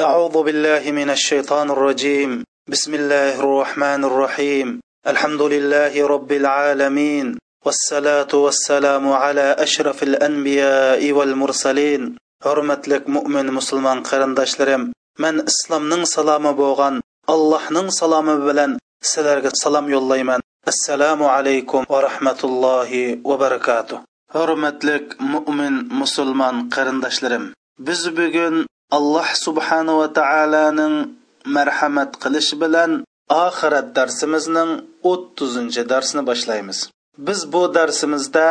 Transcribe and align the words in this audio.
أعوذ 0.00 0.42
بالله 0.42 0.90
من 0.90 1.10
الشيطان 1.10 1.70
الرجيم. 1.70 2.42
بسم 2.66 2.94
الله 2.94 3.38
الرحمن 3.38 4.04
الرحيم. 4.04 4.80
الحمد 5.06 5.42
لله 5.42 5.94
رب 5.94 6.30
العالمين. 6.32 7.38
والصلاة 7.62 8.32
والسلام 8.34 9.04
على 9.12 9.54
أشرف 9.58 10.02
الأنبياء 10.02 11.12
والمرسلين. 11.12 12.18
حرمت 12.42 12.88
لك 12.88 13.08
مؤمن 13.08 13.46
مسلمان 13.54 14.02
قرندش 14.02 14.60
من 15.18 15.34
إسلام 15.46 15.82
نن 15.86 16.04
سلام 16.04 16.52
بوغان 16.52 17.00
الله 17.30 17.62
نن 17.70 17.90
سلام 17.90 18.26
بلن 18.46 18.78
سلرك 19.02 19.46
سلام 19.54 19.90
يوليمن 19.90 20.40
السلام 20.68 21.22
عليكم 21.22 21.84
ورحمة 21.88 22.40
الله 22.44 22.90
وبركاته. 23.24 23.98
حرمت 24.34 24.84
لك 24.84 25.06
مؤمن 25.20 25.72
مسلمان 25.88 26.68
قرندش 26.68 27.16
لرم 27.24 27.54
بز 27.78 28.08
بغن 28.08 28.66
alloh 28.90 29.28
subhanava 29.44 30.06
taoloning 30.18 30.94
marhamat 31.56 32.10
qilishi 32.22 32.56
bilan 32.62 32.90
oxirat 33.46 33.88
darsimizning 33.96 34.70
o'ttizinchi 35.10 35.82
darsini 35.92 36.22
boshlaymiz. 36.30 36.78
Biz 37.26 37.40
bu 37.52 37.62
darsimizda 37.76 38.48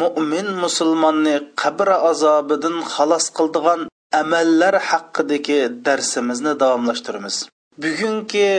mo'min 0.00 0.48
musulmonni 0.64 1.36
qabr 1.62 1.88
azobidan 2.10 2.76
xalos 2.94 3.26
qildigan 3.36 3.80
amallar 4.20 4.74
haqidagi 4.90 5.60
darsimizni 5.86 6.52
davomlashtiramiz. 6.62 7.36
Bugungi 7.82 8.50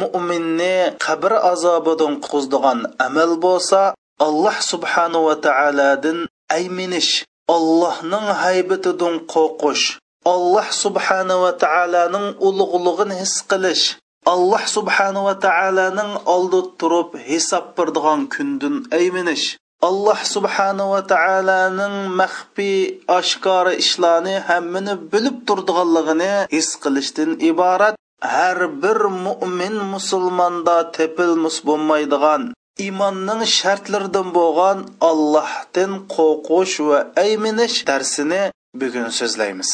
mo'minni 0.00 0.76
qabr 1.06 1.32
azobidan 1.52 2.14
qo'zdigan 2.28 2.78
amal 3.06 3.30
bo'lsa 3.46 3.80
alloh 4.26 4.56
subhanava 4.72 5.34
taolodan 5.46 6.18
ayminish 6.56 7.12
allohning 7.56 8.26
haybatidan 8.44 9.14
qo'rqish 9.34 9.86
alloh 10.32 10.68
subhanava 10.84 11.50
taoloning 11.64 12.28
ulug'lig'ini 12.48 13.16
his 13.22 13.34
qilish 13.50 13.84
alloh 14.32 14.62
subhanava 14.76 15.34
taoloning 15.46 16.12
oldi 16.34 16.60
turib 16.80 17.10
hisob 17.28 17.66
berdigan 17.76 18.22
kundan 18.34 18.76
ayminish 18.98 19.46
alloh 19.88 20.20
subhanava 20.34 21.00
taoloning 21.12 21.96
maxfiy 22.20 22.78
oshkora 23.18 23.72
ishlarni 23.82 24.36
hammini 24.48 24.94
bilib 25.12 25.36
turdiganligini 25.48 26.32
his 26.54 26.68
qilishdan 26.82 27.30
iborat 27.50 27.94
har 28.34 28.58
bir 28.82 29.00
mo'min 29.26 29.76
musulmonda 29.94 30.76
tepilmus 30.96 31.56
bo'lmaydigan 31.68 32.42
imonning 32.88 33.42
shartlaridan 33.58 34.28
bo'lgan 34.38 34.78
allohdan 35.10 35.92
qo'rqish 36.14 36.76
va 36.88 36.98
ayminish 37.24 37.76
darsini 37.90 38.42
bugun 38.80 39.08
so'zlaymiz. 39.18 39.70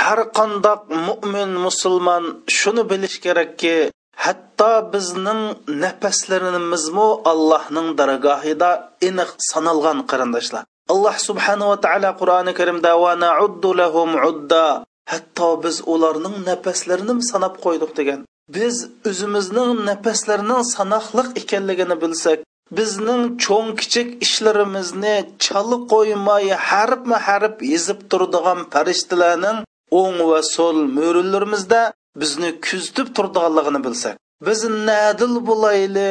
Har 0.00 0.20
qandoq 0.38 0.80
mo'min 1.06 1.50
musulmon 1.66 2.24
shuni 2.58 2.82
bilish 2.90 3.16
kerakki 3.24 3.76
hatto 4.24 4.72
bizning 4.92 5.42
nafaslarimizmi 5.82 7.08
allohning 7.32 7.88
dargohida 8.00 8.70
aniq 9.08 9.30
sanalgan 9.50 9.98
qarindoshlar. 10.10 10.64
Alloh 10.92 11.16
subhanava 11.28 11.76
taolo 11.84 12.10
qur'oni 12.20 12.52
karimda 12.58 12.92
va 13.02 13.12
nauddu 13.24 13.70
lahum 13.80 14.10
udda. 14.30 14.66
Hatto 15.12 15.48
biz 15.64 15.76
ularning 15.94 16.36
nafaslarini 16.48 17.14
sanab 17.30 17.54
qo'ydik 17.64 17.92
degan. 17.98 18.20
Biz 18.56 18.76
o'zimizning 19.10 19.70
nafaslarining 19.88 20.62
sanoqliq 20.74 21.28
ekanligini 21.40 21.96
bilsak 22.02 22.38
bizning 22.78 23.22
cho'ng 23.44 23.70
kichik 23.80 24.08
ishlarimizni 24.26 25.16
chala 25.44 25.76
qo'ymay 25.92 26.46
harfma 26.68 27.16
harf 27.26 27.56
yezib 27.72 27.98
turadigan 28.10 28.60
farishtalarning 28.72 29.58
o'ng 30.00 30.18
va 30.30 30.40
so'l 30.54 30.78
mo'rillarimizda 30.96 31.82
bizni 32.20 32.50
kuzatib 32.66 33.08
turganligini 33.16 33.80
bilsak 33.86 34.16
biz 34.46 34.60
nadil 34.88 35.34
bo'layli 35.48 36.10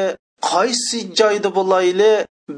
qaysi 0.52 1.00
joyda 1.20 1.50
bo'layli 1.60 2.12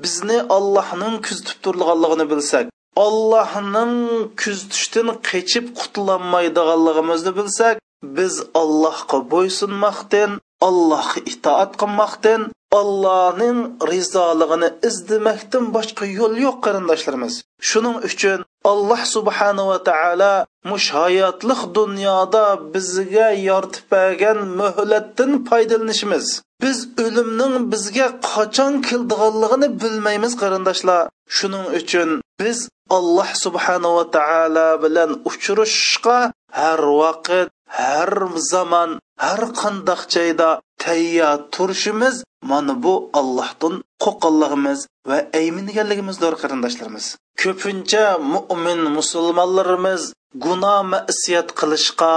bizni 0.04 0.38
allohning 0.58 1.16
kuzatib 1.26 1.58
turganligini 1.66 2.26
bilsak 2.32 2.66
allohning 3.08 3.94
kuzatishdan 4.42 5.08
qechib 5.30 5.66
qutulolmaydiganligimizni 5.80 7.32
bilsak 7.40 7.76
biz 8.18 8.34
allohga 8.62 9.20
bo'ysunmoqdan 9.34 10.32
allohga 10.68 11.20
itoat 11.32 11.72
qilmoqdan 11.82 12.42
allohning 12.80 13.60
rizoligini 13.92 14.70
izlamakdan 14.90 15.64
boshqa 15.76 16.06
yo'l 16.20 16.34
yo'q 16.46 16.58
qarindoshlarimiz. 16.66 17.34
Shuning 17.70 17.98
uchun 18.10 18.40
alloh 18.72 19.02
subhanava 19.16 19.78
taolo 19.90 20.34
mush 20.70 20.88
hayotliq 20.98 21.62
dunyoda 21.78 22.46
bizga 22.74 23.30
yoritib 23.50 23.86
bergan 23.94 24.40
muhlatdan 24.60 25.32
foydalanishimiz. 25.48 26.26
Biz 26.64 26.78
o'limning 27.06 27.56
bizga 27.72 28.08
qachon 28.32 28.74
keldiganligini 28.88 29.68
bilmaymiz 29.82 30.34
qarindoshlar. 30.42 31.02
Shuning 31.38 31.66
uchun 31.80 32.10
biz 32.42 32.58
alloh 32.98 33.30
subhanava 33.44 34.04
taolo 34.18 34.70
bilan 34.84 35.12
uchrashishga 35.30 36.20
har 36.60 36.82
vaqt 37.02 37.30
har 37.78 38.12
zamon 38.52 38.90
har 39.24 39.42
qandoq 39.62 40.02
joyda 40.16 40.50
tayyor 40.84 41.38
turishimiz 41.54 42.16
mana 42.50 42.74
bu 42.84 42.94
allohdan 43.20 43.74
qo'rqqanligimiz 44.04 44.80
va 45.10 45.18
ayminganligimizdir 45.40 46.34
qarindoshlarimiz. 46.42 47.06
Ko'pincha 47.42 48.06
mo'min 48.34 48.80
musulmonlarimiz 48.98 50.02
gunoh 50.46 50.80
masiyat 50.94 51.50
qilishga 51.60 52.16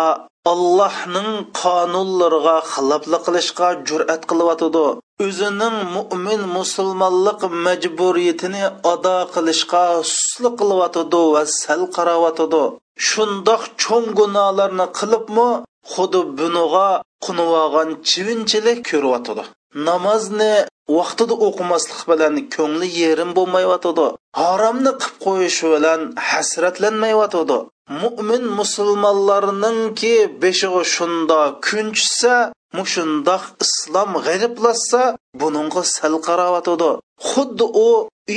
allohning 0.52 1.30
qonunlariga 1.60 2.56
xiloflik 2.72 3.22
qilishga 3.26 3.68
jur'at 3.88 4.22
qilyotidi 4.30 4.86
o'zining 5.26 5.76
mo'min 5.96 6.42
musulmonlik 6.56 7.40
majburiyatini 7.66 8.64
ado 8.92 9.16
qilishga 9.34 9.84
suslik 10.14 10.54
qilyotidi 10.60 11.22
va 11.34 11.42
sal 11.60 11.82
qarayotidi 11.96 12.62
shundoq 13.08 13.62
cho'ng 13.82 14.08
gunohlarni 14.20 14.86
qilibmi 14.98 15.48
xuddi 15.92 16.20
bunuga 16.38 16.88
qunvogan 17.24 17.88
chivinchilik 18.08 18.78
ko'ryotidi 18.90 19.44
namozni 19.74 20.54
vaqtida 20.96 21.34
o'qimaslik 21.46 22.00
bilan 22.10 22.34
ko'ngli 22.54 22.88
yerim 23.00 23.30
bo'lmayotidi 23.38 24.06
haromni 24.40 24.92
qilib 25.00 25.16
qo'yish 25.24 25.60
bilan 25.72 26.00
hasratlanmayotidi 26.28 27.58
mo'min 28.02 28.44
musulmonlarningki 28.60 30.14
beshig'i 30.42 30.82
shunda 30.94 31.40
kunchsa 31.68 32.36
mushundoq 32.78 33.42
islom 33.64 34.10
g'ariblassa 34.26 35.02
buningga 35.40 35.82
sal 35.96 36.14
qarayotidi 36.26 36.90
xuddi 37.28 37.66
u 37.86 37.88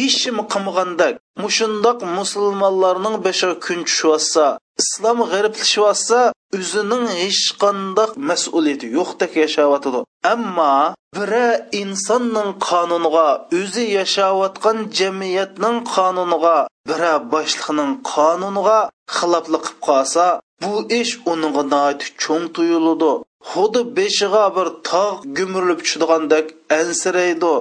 ishim 0.05 0.37
qilmagandak 0.51 1.13
mushundoq 1.43 1.97
musulmonlarning 2.17 3.15
beshig'i 3.25 3.55
kun 3.65 3.79
tushyotsa 3.87 4.45
islom 4.81 5.19
g'ariblashyotsa 5.31 6.19
o'zining 6.57 7.05
hech 7.21 7.43
qandoq 7.63 8.11
mas'uliyati 8.29 8.87
yo'qdek 8.97 9.31
yashayotidi 9.43 10.01
ammo 10.33 10.73
biri 11.15 11.47
insonning 11.81 12.51
qonuniga 12.69 13.27
o'zi 13.59 13.85
yashayotgan 13.99 14.77
jamiyatning 14.99 15.77
qonuniga 15.93 16.57
biri 16.89 17.13
boshliqning 17.33 17.91
qonuniga 18.13 18.79
xiloflik 19.17 19.63
qilib 19.67 19.83
qolsa 19.87 20.25
bu 20.61 20.73
ish 20.99 21.13
uningga 21.31 21.83
cho'ng 22.21 22.47
tuyuladi. 22.55 23.13
Xuddi 23.51 23.81
beshig'a 23.97 24.45
bir 24.55 24.67
tog' 24.89 25.19
gumurlib 25.37 25.79
tushdigandek 25.85 26.45
ansiraydi. 26.79 27.53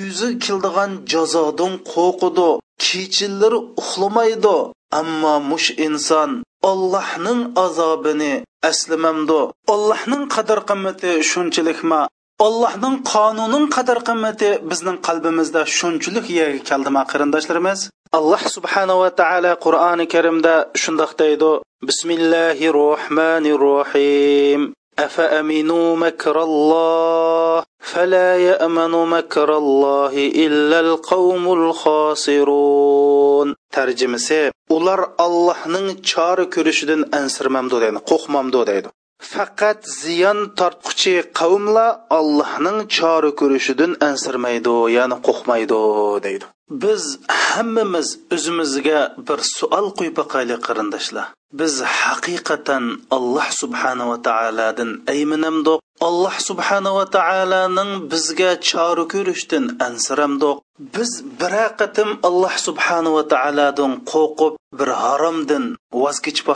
O'zi 0.00 0.28
kildigan 0.44 0.90
jazodan 1.12 1.74
qo'rqidi 1.92 2.48
kechillari 2.86 3.58
uxlamaydi. 3.80 4.56
Ammo 5.00 5.34
mush 5.50 5.68
inson 5.86 6.30
Allohning 6.62 7.52
azobini 7.64 8.42
aslamamdi 8.70 9.40
allohning 9.72 10.24
qadr 10.34 10.58
qimmati 10.70 11.12
shunchalikmi? 11.30 12.00
Allohning 12.46 12.96
qonuning 13.12 13.66
qadr 13.76 13.98
qimmati 14.08 14.50
bizning 14.70 14.98
qalbimizda 15.06 15.62
shunchalik 15.78 16.26
yerga 16.38 16.62
keldimi 16.70 17.02
qarindoshlarimiz? 17.12 17.80
Alloh 18.18 18.42
subhanava 18.54 19.08
taolo 19.20 19.52
qur'oni 19.64 20.06
karimda 20.14 20.54
shundoq 20.82 21.12
deydi. 21.22 21.52
Bismillahi 21.88 22.66
rohmanir 22.80 23.58
rohim 23.68 24.60
أفأمنوا 24.99 25.95
مكر 25.95 26.43
الله 26.43 27.63
فلا 27.79 28.37
يأمن 28.37 29.09
مكر 29.09 29.57
الله 29.57 30.13
إلا 30.45 30.79
القوم 30.79 31.53
الخاسرون 31.53 33.55
tarjimasi 33.73 34.51
ular 34.69 34.99
allohning 35.25 35.87
chora 36.11 36.45
ko'rishidan 36.55 37.01
ansirmamdi 37.19 37.77
deydi 37.83 37.99
qo'rqmamdi 38.09 38.61
deydi 38.69 38.89
faqat 39.33 39.79
ziyon 40.01 40.39
tortquchi 40.59 41.15
qavmlar 41.39 41.89
allohning 42.19 42.77
chora 42.97 43.31
ko'rishidan 43.41 43.91
ansirmaydi 44.09 44.75
ya'ni 44.97 45.17
qo'rqmaydi 45.27 45.79
deydi 46.25 46.45
biz 46.70 47.18
hammamiz 47.28 48.08
o'zimizga 48.34 49.00
bir 49.28 49.38
savol 49.56 49.86
qo'yib 49.98 50.16
boqaylik 50.20 50.60
qarindoshlar. 50.68 51.26
Biz 51.60 51.74
haqiqatan 52.00 52.84
alloh 53.16 53.48
subhanava 53.60 54.16
taolodan 54.28 54.90
ayminamdiq 55.14 55.78
alloh 56.00 56.36
subhanava 56.48 57.04
taoloning 57.16 57.92
bizga 58.12 58.52
chora 58.68 59.04
ko'rishdan 59.14 59.64
ansiramdoq 59.86 60.56
biz 60.94 61.10
bir 61.40 61.54
qatim 61.80 62.08
alloh 62.28 62.54
subhanava 62.66 63.22
taolodan 63.32 63.92
qo'rqib 64.12 64.54
bir 64.78 64.90
haromdan 65.02 65.64
voz 66.02 66.16
kechib 66.24 66.46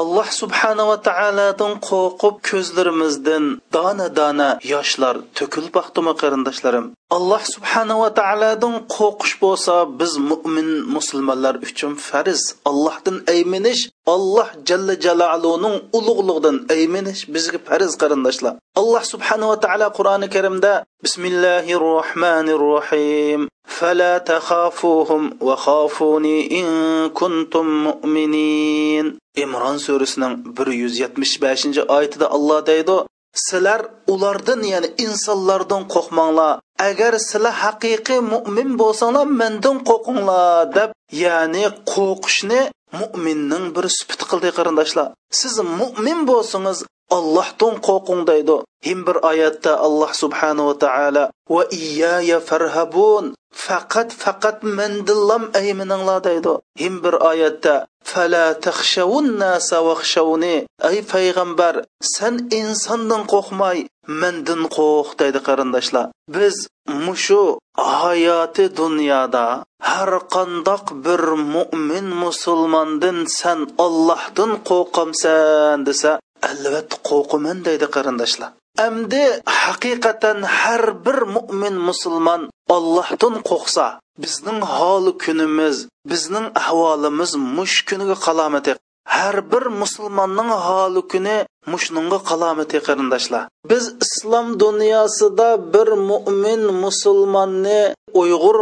alloh 0.00 0.28
subhanava 0.40 0.96
taolodan 1.08 1.72
qo'rqib 1.88 2.36
ko'zlarimizdan 2.48 3.44
dona 3.76 4.08
dona 4.18 4.48
yoshlar 4.72 5.14
to'kilib 5.38 5.72
vaqtimi 5.78 6.12
qarindoshlarim? 6.22 6.86
Alloh 7.16 7.42
subhanava 7.54 8.08
taolodan 8.20 8.74
qo'rqish 8.96 9.34
bo'lsa 9.44 9.74
biz 10.00 10.12
mo'min 10.30 10.70
musulmonlar 10.96 11.54
uchun 11.68 11.92
farz 12.08 12.42
allohdan 12.70 13.16
ayminish 13.34 13.82
alloh 14.15 14.47
jalla 14.69 14.93
jaloluning 15.05 15.75
ulug'ligidan 15.97 16.57
ayminish 16.75 17.21
bizga 17.33 17.59
farz 17.67 17.93
qarindoshlar 18.01 18.53
alloh 18.81 19.03
subhanava 19.13 19.55
taolo 19.65 19.87
qur'oni 19.97 20.27
karimda 20.35 20.73
bismillahi 21.05 21.79
rohmanir 21.87 22.61
rohim 22.71 23.41
فلا 23.79 24.17
تخافوهم 24.17 25.37
وخافوني 25.41 26.59
إن 26.59 26.67
كنتم 27.09 27.65
مؤمنين 27.87 29.17
imron 29.37 29.77
surasining 29.77 30.33
bir 30.57 30.67
yuz 30.81 30.99
yetmish 30.99 31.41
beshinchi 31.41 31.81
oyatida 31.95 32.27
alloh 32.35 32.65
deydi 32.65 32.97
sizlar 33.44 33.80
ulardan 34.12 34.60
ya'ni 34.72 34.88
insonlardan 35.04 35.82
qo'rqmanglar. 35.94 36.52
Agar 36.88 37.12
sizlar 37.28 37.54
haqiqiy 37.64 38.20
mo'min 38.32 38.70
bo'lsanglar 38.80 39.26
mendan 39.40 39.76
qo'rqinglar 39.88 40.74
deb 40.76 40.90
ya'ni 41.24 41.64
qo'rqishni 41.92 42.60
mo'minning 43.00 43.64
bir 43.76 43.84
sifati 43.98 44.24
qildi 44.30 44.50
qarindoshlar. 44.58 45.08
Siz 45.40 45.54
mo'min 45.80 46.18
bo'lsangiz 46.30 46.78
allohdan 47.10 47.74
qo'rqing 47.86 48.22
deydi. 48.30 48.56
Him 48.86 49.06
bir 49.06 49.16
oyatda 49.30 49.72
alloh 49.86 50.12
subhanava 50.22 50.74
taolo 50.84 51.24
va 51.54 51.62
iyyaya 51.80 52.38
farhabun 52.48 53.34
faqat 53.64 54.08
faqat 54.22 54.58
mendillam 54.78 55.42
aymininglar 55.60 56.18
deydi. 56.28 56.52
Him 56.82 56.94
bir 57.04 57.14
oyatda 57.30 57.74
fala 58.10 58.46
taxshavun 58.66 59.26
nasa 59.42 59.78
vaxshavuni 59.88 60.56
ay 60.88 60.96
payg'ambar 61.12 61.74
san 62.14 62.34
insondan 62.60 63.22
qo'rqmay 63.32 63.78
mendan 64.20 64.62
qo'rq 64.76 65.08
deydi 65.20 65.40
qarindoshlar. 65.48 66.06
Biz 66.36 66.56
mushu 67.04 67.42
hayoti 67.76 68.64
dunyoda 68.80 69.46
har 69.90 70.12
qandoq 70.34 70.84
bir 71.04 71.22
mo'min 71.54 72.06
musulmondan 72.24 73.18
san 73.38 73.60
ollohdan 73.84 74.52
qo'rqamsan 74.68 75.78
desa 75.88 76.12
albatta 76.52 76.96
qo'rqaman 77.08 77.58
deydi 77.66 77.86
qarindoshlar 77.96 78.50
Әмді 78.76 79.22
haqiqatan 79.48 80.42
har 80.44 80.82
bir 81.04 81.18
mo'min 81.36 81.76
musulmon 81.88 82.42
Allohdan 82.76 83.36
qo'rqsa, 83.48 83.86
bizning 84.22 84.60
holi 84.74 85.12
kunimiz, 85.24 85.76
bizning 86.10 86.46
ahvolimiz 86.62 87.32
mush 87.56 87.76
kuniga 87.88 88.16
qalomati. 88.26 88.72
Har 89.16 89.36
bir 89.52 89.64
musulmonning 89.80 90.50
holi 90.66 91.02
kuni 91.12 91.36
mushnunga 91.72 92.18
qalomati 92.28 92.78
qarindoshlar. 92.86 93.44
Biz 93.70 93.84
islom 94.04 94.46
dunyosida 94.64 95.48
bir 95.74 95.88
mo'min 96.10 96.62
musulmonni 96.84 97.80
Uyg'ur 98.20 98.58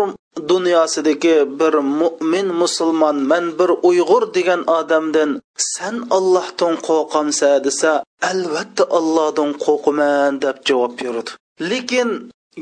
dunyosidagi 0.48 1.36
bir 1.60 1.74
mo'min 2.00 2.46
musulmon 2.62 3.16
man 3.30 3.44
bir 3.58 3.70
uyg'ur 3.88 4.24
degan 4.36 4.60
odamdan 4.78 5.30
san 5.72 5.96
ollohdan 6.16 6.74
qo'rqamsa 6.86 7.50
desa 7.66 7.92
albatta 8.30 8.84
ollohdan 8.98 9.50
qo'rqaman 9.64 10.32
deb 10.44 10.56
javob 10.68 10.92
berdi 11.00 11.30
lekin 11.70 12.08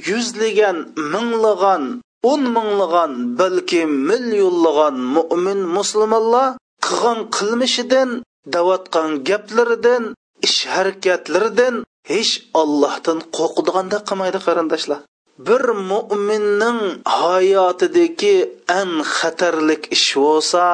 yuzlagan 0.09 0.77
minglagan 1.13 1.83
o'n 2.31 2.43
minglagan 2.57 3.13
balki 3.41 3.81
millionlagan 4.09 4.95
mo'min 5.17 5.61
musulmonlar 5.77 6.49
qilgan 6.87 7.19
qilmishidan 7.37 8.11
davatgan 8.55 9.11
gaplaridan 9.29 10.05
ish 10.47 10.61
harakatlaridan 10.75 11.75
hech 12.11 12.33
ollohdan 12.61 13.19
qo'rqadiganda 13.37 13.99
qilmaydi 14.09 14.39
qarindoshlar. 14.47 15.01
Bir 15.47 15.65
mo'minning 15.91 16.81
hayotidagi 17.19 18.37
eng 18.81 18.95
xatarlik 19.17 19.83
ish 19.97 20.11
bo'lsa 20.25 20.65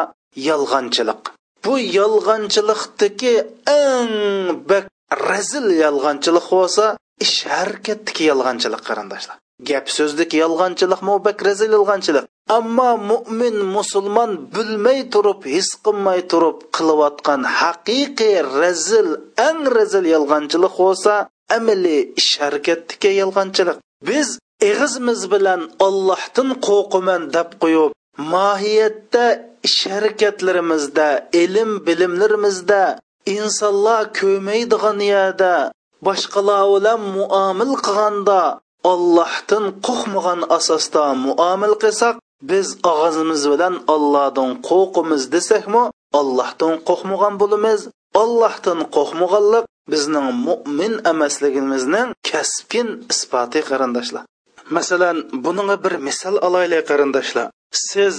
yolg'onchilik. 0.49 1.23
Bu 1.65 1.75
yolg'onchilikdagi 1.99 3.35
eng 3.85 4.15
bak 4.71 4.85
razil 5.29 5.67
yolg'onchilik 5.85 6.47
bo'lsa 6.55 6.87
ish 7.25 7.37
harakatdagi 7.55 8.23
yolg'onchilik 8.31 8.83
qarindoshlar. 8.89 9.37
Gap 9.67 9.87
so'zdagi 9.97 10.37
yolg'onchilik 10.45 11.01
bak 11.27 11.39
razil 11.47 11.71
yolg'onchilik. 11.77 12.25
Ammo 12.57 12.91
mo'min 13.11 13.57
musulmon 13.77 14.31
bilmay 14.55 15.01
turib 15.13 15.41
his 15.55 15.69
qilmay 15.85 16.21
turib 16.33 16.59
qilayotgan 16.77 17.43
haqiqiy 17.61 18.37
razil 18.61 19.09
eng 19.49 19.61
razil 19.77 20.05
yolg'onchilik 20.15 20.75
bo'lsa 20.83 21.15
amaliy 21.57 22.01
ish 22.21 22.33
harakatdagi 22.43 23.11
yolg'onchilik. 23.21 23.77
Biz 24.09 24.29
eg'izimiz 24.71 25.21
bilan 25.33 25.61
ollohdan 25.87 26.49
qo'rqiman 26.67 27.23
deb 27.37 27.51
qo'yib 27.63 27.93
mohiyatda 28.35 29.25
ish 29.69 29.81
harakatlarimizda 29.93 31.09
ilm 31.43 31.71
bilimlarimizda 31.87 32.83
insonlar 33.37 34.03
ko'maydigan 34.21 34.99
yerda 35.13 35.55
boshqalar 36.07 36.63
bilan 36.75 37.01
muomil 37.17 37.73
qilganda 37.87 38.41
ollohdan 38.93 39.65
qo'rqmagan 39.87 40.41
asosda 40.59 41.05
muomil 41.27 41.75
qilsak 41.83 42.17
biz 42.51 42.67
og'zimiz 42.93 43.43
bilan 43.53 43.75
ollohdan 43.95 44.51
qo'rqimiz 44.69 45.23
desakmi 45.35 45.85
ollohdan 46.21 46.75
qo'rqmagan 46.89 47.35
bo'lamiz. 47.43 47.81
Ollohdan 48.23 48.81
qo'rqmaganlik 48.97 49.65
bizning 49.93 50.29
mo'min 50.47 50.95
emasligimizning 51.13 52.09
kasbin 52.31 52.89
isboti 53.13 53.61
qarindoshlar. 53.71 54.25
Masalan 54.77 55.17
buningga 55.45 55.77
bir 55.85 55.95
misol 56.07 56.37
olaylik 56.47 56.83
qarindoshlar. 56.91 57.47
Siz 57.89 58.15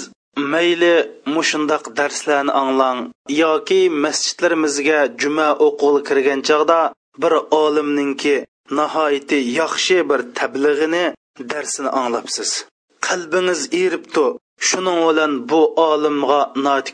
mayli 0.54 0.96
mushundoq 1.36 1.84
darslarni 2.00 2.52
anglang 2.62 3.00
yoki 3.44 3.82
masjidlarimizga 4.04 5.00
juma 5.22 5.50
o'qig'ili 5.66 6.02
kirgan 6.08 6.40
chog'da 6.50 6.80
bir 7.22 7.34
olimninki 7.62 8.36
nihoyatda 8.78 9.38
yaxshi 9.60 9.98
bir 10.10 10.22
tablig'ini 10.40 11.06
darsini 11.52 11.90
anglabsiz. 12.02 12.50
Qalbingiz 13.08 13.62
eribdi. 13.84 14.26
Shuning 14.68 15.00
bilan 15.08 15.34
bu 15.52 15.62
olimga 15.90 16.42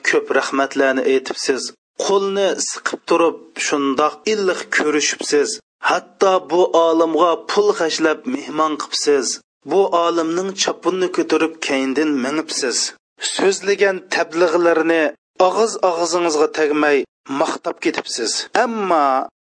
ko'p 0.10 0.28
rahmatlarni 0.40 1.02
aytibsiz. 1.12 1.62
Qo'lni 2.06 2.48
siqib 2.70 3.02
turib 3.10 3.38
shundoq 3.68 4.14
illiq 4.34 4.62
ko'rishibsiz. 4.78 5.50
Hatto 5.90 6.34
bu 6.52 6.62
olimga 6.88 7.32
pul 7.52 7.68
hashlab 7.80 8.20
mehmon 8.36 8.74
qilibsiz 8.82 9.28
bu 9.72 9.82
olimning 10.06 10.50
chopunni 10.64 11.08
ko'tarib 11.18 11.54
keyindin 11.68 12.10
minibsiz 12.26 12.78
so'zlagan 13.34 13.98
tablig'larni 14.16 15.04
og'iz 15.48 15.74
og'zingizga 15.92 16.48
tegmay 16.58 16.98
maqtab 17.42 17.78
ketibsiz. 17.86 18.32
Ammo 18.64 19.06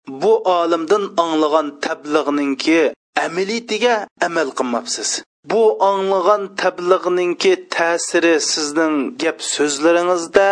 bu 0.08 0.32
olimdan 0.38 1.04
anglagan 1.16 1.80
tablig'ninki 1.80 2.94
amaliyatiga 3.26 4.08
amal 4.26 4.50
qilmabsiz. 4.58 5.22
Bu 5.50 5.84
anglagan 5.84 6.42
tablig'ninki 6.60 7.52
ta'siri 7.74 8.34
sizning 8.52 8.94
gap 9.22 9.38
so'zlaringizda 9.54 10.48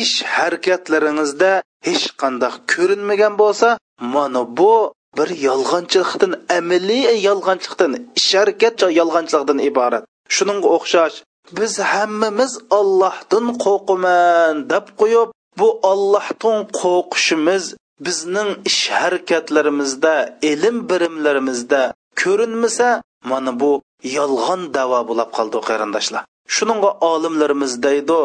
ish 0.00 0.14
harakatlaringizda 0.34 1.50
hech 1.86 2.06
qanday 2.20 2.54
ko'rinmagan 2.72 3.34
bo'lsa 3.42 3.68
mana 4.14 4.42
bu 4.58 4.74
bir 5.18 5.28
yolg'onchilikdan 5.48 6.32
amaliy 6.58 7.06
yolg'onchilikdan 7.28 7.92
ish 8.18 8.32
harakat 8.40 8.76
yolg'onchilikdan 9.00 9.58
iborat. 9.70 10.04
Shuningga 10.34 10.68
o'xshash 10.76 11.16
biz 11.58 11.72
hammamiz 11.92 12.52
ollohdan 12.78 13.46
qo'rqaman 13.64 14.54
deb 14.72 14.86
qo'yib 15.00 15.28
bu 15.60 15.68
ollohdan 15.92 16.58
qo'rqishimiz 16.80 17.64
bizning 18.06 18.50
ish 18.70 18.82
harakatlarimizda 18.98 20.14
ilm 20.52 20.76
birimlarimizda 20.90 21.82
ko'rinmasa 22.22 22.88
mana 23.30 23.52
bu 23.60 23.72
yolg'on 24.16 24.62
davo 24.76 25.00
bo'lib 25.10 25.30
qoldi 25.36 25.58
qarindoshlar. 25.68 26.22
Shuningga 26.54 26.90
olimlarimiz 27.10 27.72
deydi 27.86 28.20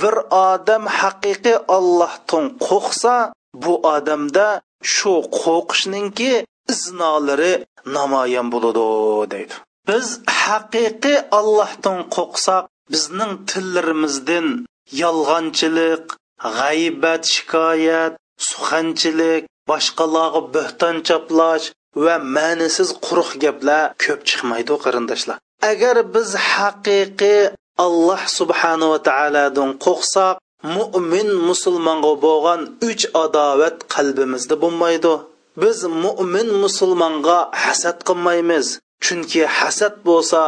bir 0.00 0.14
odam 0.50 0.84
haqiqiy 1.00 1.58
ollohdan 1.76 2.44
qo'rqsa 2.66 3.14
bu 3.64 3.74
odamda 3.94 4.46
shu 4.94 5.14
qo'rqishninki 5.40 6.32
iznolari 6.72 7.52
namoyon 7.96 8.46
bo'ladi 8.54 8.86
deydi. 9.34 9.54
Biz 9.88 10.06
haqiqiy 10.44 11.18
allohdan 11.38 11.98
qo'rqsak 12.16 12.64
bizning 12.92 13.32
tillarimizdan 13.50 14.46
yolg'onchilik 15.02 16.04
g'aybat 16.58 17.22
shikoyat 17.34 18.12
suxanchilik 18.48 19.42
boshqalarga 19.68 20.40
bo'hton 20.54 20.96
choplash 21.08 21.66
va 22.04 22.14
ma'nisiz 22.36 22.90
quruq 23.06 23.30
gaplar 23.44 23.84
ko'p 24.04 24.20
chiqmaydi 24.28 24.74
qarindoshlar. 24.84 25.36
Agar 25.72 25.96
biz 26.14 26.28
haqiqiy 26.52 27.42
alloh 27.86 28.22
subhanava 28.38 28.98
taolodan 29.08 29.70
qo'rqsak 29.84 30.34
mo'min 30.76 31.28
musulmonga 31.48 32.12
bo'lgan 32.26 32.60
uch 32.90 33.04
adovat 33.24 33.76
qalbimizda 33.94 34.54
bo'lmaydi. 34.62 35.14
Biz 35.62 35.78
mo'min 36.04 36.48
musulmonga 36.64 37.38
hasad 37.64 37.98
qilmaymiz 38.08 38.66
chunki 39.04 39.42
hasad 39.58 39.94
bo'lsa 40.08 40.42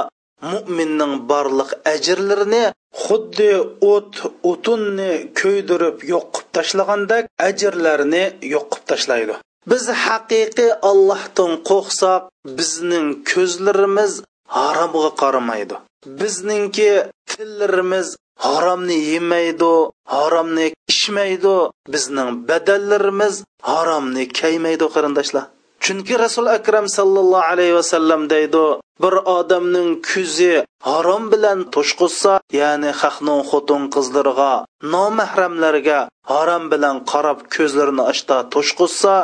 mo'minning 0.52 1.14
borliq 1.30 1.70
ajrlarini 1.94 2.64
xuddi 3.04 3.50
o't 3.92 4.14
o'tunni 4.50 5.12
ko'ydirib 5.40 5.96
yoqib 6.12 6.46
tashlagandek 6.56 7.24
ajrlarni 7.48 8.24
yoqib 8.54 8.82
tashlaydi. 8.90 9.34
Biz 9.70 9.84
haqiqiy 10.04 10.70
allohdan 10.90 11.52
qo'rqsak 11.70 12.22
bizning 12.58 13.08
ko'zlarimiz 13.30 14.12
haromga 14.56 15.10
qaramaydi. 15.22 15.76
Bizningki 16.20 16.90
tillarimiz 17.30 18.08
haromni 18.46 18.98
yemaydi 19.12 19.74
haromni 20.14 20.66
ichmaydi. 20.92 21.56
Bizning 21.94 22.30
badallarimiz 22.48 23.34
haromni 23.70 24.24
kaymaydi 24.40 24.86
qarindoshlar. 24.94 25.44
Chunki 25.84 26.14
rasul 26.24 26.46
akram 26.58 26.86
sallallohu 26.98 27.48
alayhi 27.52 27.74
vasallam 27.80 28.22
deydi 28.34 28.64
bir 29.02 29.14
odamning 29.38 29.90
ko'zi 30.10 30.54
harom 30.88 31.24
bilan 31.32 31.58
to'shqizsa 31.74 32.32
ya'ni 32.60 32.90
haqning 33.00 33.40
xotin 33.50 33.82
qizlarga 33.94 34.52
nomahramlarga 34.94 36.00
harom 36.32 36.64
bilan 36.72 36.96
qarab 37.10 37.38
ko'zlarini 37.54 38.04
ochda 38.12 38.36
to'shqizsa 38.54 39.14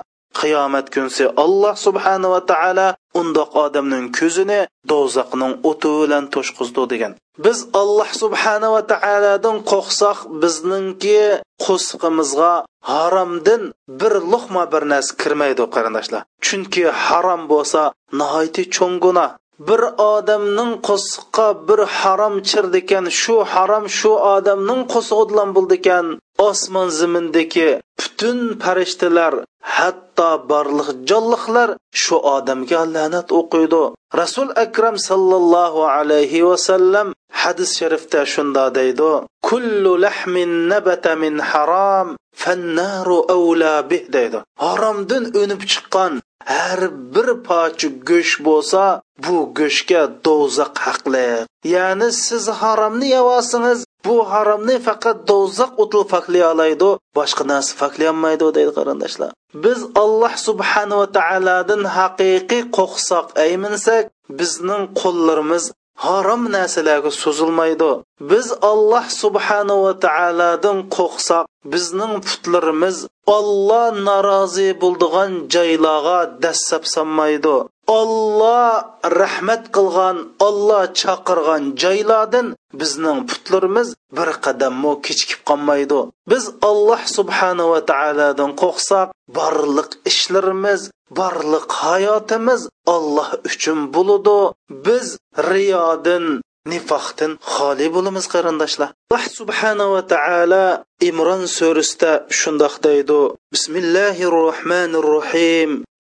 qiyomat 0.40 0.87
kunsi 0.95 1.25
alloh 1.45 1.75
subhanava 1.87 2.40
taolo 2.50 2.88
undoq 3.21 3.50
odamning 3.64 4.07
ko'zini 4.19 4.61
do'zaxning 4.90 5.52
o'ti 5.71 5.90
bilan 6.02 6.25
to'shqizdi 6.35 6.85
degan. 6.93 7.12
Biz 7.45 7.59
alloh 7.81 8.11
subhanava 8.23 8.81
taolodan 8.93 9.57
qo'rqsoq 9.71 10.19
bizningki 10.43 11.23
qo'sqimizga 11.64 12.52
haromdan 12.93 13.62
bir 14.00 14.14
luqma 14.33 14.64
bir 14.73 14.83
narsa 14.93 15.12
kirmaydi 15.23 15.64
qarindoshlar 15.75 16.23
chunki 16.47 16.85
harom 17.07 17.43
bo'lsa 17.52 17.81
nihoyatda 18.21 18.62
cho'ng 18.76 18.97
gunoh. 19.07 19.31
Bir 19.58 19.80
odamning 20.14 20.73
qo'siqqa 20.88 21.49
bir 21.68 21.80
harom 21.99 22.34
chirdi 22.49 22.78
ekan 22.84 23.04
shu 23.20 23.37
harom 23.52 23.84
shu 23.99 24.12
odamning 24.34 24.82
qo'sig'idan 24.92 25.49
bo'ldi 25.56 25.75
ekan 25.80 26.06
osmon 26.49 26.88
zimindagi 26.99 27.70
butun 27.99 28.38
farishtalar 28.62 29.34
hatto 29.76 30.30
barliq 30.50 30.88
jonliqlar 31.08 31.68
shu 32.02 32.16
odamga 32.37 32.82
la'nat 32.94 33.28
o'qiydi. 33.40 33.84
Rasul 34.20 34.49
akram 34.64 34.96
sallallohu 35.08 35.80
alayhi 35.96 36.46
vasallam 36.50 37.06
hadis 37.42 37.70
sharifda 37.78 38.20
shunda 38.34 38.64
deydi 38.78 39.11
kullu 39.49 39.92
lahmin 40.04 40.50
nabata 40.73 41.12
min 41.23 41.34
harom 41.50 42.08
fannaru 42.42 43.18
avla 43.37 43.75
bih 43.90 44.04
deydi. 44.16 44.38
Haromdan 44.64 45.25
o'nib 45.40 45.61
chiqqan 45.73 46.12
har 46.53 46.81
bir 47.15 47.29
pochi 47.49 47.89
go'sht 48.09 48.39
bo'lsa 48.47 48.83
bu 49.25 49.37
go'shtga 49.59 50.03
do'zax 50.27 50.73
haqli. 50.85 51.29
Ya'ni 51.75 52.09
siz 52.25 52.45
haromni 52.61 53.09
yeyosingiz 53.17 53.81
bu 54.07 54.17
haromni 54.33 54.77
faqat 54.87 55.19
do'zax 55.31 55.71
o'ti 55.83 56.01
faklay 56.13 56.45
oladi 56.53 56.91
boshqa 57.19 57.45
narsa 57.53 57.73
faklayolmaydi 57.81 58.47
deydi 58.57 58.73
qarindoshlar. 58.79 59.31
Biz 59.65 59.79
alloh 60.03 60.35
subhanava 60.47 61.07
taolodan 61.19 61.83
haqiqiy 61.97 62.63
qo'rqsoq 62.77 63.27
ayminsak 63.45 64.05
bizning 64.39 64.83
qo'llarimiz 65.01 65.65
harom 66.03 66.43
narsalarga 66.57 67.11
so'zilmaydi 67.23 67.91
biz 68.31 68.47
alloh 68.71 69.05
subhanava 69.23 69.93
taolodan 70.05 70.79
qo'rqsak 70.97 71.45
bizning 71.73 72.15
putlarimiz 72.29 72.97
olloh 73.37 73.87
norozi 74.09 74.69
bo'ldigan 74.83 75.33
joylarga 75.55 76.19
dassab 76.45 76.85
solmaydi 76.95 77.57
Алла 77.87 78.97
rahmat 79.05 79.69
кылган, 79.69 80.33
Алла 80.41 80.88
чакырган 81.00 81.76
joylardan 81.76 82.57
bizning 82.73 83.26
putlarimiz 83.29 83.88
bir 84.17 84.29
qadammo 84.45 84.93
kechikib 85.07 85.41
qolmaydi. 85.49 86.00
Biz 86.31 86.45
alloh 86.69 87.03
subhanava 87.17 87.81
taolodan 87.91 88.50
qo'rqsak 88.62 89.09
barliq 89.37 89.91
ishlarimiz 90.11 90.81
barliq 91.19 91.67
hayotimiz 91.83 92.61
olloh 92.95 93.31
uchun 93.49 93.79
bo'ludi 93.95 94.38
biz 94.87 95.07
riyodin 95.50 96.25
nifoqdan 96.73 97.33
xoli 97.55 97.87
bo'lamiz 97.95 98.25
qarindoshlar. 98.35 98.91
Alloh 99.11 99.25
subhanava 99.38 100.00
taolo 100.12 100.67
imron 101.09 101.43
surasida 101.57 102.12
shundoq 102.41 102.75
deydi. 102.87 103.21
Bismillahi 103.55 104.25
rohmanir 104.38 105.07
rohim 105.17 105.71
va 105.79 105.85
yuhazzirukumullohu 105.85 105.94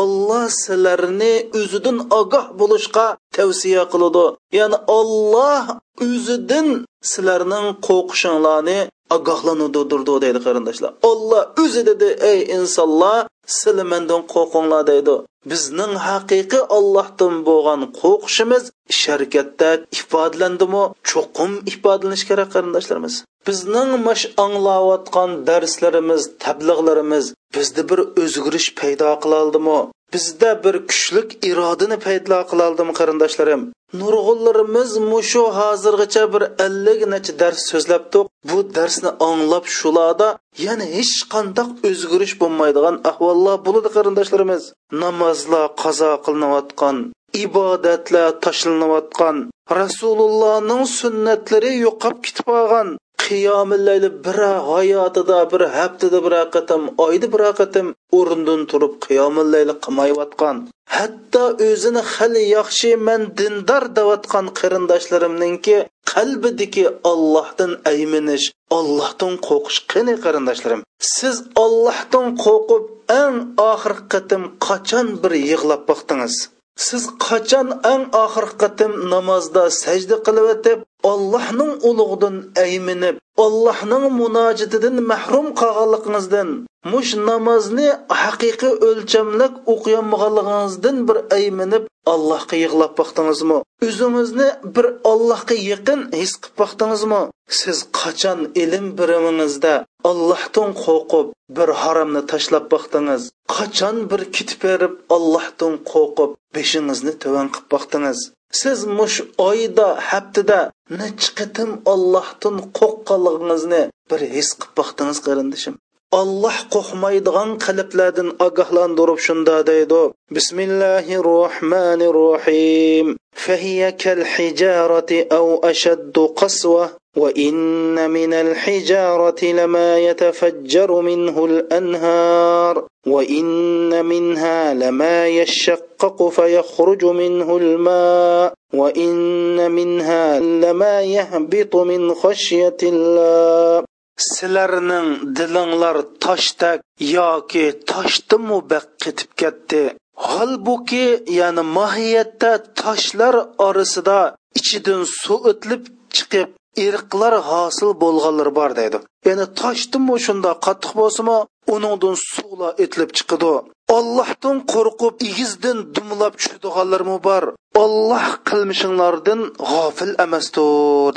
olloh 0.00 0.46
sizlarni 0.64 1.34
o'zidan 1.58 1.98
ogoh 2.20 2.46
bo'lishga 2.60 3.06
tavsiya 3.36 3.84
qiladi. 3.92 4.24
Ya'ni 4.58 4.78
olloh 4.98 5.64
o'zidan 6.06 6.68
sizlarning 7.12 7.66
qo'rqishinglarni 7.86 8.78
ogohlanuvdirdi 9.16 10.14
deydi 10.24 10.40
qarindoshlar. 10.46 10.92
Olloh 11.10 11.42
o'zi 11.62 11.82
dedi 11.90 12.08
ey 12.30 12.40
insonlar 12.56 13.20
sizlar 13.58 13.86
mendan 13.92 14.22
qo'rqinglar 14.34 14.82
deydi. 14.92 15.14
Bizning 15.50 15.92
haqiqiy 16.08 16.62
ollohdan 16.76 17.34
bo'lgan 17.48 17.80
qo'rqishimiz 18.00 18.64
sharkatda 19.02 19.70
ifodalandimi 19.98 20.84
cho'qim 21.10 21.52
ifodalanishi 21.72 22.24
kerak 22.30 22.48
qarindoshlarimiz. 22.54 23.14
Bizning 23.46 23.90
mash 24.06 24.24
anglayotgan 24.44 25.30
darslarimiz 25.46 26.22
tabliğlarimiz 26.44 27.24
bizda 27.54 27.82
bir 27.90 28.00
o'zgarish 28.22 28.68
paydo 28.80 29.10
qilaldimi 29.22 29.78
bizda 30.14 30.50
bir 30.64 30.74
kuchlik 30.90 31.28
irodani 31.50 31.96
paydo 32.06 32.38
qilaldimi 32.50 32.92
qarindoshlarim? 33.00 33.62
Nurg'unlarimiz 34.00 34.90
mushu 35.10 35.42
hozirgacha 35.58 36.24
bir 36.34 36.42
ellik 36.66 37.00
necha 37.12 37.32
dars 37.40 37.60
so'zlabdiq. 37.70 38.24
Bu 38.50 38.58
darsni 38.76 39.10
anglab 39.28 39.64
shularda 39.78 40.28
yana 40.66 40.86
hech 40.96 41.14
qandaq 41.34 41.68
o'zgarish 41.88 42.34
bo'lmaydigan 42.42 42.96
ahvollar 43.10 43.56
bo'ladi 43.66 43.88
qarindoshlarimiz 43.96 44.62
namozlar 45.02 45.66
qazo 45.82 46.10
qilinayotgan 46.24 46.96
ibodatlar 47.44 48.28
tashlanayotgan 48.44 49.36
rasulullohning 49.70 50.84
sunnatlari 50.98 51.72
yo'qolib 51.86 52.20
ketib 52.26 52.46
qolgan. 52.52 52.88
Qiyomillayli 53.24 54.10
bir 54.24 54.38
hayotida 54.70 55.38
bir 55.52 55.62
haftada 55.76 56.18
bir 56.24 56.34
qatam 56.54 56.82
oyda 57.06 57.26
bir 57.34 57.42
qatam 57.60 57.86
o'rnidan 58.18 58.60
turib 58.70 58.94
qiyomillayli 59.06 59.74
qilmayotgan. 59.84 60.56
Hatto 60.96 61.44
o'zini 61.68 62.02
hali 62.14 62.42
yaxshi 62.56 62.90
man 63.06 63.22
dindor 63.38 63.84
deyotgan 63.98 64.46
qarindoshlarimninki 64.60 65.76
qalbidagi 66.12 66.84
ollohdan 67.12 67.72
ayminish 67.92 68.46
ollohdan 68.78 69.34
qo'rqish 69.46 69.80
qani 69.92 70.14
qarindoshlarim? 70.24 70.82
Siz 71.14 71.36
ollohdan 71.64 72.26
qo'rqib 72.44 72.84
eng 73.22 73.36
oxirgi 73.70 74.04
qatim 74.14 74.42
qachon 74.66 75.06
bir 75.22 75.32
yig'lab 75.50 75.82
boqdingiz? 75.90 76.36
Siz 76.82 77.04
qachon 77.24 77.68
eng 77.92 78.04
oxirgi 78.22 78.56
qatim 78.62 78.92
namozda 79.12 79.62
sajda 79.82 80.16
qilib 80.26 80.50
o'tib 80.54 80.78
allohning 81.12 81.72
ulug'idan 81.88 82.36
ayminib 82.64 83.16
allohning 83.44 84.04
munojatidan 84.20 84.96
mahrum 85.10 85.46
qolganligingizdan 85.60 86.48
mush 86.92 87.12
namozni 87.28 87.88
haqiqiy 88.22 88.74
o'lchamlik 88.88 89.52
o'qiyolmaganligingizdan 89.72 90.96
bir 91.08 91.18
ayminib 91.38 91.84
allohga 92.12 92.56
yig'lab 92.64 92.92
boqdingizmi? 93.00 93.58
O'zingizni 93.86 94.48
bir 94.76 94.86
allohga 95.12 95.56
yaqin 95.70 96.00
his 96.20 96.32
qilib 96.42 96.56
boqdingizmi? 96.60 97.22
Siz 97.60 97.78
qachon 98.00 98.40
ilm 98.62 98.86
birimingizda 98.98 99.74
allohdan 100.10 100.70
qo'rqib 100.84 101.26
bir 101.56 101.68
haromni 101.82 102.22
tashlab 102.32 102.66
boqdingiz? 102.74 103.22
Qachon 103.56 103.96
bir 104.10 104.22
kitib 104.36 104.60
berib 104.66 104.94
allohdan 105.16 105.74
qo'rqib 105.92 106.30
beshingizni 106.56 107.12
tuvan 107.22 107.48
qilib 107.54 107.68
boqdingiz? 107.74 108.18
siz 108.61 108.79
mush 108.97 109.17
oyda 109.49 109.87
haftada 110.09 110.59
necha 110.99 111.29
qitim 111.39 111.69
ollohdan 111.93 112.57
qo'rqqan 112.79 113.19
bo'lganligingizni 113.25 113.83
bir 114.09 114.21
his 114.35 114.49
qilib 114.59 114.73
boqdingiz 114.79 115.19
qarindishim 115.27 115.75
alloh 116.21 116.57
qo'rqmaydigan 116.75 117.49
qalblardan 117.65 118.29
ogohlantirib 118.47 119.19
shunda 119.27 119.57
deydi 119.71 120.01
bismillahi 120.35 121.23
rohmanir 121.31 122.15
rohim 122.25 123.07
فهي 123.45 123.91
كالحجارة 123.91 125.11
أو 125.31 125.45
أشد 125.71 126.15
قسوة 126.35 126.89
وإن 127.17 128.09
من 128.09 128.33
الحجارة 128.33 129.41
لما 129.59 129.99
يتفجر 129.99 131.01
منه 131.01 131.45
الأنهار 131.45 132.87
وإن 133.07 134.05
منها 134.05 134.73
لما 134.73 135.27
يشقق 135.27 136.29
فيخرج 136.29 137.05
منه 137.05 137.57
الماء 137.57 138.53
وإن 138.73 139.71
منها 139.71 140.39
لما 140.39 141.01
يهبط 141.01 141.75
من 141.75 142.13
خشية 142.13 142.77
الله 142.83 143.83
sizlarning 144.19 145.09
dilinglar 145.37 145.97
toshdak 146.23 146.79
yoki 146.99 147.65
toshdimi 147.91 148.59
qitib 149.03 149.31
ketdi 149.41 149.83
holbuki 150.27 151.05
ya'ni 151.39 151.63
mohiyatda 151.77 152.51
toshlar 152.81 153.35
orasida 153.67 154.19
ichidan 154.59 155.01
suv 155.21 155.41
o'tlib 155.51 155.83
chiqib 156.15 156.49
irqlar 156.86 157.34
hosil 157.50 157.90
bo'lganlar 158.02 158.48
bor 158.58 158.70
deydi. 158.80 158.98
Ya'ni 159.28 159.46
toshdimi 159.60 160.16
shunda 160.26 160.50
qattiq 160.66 160.92
bo'lsimi 161.00 161.38
uningdan 161.74 162.16
suvlar 162.32 162.72
etilib 162.84 163.10
chiqadi. 163.18 163.52
Ollohdan 163.96 164.56
qo'rqib 164.72 165.14
igizdan 165.28 165.78
dumlab 165.94 166.34
tushadiganlarmi 166.38 167.18
bor? 167.28 167.44
Olloh 167.84 168.26
qilmishinglardan 168.48 169.40
g'ofil 169.70 170.12
emasdir 170.24 170.68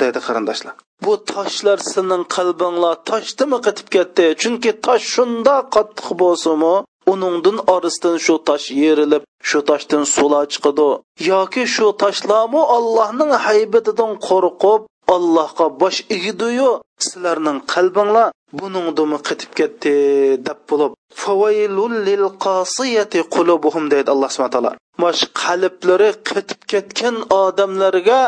deydi 0.02 0.20
qarindoshlar. 0.26 0.74
Bu 1.04 1.12
toshlar 1.32 1.78
sening 1.92 2.22
qalbinglar 2.36 2.94
toshdimi 3.10 3.58
qitib 3.66 3.88
ketdi? 3.94 4.26
Chunki 4.42 4.72
tosh 4.86 5.04
shunda 5.14 5.54
qattiq 5.74 6.08
bo'lsimi 6.22 6.74
uningdan 7.12 7.58
orisidan 7.74 8.16
shu 8.24 8.34
tosh 8.48 8.66
yerilib 8.82 9.22
shu 9.48 9.58
toshdan 9.68 10.02
suvlar 10.14 10.44
chiqadi. 10.52 10.88
Yoki 11.30 11.64
shu 11.74 11.86
toshlarmi 12.02 12.62
allohning 12.76 13.32
haybatidan 13.46 14.12
qo'rqib 14.28 14.80
allohga 15.14 15.66
bosh 15.80 15.98
egidiyu 16.16 16.70
sizlarning 17.04 17.58
qalbinglar 17.72 18.32
buningdimi 18.58 19.18
qitib 19.28 19.50
ketdi 19.58 19.94
deb 20.46 20.58
bo'lib 20.70 20.92
favaylul 21.22 21.94
lil 22.08 22.24
qasiyati 22.44 23.20
qulubuhum 23.34 23.84
deydi 23.92 24.08
alloh 24.14 24.30
subhana 24.34 24.54
taolo. 24.56 24.72
Mash 25.02 25.22
qalblari 25.42 26.10
qitib 26.28 26.60
ketgan 26.72 27.16
odamlarga 27.42 28.20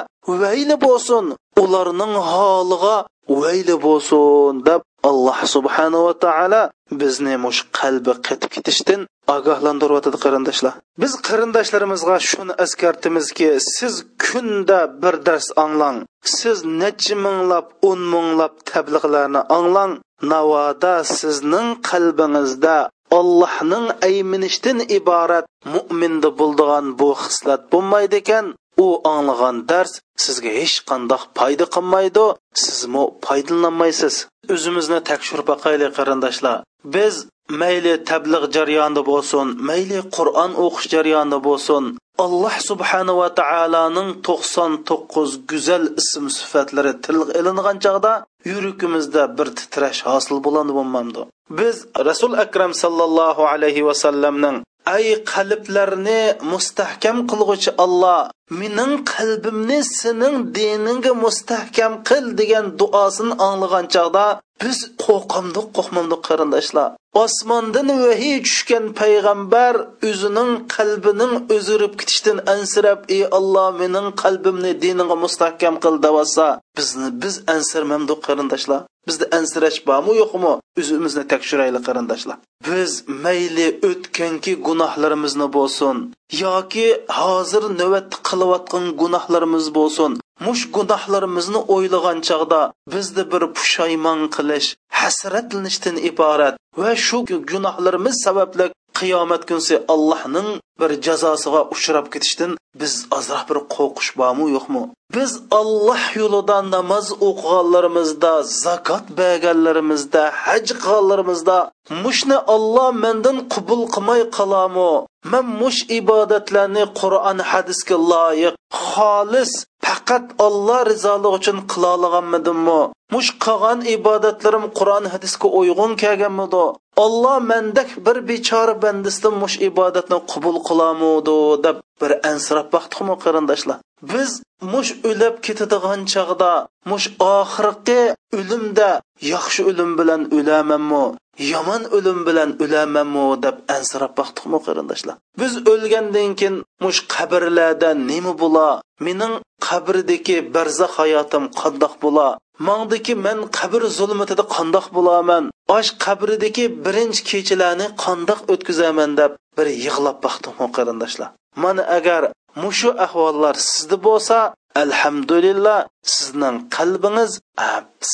vayli 0.43 0.77
bo'lsin 0.87 1.25
ularning 1.63 2.15
holiga 2.33 2.97
vayli 3.43 3.77
bo'lsin 3.87 4.55
deb 4.69 4.81
alloh 5.09 5.39
subhanava 5.55 6.13
taolo 6.25 6.63
bizni 7.01 7.35
mush 7.45 7.61
qalbi 7.79 8.13
qitib 8.27 8.51
ketishdan 8.57 9.01
ogohlantiryotidi 9.37 10.19
qarindoshlar. 10.25 10.75
Biz 11.03 11.13
qarindoshlarimizga 11.27 12.17
shuni 12.31 12.55
eskartimizki 12.65 13.49
siz 13.75 13.95
kunda 14.25 14.81
bir 15.03 15.15
dars 15.27 15.49
anglang 15.65 15.99
siz 16.37 16.57
necha 16.81 17.17
minglab 17.27 17.67
o'n 17.89 18.01
minglab 18.15 18.55
tabliqlarni 18.71 19.41
anglang 19.59 19.93
navoda 20.33 20.95
sizning 21.19 21.69
qalbingizda 21.91 22.77
allohning 23.19 23.87
ayminishdan 24.09 24.79
iborat 24.99 25.47
mo'minda 25.75 26.29
bo'ldigan 26.41 26.87
bu 27.01 27.11
xislat 27.23 27.63
bo'lmaydi 27.73 28.17
ekan. 28.23 28.47
U 28.87 28.89
anglagan 29.15 29.57
dars 29.71 29.93
sizga 30.25 30.51
hech 30.61 30.77
qandoq 30.91 31.23
foyda 31.39 31.67
qilmaydi 31.75 32.27
sizmi 32.65 33.03
foydalanmaysiz. 33.27 34.15
O'zimizni 34.55 34.99
tekshirib 35.11 35.47
boqayli 35.53 35.87
qarindoshlar. 35.99 36.57
Biz 36.95 37.15
mayli 37.63 37.95
tabliq 38.11 38.45
jarayonida 38.57 39.03
bo'lsin 39.11 39.47
mayli 39.69 39.99
qur'on 40.17 40.53
o'qish 40.65 40.87
jarayonida 40.95 41.39
bo'lsin 41.49 41.85
alloh 42.25 42.55
subhanava 42.69 43.29
taoloning 43.41 44.11
to'qson 44.27 44.73
to'qqiz 44.89 45.31
go'zal 45.51 45.85
ism 46.01 46.25
sifatlari 46.39 46.93
tilga 47.05 47.33
ilingan 47.41 47.77
chog'da 47.85 48.13
yuragimizda 48.51 49.23
bir 49.39 49.49
titrash 49.59 50.01
hosil 50.09 50.37
bo'ladi 50.47 50.73
bo'lmamdi. 50.79 51.21
Biz 51.59 51.77
rasul 52.09 52.33
akram 52.45 52.73
sallallohu 52.83 53.43
alayhi 53.53 53.87
vasallamning 53.89 54.57
ay 54.95 55.07
qalblarni 55.33 56.23
mustahkam 56.53 57.17
qilg'uchi 57.31 57.71
olloh 57.85 58.21
mening 58.61 58.93
qalbimni 59.13 59.79
sening 60.01 60.37
diningga 60.57 61.13
mustahkam 61.25 61.93
qil 62.09 62.25
degan 62.41 62.67
duosini 62.81 63.35
anglagan 63.47 63.87
chog'da 63.95 64.27
biz 64.63 64.79
qo'rqamdiq 65.05 65.67
qo'rqmamdiq 65.77 66.21
qarindoshlar. 66.29 66.89
Osmondan 67.25 67.89
vahiy 68.05 68.37
tushgan 68.47 68.85
payg'ambar 69.01 69.75
o'zining 70.09 70.51
qalbining 70.77 71.33
o'zirib 71.57 71.95
ketishdan 72.01 72.39
ansirab 72.55 73.01
ey 73.17 73.23
olloh 73.39 73.69
mening 73.81 74.09
qalbimni 74.23 74.73
diningga 74.85 75.17
mustahkam 75.25 75.75
qil 75.85 75.95
devasa 76.07 76.47
bizni 76.79 77.09
biz 77.23 77.35
ansirmamdiq 77.55 78.19
qarindoshlar. 78.29 78.81
Bizda 79.09 79.27
ansirash 79.39 79.79
bormi 79.89 80.13
yo'qmi 80.23 80.53
o'zimizni 80.81 81.25
tekshiraylik 81.33 81.83
qarindoshlar. 81.89 82.37
Biz 82.69 82.93
mayli 83.25 83.69
o'tganki 83.91 84.53
gunohlarimizni 84.67 85.47
bo'lsin 85.57 85.97
yoki 86.45 86.87
hozir 87.21 87.63
navbatda 87.81 88.17
qilayotgan 88.29 88.85
gunohlarimiz 89.01 89.67
bo'lsin 89.79 90.11
mush 90.47 90.63
gunohlarimizni 90.77 91.61
o'ylagan 91.75 92.19
chog'da 92.29 92.61
bizni 92.93 93.25
bir 93.33 93.43
pushaymon 93.57 94.21
qilish 94.37 94.69
hasratlanishdan 95.01 95.97
iborat. 96.11 96.55
Va 96.83 96.93
shu 97.07 97.19
gunohlarimiz 97.51 98.17
sababli 98.25 98.67
qiyomat 99.01 99.43
kunsi 99.51 99.75
allohning 99.95 100.49
bir 100.81 100.91
jazosiga 101.07 101.63
uchrab 101.75 102.07
ketishdan 102.13 102.53
biz 102.81 102.95
ozroq 103.17 103.43
bir 103.51 103.59
qo'rqish 103.75 104.11
bormi 104.21 104.47
yo'qmi? 104.57 104.83
Biz 105.17 105.33
olloh 105.61 106.03
yo'lida 106.21 106.59
namoz 106.75 107.07
o'qiganlarimizda 107.29 108.33
zakot 108.65 109.05
berganlarimizda 109.19 110.23
haj 110.45 110.67
qilganlarimizda 110.83 111.59
mushni 112.05 112.39
olloh 112.55 112.91
mendan 113.05 113.37
qubul 113.53 113.83
qilmay 113.95 114.23
qolami 114.37 114.93
man 115.33 115.47
mush 115.61 115.81
ibodatlarni 116.01 116.85
qur'on 117.01 117.39
hadisga 117.51 117.97
loyiq 118.13 118.55
xolis 118.91 119.53
faqat 119.85 120.25
olloh 120.47 120.81
rizoligi 120.91 121.37
uchun 121.39 121.59
qilolganmidimmi 121.73 122.81
mush 123.15 123.31
qilgan 123.45 123.81
ibodatlarim 123.97 124.65
qur'on 124.79 125.05
hadisga 125.13 125.49
uyg'un 125.61 125.93
kelganmidi? 126.03 126.65
Olloh 127.05 127.37
mendak 127.51 127.91
bir 128.07 128.17
bechora 128.29 128.75
bandasidan 128.83 129.35
mush 129.43 129.57
ibodatni 129.69 130.19
qubul 130.33 130.57
qilamudu 130.71 131.39
deb 131.65 131.77
bir 132.01 132.13
ansirab 132.31 132.69
baxtimi 132.75 133.15
qarindoshlar? 133.25 133.79
Biz 134.13 134.31
mush 134.73 134.91
o'lib 135.11 135.35
ketadigan 135.47 136.01
chog'da 136.13 136.53
mush 136.91 137.07
oxirgi 137.37 138.03
o'limda 138.39 138.91
yaxshi 139.33 139.61
o'lim 139.71 139.91
bilan 139.99 140.23
o'lamanmi 140.37 141.05
yomon 141.53 141.83
o'lim 141.97 142.19
bilan 142.29 142.51
o'lamanmi 142.65 143.27
deb 143.45 143.57
ansirab 143.77 144.13
baxtimi 144.21 144.59
qarindoshlar? 144.67 145.17
Biz 145.41 145.53
o'lgandan 145.73 146.31
keyin 146.41 146.57
mush 146.85 147.01
qabrlarda 147.15 147.91
nima 148.11 148.33
bo'la 148.43 148.69
mening 149.07 149.35
qabrdagi 149.67 150.37
barzax 150.55 150.93
hayotim 151.01 151.45
qandoq 151.61 151.95
bo'la 152.05 152.29
mangdiki 152.69 153.15
men 153.27 153.39
qabr 153.59 153.83
zulmatida 153.99 154.45
qandoq 154.57 154.87
bo'laman? 154.97 155.45
Osh 155.77 155.91
qabridagi 156.05 156.65
birinchi 156.85 157.23
kechalarni 157.31 157.87
qandoq 158.05 158.41
o'tkazaman 158.53 159.11
deb 159.21 159.33
bir 159.57 159.67
yig'lab 159.85 160.17
baxtim 160.25 160.55
qarindoshlar. 160.77 161.31
Mana 161.63 161.83
agar 161.99 162.23
mushu 162.63 162.91
ahvollar 163.07 163.55
sizda 163.71 163.97
bo'lsa 164.07 164.37
alhamdulillah 164.83 165.79
sizning 166.15 166.57
qalbingiz 166.77 167.33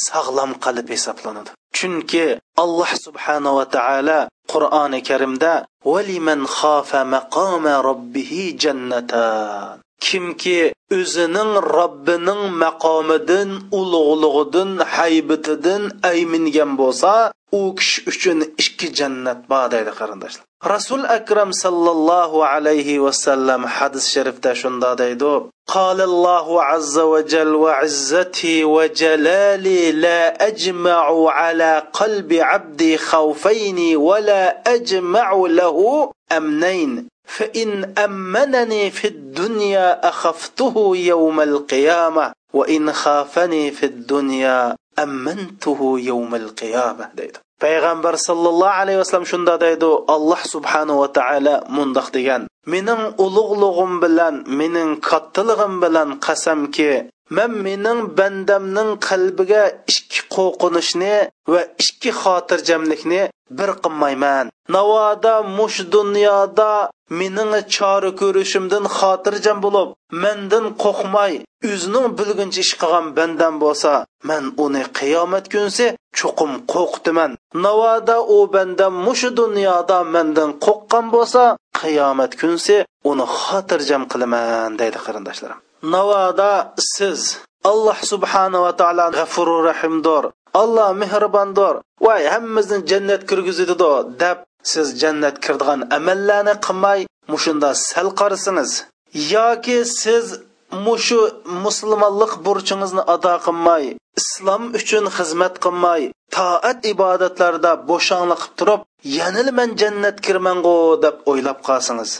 sog'lom 0.06 0.50
qalb 0.64 0.86
hisoblanadi. 0.94 1.50
Chunki 1.76 2.24
alloh 2.62 2.90
subhanava 3.04 3.64
taolo 3.76 4.20
qur'oni 4.52 5.00
karimda 5.08 5.52
valiman 5.92 6.40
xofa 6.58 7.00
maqoma 7.14 7.74
robbihi 7.88 8.42
jannatan. 8.62 9.85
kimki 10.05 10.59
o'zining 10.97 11.51
robbining 11.77 12.41
maqomidan 12.63 13.49
ulug'lig'idan 13.79 14.69
haybatidan 14.95 15.83
aymingan 16.11 16.71
bo'lsa 16.81 17.13
u 17.59 17.61
kishi 17.77 17.99
uchun 18.11 18.37
ikki 18.63 18.87
jannat 18.99 19.39
bor 19.51 19.65
deydi 19.73 19.91
qarindoshlar 19.99 20.43
rasul 20.73 21.01
akram 21.17 21.49
sallallohu 21.63 22.45
alayhi 22.53 23.01
vasallam 23.05 23.61
hadis 23.77 24.05
sharifda 24.13 24.51
shunda 24.61 24.91
deydi 25.03 25.33
قال 25.77 26.01
الله 26.01 26.63
عز 26.63 26.99
وجل 26.99 27.55
وعزتي 27.55 28.63
وجلالي 28.63 29.91
لا 29.91 30.47
أجمع 30.47 31.31
على 31.31 31.83
قلب 31.93 32.33
عبدي 32.33 32.97
خوفين 32.97 33.95
ولا 33.95 34.43
أجمع 34.75 35.27
له 35.59 35.77
أمنين 36.37 37.07
فإن 37.26 37.98
أمنني 37.98 38.90
في 38.90 39.08
الدنيا 39.08 40.08
أخفته 40.08 40.74
يوم 40.96 41.40
القيامة 41.40 42.32
وإن 42.54 42.92
خافني 42.92 43.70
في 43.70 43.86
الدنيا 43.86 44.76
ammantuhu 44.96 46.00
yawmal 46.00 46.56
qiyamah 46.56 47.12
deydi 47.12 47.38
payg'ambar 47.64 48.14
sallallohu 48.28 48.78
alayhi 48.82 48.98
vasallam 49.02 49.28
shunda 49.32 49.54
deydi 49.64 49.88
alloh 50.14 50.40
subhanahu 50.54 51.00
va 51.02 51.08
taolo 51.18 51.54
mundoq 51.76 52.08
degan 52.16 52.42
mening 52.72 53.02
ulug'lig'im 53.24 53.92
bilan 54.04 54.34
mening 54.60 54.90
kattalig'im 55.08 55.74
bilan 55.84 56.08
qasamki 56.26 56.92
man 57.36 57.50
mening 57.66 58.00
bandamning 58.18 58.90
qalbiga 59.08 59.62
ikki 59.92 60.20
qo'rqinishni 60.34 61.16
va 61.52 61.62
ikki 61.84 62.10
xotirjamlikni 62.22 63.22
bir 63.58 63.70
qilmayman. 63.84 64.46
Navoda 64.74 65.34
mush 65.58 65.78
dunyoda 65.96 66.72
mening 67.18 67.52
chora 67.74 68.10
ko'rishimdan 68.20 68.84
xotirjam 68.98 69.58
bo'lib 69.64 69.88
mendan 70.22 70.66
qo'rqmay 70.82 71.32
o'zining 71.70 72.06
bilguncha 72.18 72.60
ish 72.64 72.74
qilgan 72.80 73.06
bandam 73.16 73.54
bo'lsa 73.64 73.92
man 74.28 74.44
uni 74.64 74.82
qiyomat 74.98 75.44
kunsi 75.54 75.86
cho'qim 76.18 76.52
qo'rqdiman 76.72 77.30
navoda 77.64 78.16
u 78.36 78.38
banda 78.54 78.86
mushu 79.06 79.28
dunyoda 79.40 79.98
mendan 80.14 80.50
qo'rqqan 80.64 81.04
bo'lsa 81.14 81.42
qiyomat 81.80 82.32
kunsi 82.40 82.76
uni 83.10 83.26
xotirjam 83.42 84.02
qilaman 84.12 84.70
deydi 84.80 84.98
qarindoshlarim. 85.06 85.58
Navoda 85.94 86.52
siz 86.94 87.20
alloh 87.70 87.98
subhanava 88.12 88.70
taolo 88.80 89.06
g'afuru 89.18 89.56
rahimdor 89.70 90.24
alloh 90.62 90.88
mehribondir 91.02 91.74
voy 92.06 92.22
hammamizni 92.34 92.78
jannat 92.90 93.22
kirgizadi 93.30 93.74
deb 94.22 94.38
siz 94.70 94.86
jannat 95.02 95.36
kirdigan 95.44 95.80
amallarni 95.98 96.54
qilmay 96.66 97.00
mushunda 97.32 97.70
sal 97.88 98.08
qarasangiz 98.20 98.70
yoki 99.34 99.78
siz 100.00 100.26
mushu 100.86 101.20
musulmonlik 101.64 102.32
burchingizni 102.46 103.02
ado 103.14 103.34
qilmay 103.46 103.84
islom 104.20 104.62
uchun 104.78 105.04
xizmat 105.16 105.54
qilmay 105.64 106.02
toat 106.36 106.78
ibodatlarda 106.92 107.72
bo'shonlik 107.88 108.40
qilib 108.42 108.56
turib 108.58 108.80
yanil 109.18 109.48
man 109.58 109.70
jannat 109.80 110.16
kirmangu 110.26 110.78
deb 111.04 111.16
o'ylab 111.30 111.58
qolsangiz. 111.68 112.10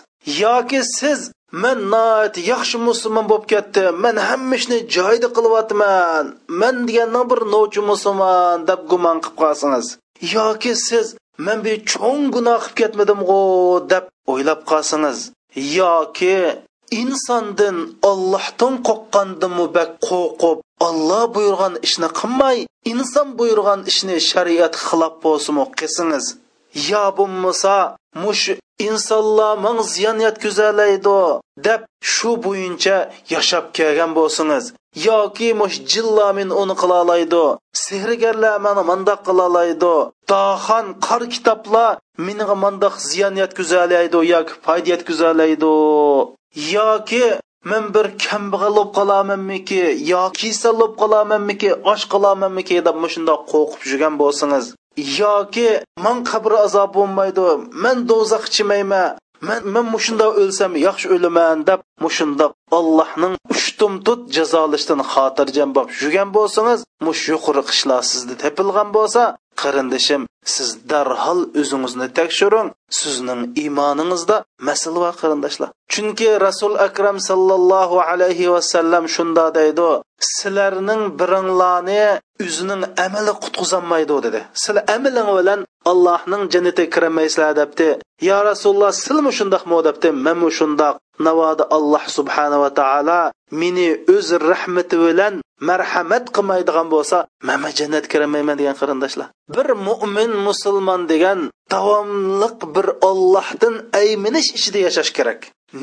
Yoki 0.43 0.81
siz 0.99 1.21
man 1.63 1.79
noat 1.93 2.35
yaxshi 2.51 2.77
musulmon 2.89 3.27
bo'lib 3.31 3.47
ketdim 3.53 3.93
man 4.05 4.17
hamma 4.29 4.55
ishni 4.61 4.79
joyida 4.97 5.29
qilyapman 5.37 6.25
man 6.61 6.77
deganni 6.89 7.23
bir 7.31 7.41
novchi 7.55 7.81
musulmon 7.91 8.57
deb 8.71 8.81
gumon 8.91 9.19
qilib 9.25 9.37
qolsangiz. 9.43 9.87
Yoki 10.37 10.73
siz 10.89 11.07
man 11.47 11.59
bir 11.65 11.77
cho'ng 11.93 12.25
gunoh 12.35 12.63
qilib 12.65 12.77
ketmadimg'u 12.81 13.43
deb 13.93 14.05
o'ylab 14.33 14.61
qolsangiz. 14.71 15.19
Yoki 15.79 16.37
insondan 17.03 17.77
ollohdan 18.11 18.75
qo'rqqandimi 18.89 19.67
bak 19.77 19.91
qo'rqib 20.09 20.59
olloh 20.89 21.25
buyurgan 21.37 21.75
ishni 21.87 22.09
qilmay 22.21 22.59
inson 22.93 23.29
buyurgan 23.39 23.81
ishni 23.93 24.17
shariat 24.31 24.75
xilof 24.87 25.15
bo'lsimi 25.25 25.65
qilsangiz 25.79 26.27
yo 26.91 27.05
bo'lmasa 27.19 27.77
mush 28.23 28.45
insonlar 28.89 29.53
manga 29.65 29.85
ziyon 29.95 30.19
yetkazolmaydi 30.27 31.19
deb 31.67 31.81
shu 32.13 32.31
bo'yicha 32.45 32.97
yashab 33.35 33.65
kelgan 33.77 34.11
bo'lsangiz 34.19 34.65
yoki 35.09 35.49
mush 35.61 35.77
jilla 35.93 36.29
men 36.39 36.49
uni 36.63 36.75
qila 36.83 36.97
sehrgarlar 37.85 38.57
mani 38.67 38.83
mandaq 38.91 39.21
qila 39.29 39.43
oladi 39.51 39.95
doxon 40.33 40.87
qor 41.07 41.23
kitoblar 41.35 41.91
menga 42.27 42.55
mandaq 42.65 42.95
ziyon 43.09 43.35
yetkazalaydi 43.43 44.19
yoki 44.35 44.53
foyda 44.65 44.89
yetkazalaydi 44.93 45.73
yoki 46.77 47.25
men 47.71 47.85
bir 47.95 48.07
kambag'al 48.27 48.75
bo'lib 48.77 48.91
qolamanmiki 48.99 49.83
yo 50.13 50.23
kasal 50.41 50.75
bo'lib 50.81 50.95
qolamanmiki 51.03 51.71
och 51.91 52.03
qolamanmiki 52.13 52.77
deb 52.87 52.97
shundoq 53.15 53.41
qo'rqib 53.53 53.81
yurgan 53.91 54.15
bo'lsangiz 54.23 54.67
yoki 54.97 55.69
man 56.05 56.25
qabr 56.31 56.53
azob 56.67 56.91
bo'lmaydi 56.97 57.47
man 57.85 57.97
do'zax 58.11 58.45
chimayman 58.55 59.17
man 59.49 59.61
man 59.75 59.87
mushunda 59.95 60.27
o'lsam 60.43 60.73
yaxshi 60.87 61.07
o'laman 61.15 61.57
deb 61.69 61.81
mushundoq 62.05 62.53
allohning 62.79 63.35
ushtumtut 63.55 64.21
jazolashdan 64.37 65.01
xotirjam 65.13 65.71
bo'lib 65.77 65.91
yurgan 66.01 66.29
bo'lsangiz 66.37 66.81
mush 67.07 67.23
yuqori 67.33 67.63
qishlar 67.71 68.01
sizda 68.11 68.35
tepilgan 68.45 68.89
bo'lsa 68.97 69.23
qarindishim 69.63 70.23
siz 70.55 70.69
darhol 70.91 71.41
o'zingizni 71.61 72.09
tekshiring 72.19 72.69
sizning 73.01 73.43
iymoningizda 73.63 74.37
masala 74.69 74.99
bor 75.05 75.15
qarindoshlar. 75.23 75.71
Chunki 75.93 76.29
rasul 76.47 76.75
akram 76.87 77.17
sallallohu 77.29 77.97
alayhi 78.11 78.53
vasallam 78.55 79.05
shunda 79.15 79.45
deydi 79.59 79.91
sizlarning 80.35 81.03
biringlarni 81.21 82.03
o'zining 82.47 82.83
amali 83.07 83.33
qutqizolmaydi 83.45 84.17
dedi. 84.27 84.41
Sizlar 84.63 84.85
amaling 84.97 85.29
bilan 85.39 85.61
allohning 85.91 86.43
jannatiga 86.53 86.93
kiramaysizlar 86.95 87.53
debdi. 87.61 87.89
Yo 88.29 88.39
rasululloh 88.51 88.93
silmi 89.05 89.33
shundoqmi 89.39 89.79
debdi. 89.89 90.09
Manmi 90.27 90.51
shundoq 90.59 90.95
navoda 91.27 91.65
alloh 91.77 92.05
subhanava 92.17 92.71
taolo 92.81 93.21
meni 93.61 93.89
o'z 94.15 94.29
rahmati 94.51 94.97
bilan 95.05 95.35
marhamat 95.69 96.25
qilmaydigan 96.37 96.87
bo'lsa 96.95 97.19
mana 97.49 97.69
jannatga 97.79 98.09
kiramayman 98.13 98.57
degan 98.61 98.77
qarindoshlar. 98.81 99.29
Bir 99.55 99.69
mo'min 99.87 100.31
musulmon 100.47 101.03
degan 101.13 101.39
davomliq 101.75 102.59
bir 102.75 102.87
ollohdan 103.09 103.75
ayminish 104.01 104.49
ichida 104.59 104.79
yashash 104.87 105.13
kerak. 105.19 105.41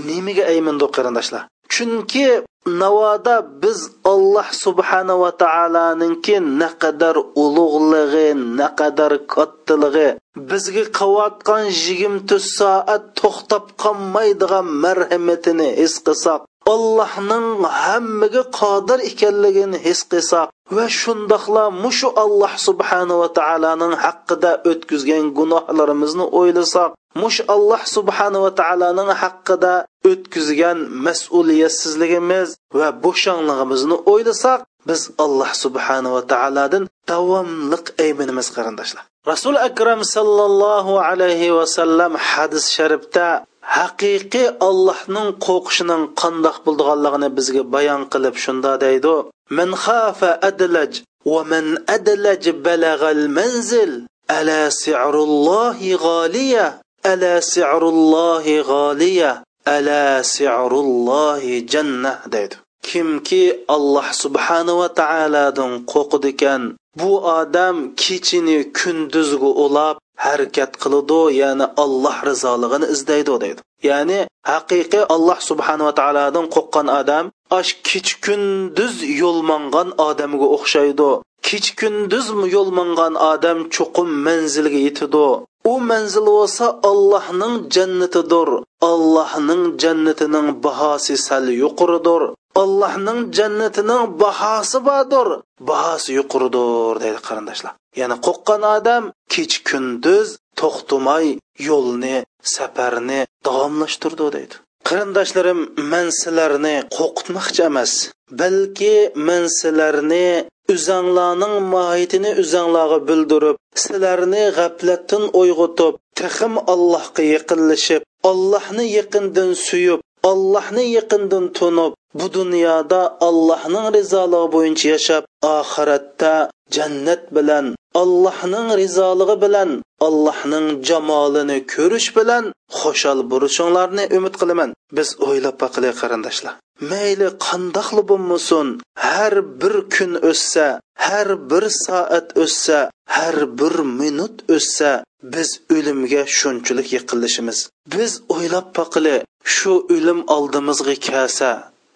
Nimaga 0.08 0.44
aymindu 0.54 0.86
qarindoshlar? 0.96 1.44
Chunki 1.74 2.28
navoda 2.66 3.36
biz 3.62 3.80
alloh 4.14 4.48
subhanava 4.64 5.30
taoloninki 5.44 6.36
naqadar 6.62 7.16
ulug'lig'i 7.44 8.30
naqadar 8.60 9.14
kattaligi 9.34 10.10
bizga 10.50 10.84
qavotgan 11.00 11.64
yigirma 11.84 12.22
to'rt 12.30 12.48
soat 12.58 13.04
to'xtab 13.20 13.66
qolmaydigan 13.84 14.66
marhamatini 14.84 15.70
his 15.82 15.94
qilsak 16.06 16.42
allohning 16.74 17.48
hammaga 17.84 18.44
qodir 18.60 19.00
ekanligini 19.12 19.78
his 19.86 20.00
qilsak 20.12 20.48
va 20.76 20.86
shundoqla 21.02 21.64
mushu 21.84 22.10
alloh 22.24 22.54
subhanava 22.68 23.28
taoloning 23.40 23.94
haqida 24.06 24.52
o'tkazgan 24.72 25.26
gunohlarimizni 25.40 26.26
o'ylasak 26.40 26.90
mush 27.22 27.40
alloh 27.56 27.82
subhanava 27.96 28.50
taoloning 28.60 29.10
haqida 29.22 29.74
o'tkazgan 30.10 30.78
mas'uliyatsizligimiz 31.06 32.50
va 32.80 32.88
bo'shonligimizni 33.06 33.98
o'ylasak 34.14 34.60
biz 34.90 35.02
alloh 35.26 35.52
subhanava 35.64 36.22
taolodan 36.34 36.84
davomliq 37.12 37.86
ayminimiz 38.06 38.48
qarindoshlar. 38.56 39.04
Rasul 39.32 39.56
akram 39.70 40.00
sallallohu 40.16 40.94
alayhi 41.10 41.56
vasallam 41.60 42.12
hadis 42.30 42.66
sharifda 42.78 43.28
haqiqiy 43.76 44.48
allohning 44.68 45.30
qo'rqishining 45.46 46.04
qandoq 46.22 46.58
bo'lganligini 46.66 47.30
bizga 47.38 47.64
bayon 47.74 48.02
qilib 48.14 48.36
shunda 48.44 48.74
deydi. 48.86 49.16
Man 49.58 49.70
xafa 49.86 50.32
adlaj 50.50 50.92
va 51.32 51.42
man 51.52 51.66
adlaj 51.96 52.44
balag'al 52.66 53.24
manzil 53.40 53.92
ala 54.38 54.60
si'rullohi 54.84 55.98
g'aliya 56.06 56.66
ala 57.12 57.34
si'rullohi 57.54 58.64
g'aliya 58.72 59.32
ala 59.76 60.04
si'rullohi 60.36 61.64
jannah 61.74 62.18
deydi. 62.34 62.56
Kimki 62.84 63.44
alloh 63.76 64.08
subhanahu 64.24 64.80
va 64.82 64.90
taolodan 65.02 65.72
qo'rqadikan 65.92 66.62
bu 67.00 67.12
odam 67.40 67.76
kechini 68.02 68.58
kunduzga 68.80 69.50
ulab 69.66 69.96
harakat 70.24 70.72
qiladi 70.84 71.22
ya'ni 71.42 71.66
alloh 71.84 72.18
rizoligini 72.30 72.88
izlaydi 72.96 73.34
deydi. 73.44 73.62
Ya'ni 73.90 74.20
haqiqiy 74.52 75.04
alloh 75.16 75.40
subhanava 75.50 75.92
taolodan 76.00 76.46
qo'rqqan 76.56 76.88
odam 77.00 77.26
ash 77.60 77.72
kech 77.90 78.10
kunduz 78.26 78.96
yo'lmangan 79.22 79.90
odamga 80.10 80.48
o'xshaydi. 80.56 81.12
Kech 81.48 81.68
kunduz 81.80 82.28
yo'lmangan 82.56 83.14
odam 83.32 83.58
cho'qim 83.76 84.10
manzilga 84.28 84.80
yetadi. 84.88 85.28
U 85.72 85.74
manzil 85.90 86.26
bo'lsa 86.38 86.66
allohning 86.92 87.56
jannatidir. 87.76 88.50
Allohning 88.92 89.64
jannatining 89.84 90.48
bahosi 90.66 91.16
sal 91.28 91.46
yuqoridir. 91.64 92.22
Allohning 92.62 93.20
jannatining 93.38 94.04
bahosi 94.22 94.80
bordir 94.90 95.28
bahosi 95.70 96.10
yuqoridir 96.20 96.96
deydi 97.04 97.20
qarindoshlar. 97.28 97.74
Ya'ni 98.00 98.18
qo'rqqan 98.26 98.62
odam 98.78 99.04
kech 99.34 99.56
kunduz 99.70 100.28
to'xtamay 100.60 101.26
yo'lni 101.70 102.16
safarni 102.56 103.20
davomlashtirdi 103.48 104.28
deydi. 104.36 104.56
Qarindoshlarim 104.88 105.60
man 105.92 106.08
sizlarni 106.22 106.76
qo'rqitmoqchi 106.98 107.62
emas 107.70 107.94
balki 108.42 108.96
man 109.28 109.44
sizlarni 109.60 110.28
o'zanglarning 110.74 111.56
mohiyatini 111.74 112.32
o'zanglarga 112.42 113.00
bildirib 113.10 113.58
sizlarni 113.84 114.44
g'aflatdan 114.58 115.24
uyg'otib 115.42 115.94
texim 116.20 116.54
allohga 116.74 117.24
yaqinlashib 117.36 118.02
allohni 118.30 118.86
yaqindan 118.98 119.50
suyib 119.68 120.00
allohni 120.32 120.86
yaqindan 120.98 121.46
tunib 121.58 121.94
bu 122.20 122.26
dunyoda 122.38 123.02
allohning 123.28 123.88
rizoligi 123.96 124.52
bo'yicha 124.56 124.88
yashab 124.94 125.24
oxiratda 125.56 126.34
jannat 126.76 127.24
bilan 127.36 127.66
allohning 128.02 128.70
rizoligi 128.82 129.36
bilan 129.44 129.70
allohning 130.08 130.68
jamolini 130.90 131.58
ko'rish 131.74 132.10
bilan 132.18 132.44
xushal 132.80 133.20
bo'lishinglarni 133.32 134.04
umid 134.18 134.36
qilaman. 134.42 134.70
Biz 134.98 135.10
o'ylab 135.28 135.56
baqili 135.64 135.90
qarindoshlar. 136.02 136.54
Mayli 136.92 137.28
qandoqli 137.48 138.02
bo'lmasin 138.12 138.68
har 139.08 139.34
bir 139.62 139.76
kun 139.96 140.12
o'ssa 140.30 140.68
har 141.08 141.30
bir 141.50 141.64
soat 141.86 142.28
o'ssa 142.44 142.80
har 143.16 143.38
bir 143.60 143.76
minut 144.00 144.36
o'ssa 144.56 144.92
biz 145.34 145.50
o'limga 145.76 146.22
shunchalik 146.38 146.88
yaqinlashimiz 146.98 147.58
biz 147.94 148.12
o'ylab 148.36 148.68
baqili 148.80 149.16
shu 149.56 149.74
o'lim 149.96 150.20
oldimizga 150.36 150.96
kelsa 151.08 151.50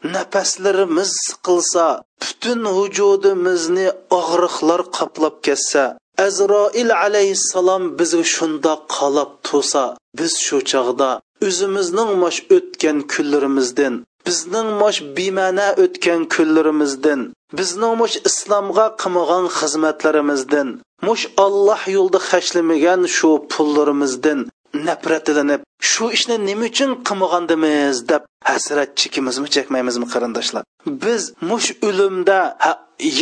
nafaslarimiz 0.04 1.12
siqilsa 1.26 1.86
butun 2.22 2.62
vujudimizni 2.78 3.88
og'riqlar 4.20 4.82
qoplab 4.98 5.36
ketsa 5.48 5.84
azroil 6.26 6.92
alayhissalom 7.04 7.84
bizni 8.00 8.26
shundoq 8.36 8.82
qalab 8.98 9.32
to'sa 9.48 9.86
biz 10.20 10.34
shu 10.46 10.58
chog'da 10.72 11.12
o'zimizning 11.48 12.12
mosh 12.24 12.40
o'tgan 12.56 12.98
kunlarimizdan 13.14 13.94
bizning 14.28 14.70
mosh 14.82 15.00
bema'na 15.18 15.68
o'tgan 15.84 16.22
kunlarimizdan 16.36 17.22
bizning 17.58 17.94
mush 18.02 18.16
islomga 18.30 18.88
qilmagan 19.02 19.46
xizmatlarimizdan 19.58 20.68
mush 21.08 21.24
olloh 21.46 21.82
yo'lida 21.96 22.20
hashlamagan 22.30 23.02
shu 23.18 23.30
pullarimizdan 23.54 24.40
nafratlanib 24.88 25.62
shu 25.92 26.06
ishni 26.18 26.36
nima 26.50 26.66
uchun 26.72 26.92
qilmagandimiz 27.08 27.96
deb 28.12 28.24
hasrat 28.50 28.90
chekimizmi 29.00 29.48
chekmaymizmi 29.56 30.08
qarindoshlar? 30.14 30.64
Biz 31.04 31.22
mush 31.50 31.70
o'limda 31.90 32.40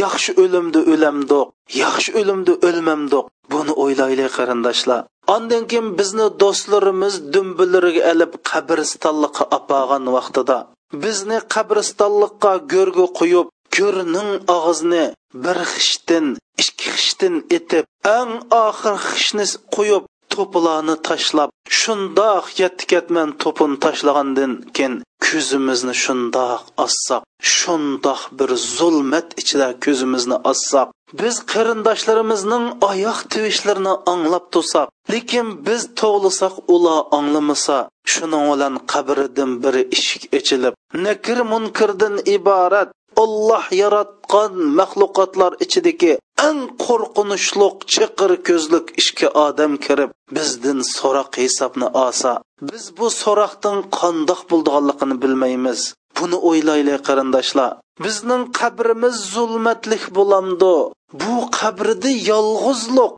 yaxshi 0.01 0.31
o'limda 0.43 0.79
o'lamdiq 0.93 1.45
yaxshi 1.83 2.09
o'limda 2.19 2.53
o'lmamdiq 2.67 3.25
buni 3.53 3.73
o'ylaylik 3.83 4.31
qarindoshlar. 4.37 5.01
Ondan 5.35 5.63
keyin 5.69 5.87
bizni 5.99 6.27
do'stlarimiz 6.41 7.15
dumbilariga 7.33 8.01
ilib 8.11 8.31
qabristonlikqa 8.49 9.43
opagan 9.57 10.03
vaqtida 10.15 10.57
bizni 11.03 11.37
qabristonlikqa 11.55 12.51
go'rga 12.73 13.05
qo'yib 13.19 13.47
go'rning 13.77 14.31
og'izni 14.55 15.05
bir 15.43 15.57
xishtin 15.73 16.25
ikki 16.63 16.89
xishtin 16.97 17.35
etib 17.57 17.85
eng 18.17 18.31
oxir 18.65 18.95
xishni 19.11 19.45
qo'yib 19.75 20.03
to'plarni 20.33 20.95
tashlab 21.07 21.49
shundoq 21.79 22.45
yetti 22.61 22.83
ketman 22.91 23.29
ташлагандан 23.41 23.71
tashlagandan 23.83 24.51
keyin 24.75 24.95
ko'zimizni 25.25 25.93
shundoq 26.03 26.61
шундак 26.85 27.21
shundoq 27.55 28.21
bir 28.37 28.49
zulmat 28.77 29.27
ichida 29.41 29.67
ko'zimizni 29.85 30.37
ossoq 30.51 30.87
biz 31.21 31.35
qarindoshlarimizning 31.51 32.65
oyoq 32.89 33.19
tivishlarini 33.31 33.93
anglab 34.13 34.45
tursak 34.53 34.87
lekin 35.13 35.47
biz 35.67 35.81
to'g'lisak 36.01 36.53
ular 36.75 36.99
anglamasa 37.17 37.77
shuning 38.13 38.45
bilan 38.51 38.73
qabridan 38.91 39.51
bir 39.63 39.75
eshik 39.95 40.23
ochilib 40.37 40.73
nakir 41.05 41.39
munkirdan 41.51 42.15
iborat 42.35 42.89
Alloh 43.23 43.65
yaratgan 43.81 44.53
maxluqotlar 44.79 45.51
ichidagi 45.65 46.13
eng 46.47 46.59
qo'rqinchliq 46.85 47.77
chiqir 47.93 48.31
ko'zlik 48.47 48.85
ishga 49.01 49.29
odam 49.45 49.73
kirib 49.85 50.11
bizdan 50.35 50.79
so'roq 50.95 51.31
hisobni 51.43 51.87
olsa 52.03 52.31
biz 52.69 52.83
bu 52.97 53.07
so'roqdan 53.21 53.77
qandoq 53.99 54.41
bo'lganligini 54.51 55.15
bilmaymiz. 55.23 55.79
Buni 56.17 56.37
o'ylaylik 56.49 57.01
qarindoshlar. 57.07 57.71
Bizning 58.05 58.43
qabrimiz 58.59 59.15
zulmatlik 59.33 60.03
bo'lamdi. 60.17 60.73
Bu 61.21 61.35
qabrida 61.59 62.11
yolg'izlik 62.31 63.11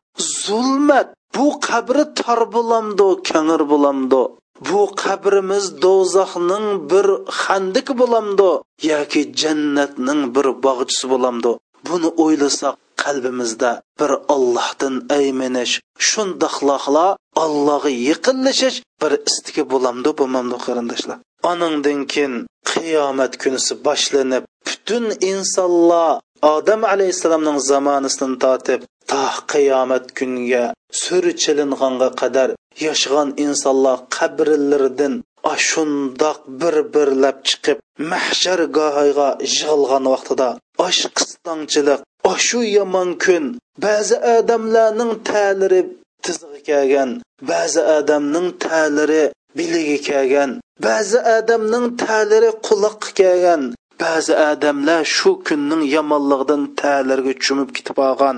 zulmat 0.43 1.07
bu 1.35 1.45
qabri 1.69 2.03
tor 2.19 2.41
bo'lamdi 2.55 3.07
kangir 3.29 3.61
bo'lamdi. 3.71 4.21
Bu 4.67 4.81
qabrimiz 5.03 5.65
do'zaxning 5.83 6.67
bir 6.91 7.07
xandiki 7.41 7.93
bo'lamdi 8.01 8.49
yoki 8.91 9.21
jannatning 9.41 10.21
bir 10.35 10.47
bog'chisi 10.65 11.05
bo'lamdi. 11.13 11.51
Buni 11.87 12.09
o'ylasak 12.23 12.75
qalbimizda 13.03 13.71
bir 13.99 14.11
ollohdan 14.35 14.95
aymanish 15.17 15.73
shundoqlohla 16.09 17.07
allohga 17.43 17.91
yaqinlashish 18.09 18.77
bir 19.01 19.11
istiki 19.29 19.63
bo'lamdi 19.73 20.09
bo'lmamdi 20.19 20.57
qarindoshlar. 20.65 21.17
Anandan 21.51 21.99
keyin 22.13 22.35
qiyomat 22.71 23.33
kunisi 23.41 23.73
boshlanib 23.87 24.43
butun 24.67 25.05
insonlar 25.31 26.11
odam 26.41 26.81
alayhissalomning 26.93 27.59
zamonasidan 27.71 28.33
tortib 28.43 28.81
to 29.11 29.23
qiyomat 29.51 30.05
kuniga 30.17 30.63
surchilinganga 31.03 32.09
qadar 32.21 32.49
yashagan 32.85 33.29
insonlar 33.45 33.97
qabrlaridan 34.15 35.13
ashundoq 35.53 36.39
bir 36.59 36.75
birlab 36.93 37.37
chiqib 37.47 37.77
mahshar 38.11 38.59
gohiga 38.77 39.29
yig'ilgan 39.51 40.03
vaqtida 40.13 40.49
osh 40.87 41.03
qistonchilik 41.17 42.01
shu 42.47 42.59
yomon 42.77 43.09
kun 43.23 43.45
ba'zi 43.85 44.15
odamlarning 44.35 45.13
ta'liri 45.29 45.81
tizig'i 46.23 46.59
kelgan 46.69 47.11
ba'zi 47.51 47.81
odamning 47.97 48.47
ta'liri 48.65 49.23
biligi 49.57 49.97
kelgan 50.09 50.51
ba'zi 50.85 51.19
odamning 51.37 51.85
ta'liri 52.03 52.51
quloqqa 52.67 53.09
kelgan 53.19 53.61
ba'zi 54.01 54.33
odamlar 54.49 55.01
shu 55.15 55.31
kunning 55.47 55.83
yomonligidan 55.95 56.61
ta'larga 56.81 57.33
cho'mib 57.45 57.69
ketib 57.77 57.97
olgan. 58.09 58.37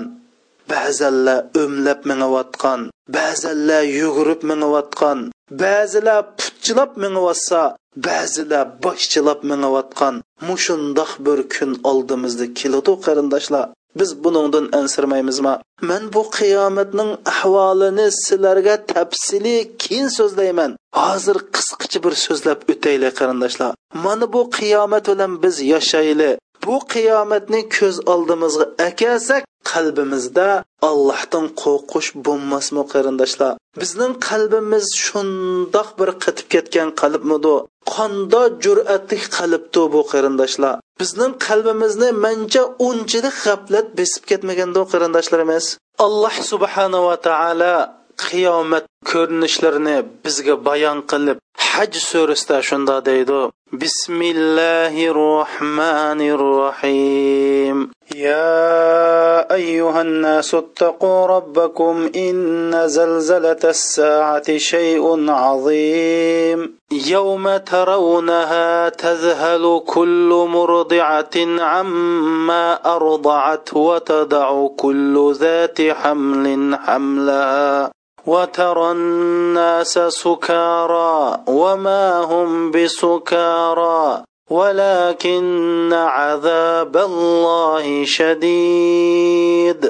Ba'zanlar 0.72 1.38
o'mlab 1.62 2.00
mingayotgan 2.10 2.80
ba'zanlar 3.16 3.82
yugurib 4.00 4.40
mingayotgan 4.50 5.18
ba'zilar 5.62 6.20
putchilab 6.38 6.92
mingayotsa 7.02 7.60
ba'zilar 8.06 8.66
boshchilab 8.84 9.40
mingayotgan. 9.50 10.14
Mushundoq 10.48 11.10
bir 11.26 11.38
kun 11.54 11.70
oldimizda 11.90 12.46
keladi 12.60 12.92
qarindoshlar. 13.06 13.66
Biz 13.98 14.24
buningdan 14.24 14.66
ansirmaymizmi? 14.72 15.54
Man 15.80 16.12
bu 16.14 16.22
qiyomatning 16.38 17.10
ahvolini 17.32 18.06
sizlarga 18.24 18.76
tafsili 18.92 19.56
keyin 19.82 20.08
so'zlayman. 20.18 20.70
Hozir 21.02 21.36
qisqacha 21.54 21.98
bir 22.04 22.14
so'zlab 22.24 22.60
o'taylik 22.72 23.14
qarindoshlar. 23.20 23.70
Mana 24.04 24.26
bu 24.34 24.42
qiyomat 24.58 25.04
bilan 25.12 25.32
biz 25.42 25.56
yashayli 25.72 26.30
bu 26.64 26.76
qiyomatni 26.92 27.60
ko'z 27.76 27.96
oldimizga 28.12 28.66
akelsak 28.88 29.42
qalbimizda 29.72 30.48
allohdan 30.90 31.46
qo'rqish 31.62 32.10
bo'lmasmi 32.26 32.82
qarindoshlar? 32.92 33.52
Bizning 33.82 34.12
qalbimiz 34.28 34.86
shundoq 35.06 35.88
bir 35.98 36.10
qatib 36.24 36.46
ketgan 36.54 36.88
qalbmidi 37.02 37.54
qandoq 37.94 38.48
jur'atli 38.64 39.18
qalbdi 39.36 39.82
bu 39.94 40.00
qarindoshlar? 40.12 40.74
Bizning 41.00 41.32
qalbimizni 41.46 42.08
mancha 42.24 42.62
unchalik 42.88 43.36
g'aflat 43.44 43.86
besib 43.98 44.22
ketmaganda 44.30 44.80
qarindoshlarimiz? 44.92 45.64
Alloh 46.06 46.34
subhanava 46.50 47.14
taolo 47.26 47.76
qiyomat 48.24 48.84
ko'rinishlarini 49.10 49.96
bizga 50.24 50.54
bayon 50.66 50.98
qilib 51.10 51.38
haj 51.68 51.92
surasida 52.10 52.58
shunda 52.68 52.96
deydi. 53.08 53.40
Bismillahi 53.82 55.06
rohmanir 55.22 56.42
rohim 56.60 57.78
يا 58.16 59.54
أيها 59.54 60.00
الناس 60.02 60.54
اتقوا 60.54 61.26
ربكم 61.26 62.10
إن 62.16 62.88
زلزلة 62.88 63.62
الساعة 63.64 64.56
شيء 64.56 65.30
عظيم 65.30 66.78
يوم 66.92 67.56
ترونها 67.56 68.88
تذهل 68.88 69.82
كل 69.86 70.46
مرضعة 70.48 71.36
عما 71.60 72.96
أرضعت 72.96 73.74
وتدع 73.74 74.66
كل 74.76 75.34
ذات 75.40 75.82
حمل 75.82 76.76
حملها 76.76 77.90
وترى 78.25 78.91
الناس 78.91 79.99
سكارى 79.99 81.43
وما 81.47 82.19
هم 82.21 82.71
بسكارى 82.71 84.23
ولكن 84.49 85.93
عذاب 85.93 86.97
الله 86.97 88.05
شديد 88.05 89.81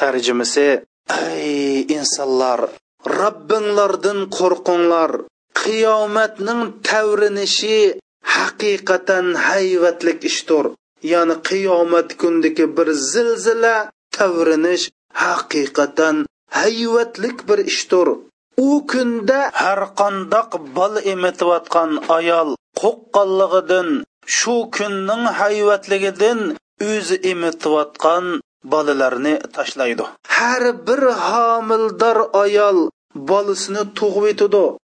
tarjimasi 0.00 0.80
ey 1.12 1.84
insonlar 1.96 2.60
robbinglardan 3.18 4.20
qo'rqinglar 4.36 5.12
qiyomatning 5.60 6.62
tavrinishi 6.88 7.78
haqiqatan 8.34 9.26
hayvatlik 9.46 10.20
ishdir 10.30 10.64
ya'ni 11.12 11.36
qiyomat 11.48 12.08
kundagi 12.20 12.66
bir 12.76 12.88
zilzila 13.12 13.76
tavrinish 14.16 14.84
haqiqatan 15.24 16.16
hayvatlik 16.49 17.37
bir 17.49 17.59
ishdir. 17.71 18.07
U 18.67 18.69
kunda 18.91 19.39
har 19.53 19.81
qandoq 19.99 20.49
bol 20.77 20.93
emitayotgan 21.13 21.91
ayol 22.17 22.49
qo'qqanligidan 22.81 23.89
shu 24.37 24.55
kunning 24.75 25.23
hayvatligidan 25.39 26.39
o'zi 26.91 27.15
emitayotgan 27.31 28.25
bolalarni 28.71 29.35
tashlaydi. 29.55 30.05
Har 30.37 30.63
bir 30.87 31.01
homildor 31.27 32.17
ayol 32.43 32.77
bolasini 33.29 33.83
tug'ib 33.99 34.39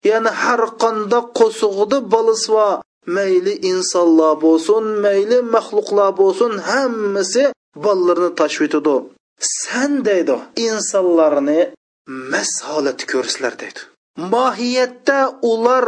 ya'ni 0.09 0.31
har 0.43 0.62
qandoq 0.81 1.25
qo'sig'ida 1.39 1.97
bolasi 2.13 2.49
va 2.55 2.69
mayli 3.15 3.53
insonlar 3.71 4.33
bo'lsin 4.43 4.83
mayli 5.05 5.38
maxluqlar 5.55 6.09
bo'lsin 6.21 6.51
hammasi 6.69 7.43
bolalarini 7.85 8.31
tashvitidi 8.41 8.95
san 9.39 9.91
deydi 10.08 10.36
insonlarni 10.67 11.60
mas 12.32 12.52
holatda 12.67 13.06
ko'rsizlar 13.12 13.54
deydi. 13.62 13.80
Mohiyatda 14.34 15.19
ular 15.52 15.86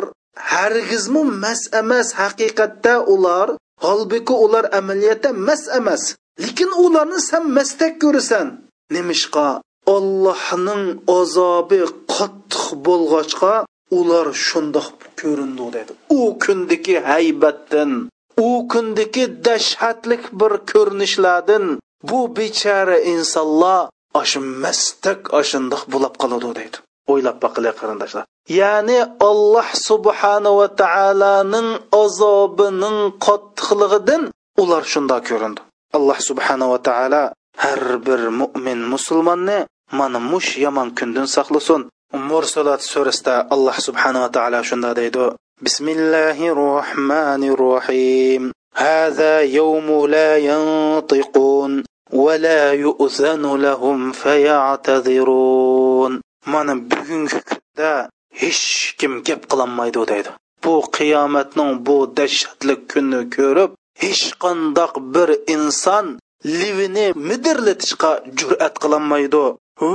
hargizmi 0.52 1.24
mas 1.44 1.62
emas 1.82 2.08
haqiqatda 2.22 2.94
ular 3.14 3.48
holbuki 3.86 4.34
ular 4.46 4.66
amaliyotda 4.80 5.30
mas 5.48 5.64
emas. 5.80 6.04
Lekin 6.44 6.72
ularni 6.86 7.20
san 7.30 7.44
masdak 7.58 7.94
ko'rasan. 8.04 8.48
Nemishqa 8.96 9.48
ollohning 9.96 10.84
azobi 11.20 11.82
qattiq 12.14 12.64
bo'lg'ochqa 12.86 13.54
ular 14.00 14.28
shundoq 14.48 14.88
ko'rindi 15.22 15.66
dedi 15.76 15.92
u 16.20 16.20
kundagi 16.44 16.96
haybatdan 17.10 17.92
u 18.48 18.50
kundagi 18.72 19.26
dahshatlik 19.46 20.24
bir 20.40 20.54
ko'rinishlardan 20.72 21.66
bu 22.09 22.21
bechara 22.37 22.99
insonlar 23.13 23.89
ash 24.21 24.35
mastak 24.63 25.21
ashundoq 25.41 25.83
bo'lib 25.93 26.15
qoladi 26.23 26.49
deydi 26.59 26.79
o'ylab 27.13 27.37
boqilar 27.45 27.75
qarindoshlar 27.81 28.25
ya'ni 28.61 28.99
alloh 29.31 29.69
subhanava 29.89 30.67
taoloning 30.83 31.69
azobining 32.03 32.99
qattiqligidan 33.27 34.23
ular 34.63 34.83
shundoq 34.93 35.23
ko'rindi 35.31 35.61
alloh 35.97 36.19
subhanava 36.29 36.79
taolo 36.89 37.23
har 37.65 37.83
bir 38.07 38.21
mo'min 38.41 38.81
musulmonni 38.93 39.59
mana 39.99 40.19
mush 40.33 40.51
yomon 40.65 40.89
kundan 40.99 41.27
saqlasin 41.37 41.83
mursalat 42.31 42.83
surasida 42.93 43.35
alloh 43.55 43.77
subhanava 43.87 44.29
taolo 44.37 44.61
shunda 44.71 44.91
deydi 45.01 45.25
bismillahi 45.67 46.47
rohmanir 46.63 47.59
rohim 47.67 48.45
هذا 48.77 49.41
يوم 49.41 50.07
لا 50.07 50.37
ينطقون 50.37 51.85
ولا 52.13 52.73
يؤذن 52.73 53.57
لهم 53.57 54.13
فيعتذرون 54.13 56.21
mana 56.47 56.75
bugungi 56.91 57.41
kunda 57.49 57.93
hech 58.41 58.65
kim 58.99 59.13
gap 59.27 59.43
qilolmaydi 59.51 60.03
deydi 60.11 60.31
bu 60.65 60.75
qiyomatning 60.97 61.73
bu 61.87 61.97
dahshatli 62.19 62.75
kunni 62.91 63.21
ko'rib 63.37 63.71
hech 64.03 64.25
qandoq 64.45 64.93
bir 65.15 65.29
inson 65.55 66.07
livini 66.61 67.07
midirlatishga 67.29 68.13
jur'at 68.39 68.75
qilolmaydi 68.83 69.45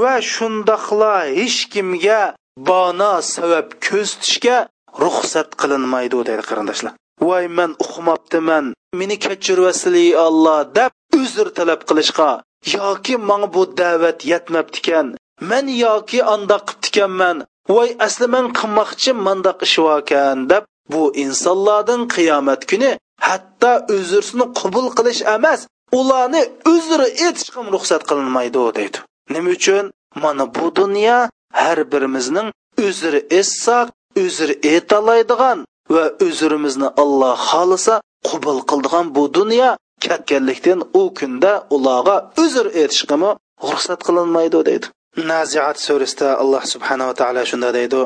va 0.02 0.16
shundoqla 0.34 1.14
hech 1.40 1.60
kimga 1.74 2.22
bano 2.70 3.14
sabab 3.34 3.68
ko'zitishga 3.88 4.58
ruxsat 5.04 5.50
qilinmaydi 5.62 6.18
deydi 6.28 6.44
qarindoshlar 6.50 6.94
voy 7.28 7.46
man 7.58 7.72
uqmabdiman 7.86 8.66
meni 9.00 9.16
kechirvasili 9.26 10.06
olloh 10.26 10.60
deb 10.78 10.92
uzr 11.23 11.47
talab 11.57 11.81
qilishga 11.89 12.31
yoki 12.75 13.15
manga 13.29 13.49
bu 13.55 13.63
da'vat 13.81 14.19
yetmabdikan 14.33 15.07
man 15.51 15.67
yoki 15.85 16.19
andoq 16.35 16.63
qilibdikanman 16.69 17.37
voy 17.75 17.89
asli 18.07 18.27
man 18.35 18.47
qilmoqchi 18.59 19.11
mandoq 19.27 19.59
ish 19.67 19.79
ekan 19.99 20.39
deb 20.51 20.65
bu 20.93 21.03
insonlardan 21.25 22.03
qiyomat 22.15 22.61
kuni 22.71 22.91
hatto 23.29 23.73
uzrsini 23.97 24.47
qabul 24.59 24.87
qilish 24.97 25.23
emas 25.37 25.61
ularni 25.99 26.43
uzr 26.75 27.01
etishga 27.27 27.61
ruxsat 27.75 28.03
qilinmaydi 28.09 28.63
deydi. 28.79 28.99
Nima 29.35 29.51
uchun? 29.57 29.85
Mana 30.23 30.45
bu 30.57 30.67
dunyo 30.79 31.19
har 31.61 31.79
birimizning 31.93 32.49
uzr 32.87 33.15
essak 33.41 33.87
uzr 34.25 34.51
etalaydigan 34.75 35.59
va 35.95 36.05
uzrimizni 36.27 36.89
alloh 37.03 37.37
xohlasa 37.49 37.95
qabul 38.29 38.59
qildigan 38.71 39.07
bu 39.17 39.25
dunyo 39.39 39.71
ketganlikdan 40.06 40.80
u 41.02 41.04
kunda 41.20 41.52
ularga 41.76 42.16
uzr 42.44 42.66
aytishga 42.82 43.30
ruxsat 43.70 44.00
qilinmaydi 44.08 44.60
deydi 44.70 44.88
naziat 45.32 45.78
surasida 45.86 46.30
alloh 46.44 46.64
subhanava 46.74 47.14
taolo 47.22 47.44
shunda 47.52 47.70
deydi 47.80 48.04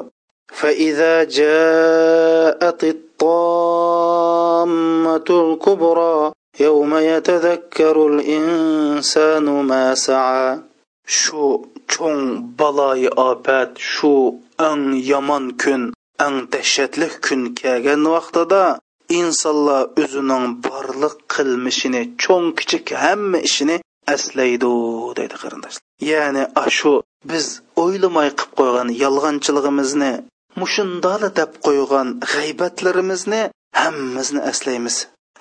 فإذا 0.59 1.23
جاءت 1.23 2.81
الطامة 2.83 4.17
الكبرى 5.29 6.31
يوم 6.59 6.97
يتذكر 6.97 8.07
الإنسان 8.07 9.45
ما 9.69 9.95
سعى 9.95 10.59
shu 11.07 11.69
cho'ng 11.87 12.55
baloyi 12.57 13.09
ofat 13.09 13.77
shu 13.77 14.41
eng 14.57 14.83
yomon 15.09 15.45
kun 15.61 15.93
eng 16.25 16.35
dahshatli 16.51 17.09
kun 17.25 17.41
kelgan 17.59 18.03
vaqtida 18.13 18.63
insonlar 19.18 19.82
o'zining 20.02 20.44
borliq 20.66 21.14
qilmishini 21.34 22.02
cho'ng 22.22 22.48
kichik 22.58 22.86
hamma 23.04 23.38
ishini 23.48 23.76
aslaydi 24.14 24.72
deydi 25.18 25.36
qarindoshlar 25.42 25.84
ya'ni 26.10 26.42
shu 26.78 26.92
biz 27.30 27.46
o'ylamay 27.84 28.28
qilib 28.38 28.52
qo'ygan 28.60 28.88
yolg'onchiligimizni 29.04 30.12
mushundoli 30.60 31.28
deb 31.40 31.50
qo'ygan 31.66 32.08
g'aybatlarimizni 32.32 33.42
hammamizni 33.82 34.40
aslaymiz 34.50 34.96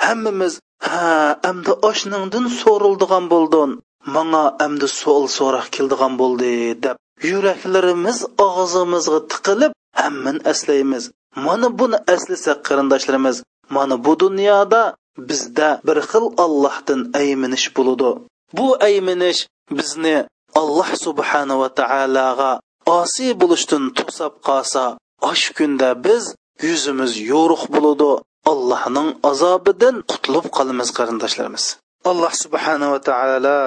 hammamiz 0.05 0.53
ha 0.87 1.05
amdi 1.49 1.73
oshningdin 1.89 2.45
so'rildigan 2.61 3.25
bo'ldin 3.33 3.69
manga 4.15 4.43
amdi 4.65 4.87
so'l 5.01 5.25
so'roq 5.37 5.67
keldigan 5.75 6.13
bo'ldi 6.21 6.51
deb 6.85 6.97
yuraklarimiz 7.31 8.17
og'zimizga 8.47 9.19
tiqilib 9.31 9.73
hamman 10.01 10.37
aslaymiz 10.51 11.03
mana 11.45 11.67
buni 11.79 11.97
aslasak 12.15 12.59
qarindoshlarimiz 12.67 13.37
mana 13.75 13.95
bu 14.05 14.13
dunyoda 14.23 14.81
bizda 15.29 15.69
bir 15.87 15.97
xil 16.09 16.25
allohdan 16.45 17.01
ayminish 17.21 17.67
bo'ludi 17.77 18.11
bu 18.57 18.67
ayminish 18.87 19.39
bizni 19.77 20.17
alloh 20.61 20.89
subhanava 21.05 21.67
taologa 21.79 22.51
osiy 22.99 23.31
bo'lishdan 23.41 23.83
to'sab 23.97 24.33
qolsa 24.47 24.83
osh 25.31 25.45
kunda 25.57 25.89
biz 26.05 26.23
yuzimiz 26.67 27.13
yo'ruq 27.31 27.63
bo'ludi 27.75 28.11
allohning 28.51 29.09
azobidan 29.29 29.95
qutulib 30.11 30.45
qolamiz 30.57 30.89
qarindoshlarimiz. 30.97 31.65
Alloh 32.11 32.33
subhanava 32.43 32.99
taolo 33.09 33.59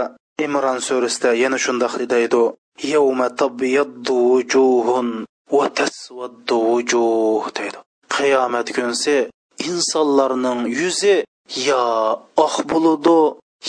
imron 0.47 0.79
surasida 0.89 1.31
yana 1.43 1.59
shundoq 1.65 1.95
deydi. 2.15 2.43
Yawma 2.95 3.29
tabyaddu 3.43 4.15
wujuhun 4.33 5.09
va 5.57 5.67
taswaddu 5.81 6.57
wujuh 6.71 7.45
deydi. 7.59 7.79
Qiyomat 8.15 8.69
kunsi 8.77 9.17
insonlarning 9.71 10.61
yuzi 10.81 11.17
yo 11.69 11.85
oq 12.47 12.55
bo'ludi 12.73 13.19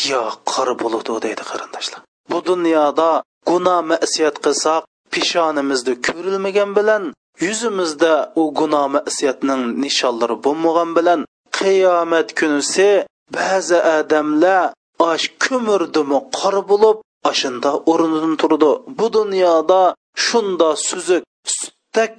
yo 0.10 0.24
qora 0.52 0.74
bo'ludi 0.82 1.14
deydi 1.26 1.44
qarindoshlar. 1.52 2.02
Bu 2.32 2.38
dunyoda 2.50 3.10
gunoh 3.50 3.80
masiyat 3.92 4.36
qilsak 4.46 4.82
peshonimizda 5.14 5.94
ko'rilmagan 6.08 6.70
bilan 6.78 7.04
yuzimizda 7.46 8.14
u 8.42 8.44
gunoh 8.60 8.86
masiyatning 8.98 9.62
nishonlari 9.84 10.36
bo'lmagan 10.46 10.90
bilan 10.98 11.20
qiyomat 11.58 12.30
kunisi 12.40 12.90
ba'zi 13.38 13.80
odamlar 13.98 14.74
osh 15.12 15.26
ko'mirdimi 15.46 16.20
qor 16.38 16.56
bo'lib 16.72 16.98
ashunda 17.32 17.72
o'rnidan 17.92 18.34
turdi. 18.42 18.72
Bu 18.98 19.08
dunyoda 19.18 19.82
shunda 20.26 20.70
suzuk 20.88 21.24
sutdak 21.58 22.16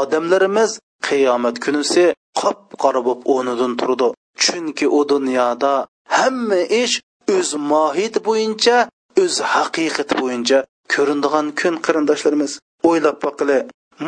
odamlarimiz 0.00 0.70
qiyomat 1.08 1.56
kunisi 1.64 2.04
qop 2.40 2.60
qora 2.82 3.00
bo'lib 3.06 3.22
o'rnidan 3.34 3.72
turdi. 3.80 4.08
Chunki 4.44 4.86
u 4.98 5.00
dunyoda 5.12 5.74
hamma 6.16 6.60
ish 6.82 6.96
o'z 7.36 7.50
mohiyati 7.70 8.20
bo'yicha 8.28 8.76
o'z 9.22 9.34
haqiqati 9.54 10.14
bo'yicha 10.22 10.58
ko'rindigan 10.94 11.46
kun 11.60 11.74
qarindoshlarimiz. 11.86 12.52
O'ylab 12.88 13.16
boqili 13.24 13.58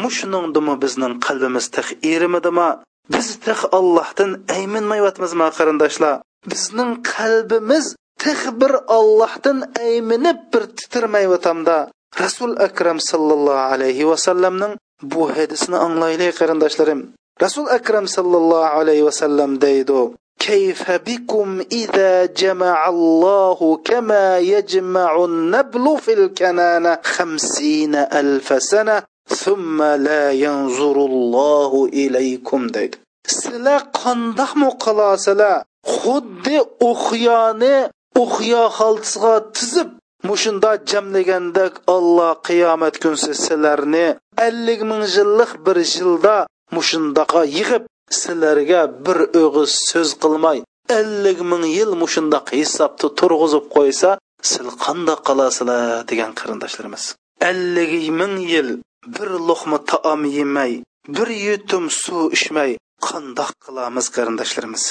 mushningdimi 0.03 0.75
bizning 0.85 1.15
qalbimiz 1.27 1.67
tih 1.75 1.89
erimidimi 2.12 2.69
biz 3.15 3.29
tih 3.45 3.61
allohdan 3.79 4.31
ayminmayotmizmi 4.57 5.49
qarindoshlar. 5.59 6.15
Bizning 6.51 6.91
qalbimiz 7.15 7.87
tih 8.23 8.41
bir 8.61 8.72
ollohdan 8.99 9.59
ayminib 9.87 10.39
bir 10.53 10.62
titirmayyotamda 10.79 11.77
rasul 12.22 12.53
akram 12.66 12.99
sallallohu 13.11 13.66
alayhi 13.74 14.09
vasallamning 14.11 14.72
bu 15.12 15.22
hadisini 15.37 15.77
anglaylik 15.87 16.33
qarindoshlarim. 16.41 17.01
rasul 17.45 17.66
akram 17.78 18.07
sallallohu 18.16 18.74
alayhi 18.80 19.05
vasallam 19.09 19.61
deydi 19.61 20.16
kayfa 20.47 20.99
bikum 21.07 21.61
iza 21.70 22.28
jama'allohu 22.43 23.82
kama 23.84 24.39
yajma'un 24.53 25.51
nablu 25.55 25.97
fil 26.05 26.28
kanana 26.39 27.01
50 27.03 27.97
alf 28.20 28.49
sana 28.61 29.03
thumma 29.28 29.97
la 29.97 30.32
yanzurullohu 30.45 31.89
ilaykum 32.05 32.72
deydi. 32.74 32.97
Sizlar 33.26 33.80
qandoqmi 34.01 34.68
qilosizlar 34.84 35.64
xuddi 35.99 36.59
uxyoni 36.91 37.76
uxyo 38.22 38.62
xaltisiga 38.78 39.34
tizib 39.57 39.89
mushunda 40.28 40.70
jamlagandek 40.91 41.74
olloh 41.97 42.32
qiyomat 42.49 42.95
kunsi 43.03 43.32
sizlarni 43.45 44.07
ellik 44.47 44.80
ming 44.91 45.03
yillik 45.16 45.51
bir 45.66 45.76
yilda 45.95 46.37
mushundaqa 46.77 47.43
yig'ib 47.59 47.85
sizlarga 48.21 48.83
bir 49.07 49.19
o'g'iz 49.43 49.73
so'z 49.91 50.11
qilmay 50.23 50.59
ellik 50.99 51.39
ming 51.51 51.64
yil 51.77 51.93
mushundoq 52.03 52.47
hisobni 52.59 53.09
turg'izib 53.19 53.64
qo'ysa 53.77 54.11
sil 54.51 54.69
qandoq 54.85 55.21
qolasizlar 55.29 56.05
degan 56.11 56.33
qarindoshlarimiz. 56.41 57.05
Ellik 57.51 57.93
ming 58.21 58.37
yil 58.53 58.69
bir 59.17 59.31
luqma 59.49 59.79
taom 59.91 60.23
yemay 60.37 60.73
bir 61.17 61.29
yutum 61.47 61.85
suv 62.03 62.23
ichmay 62.37 62.71
qandoq 63.09 63.51
qilamiz 63.64 64.07
qarindoshlarimiz? 64.17 64.85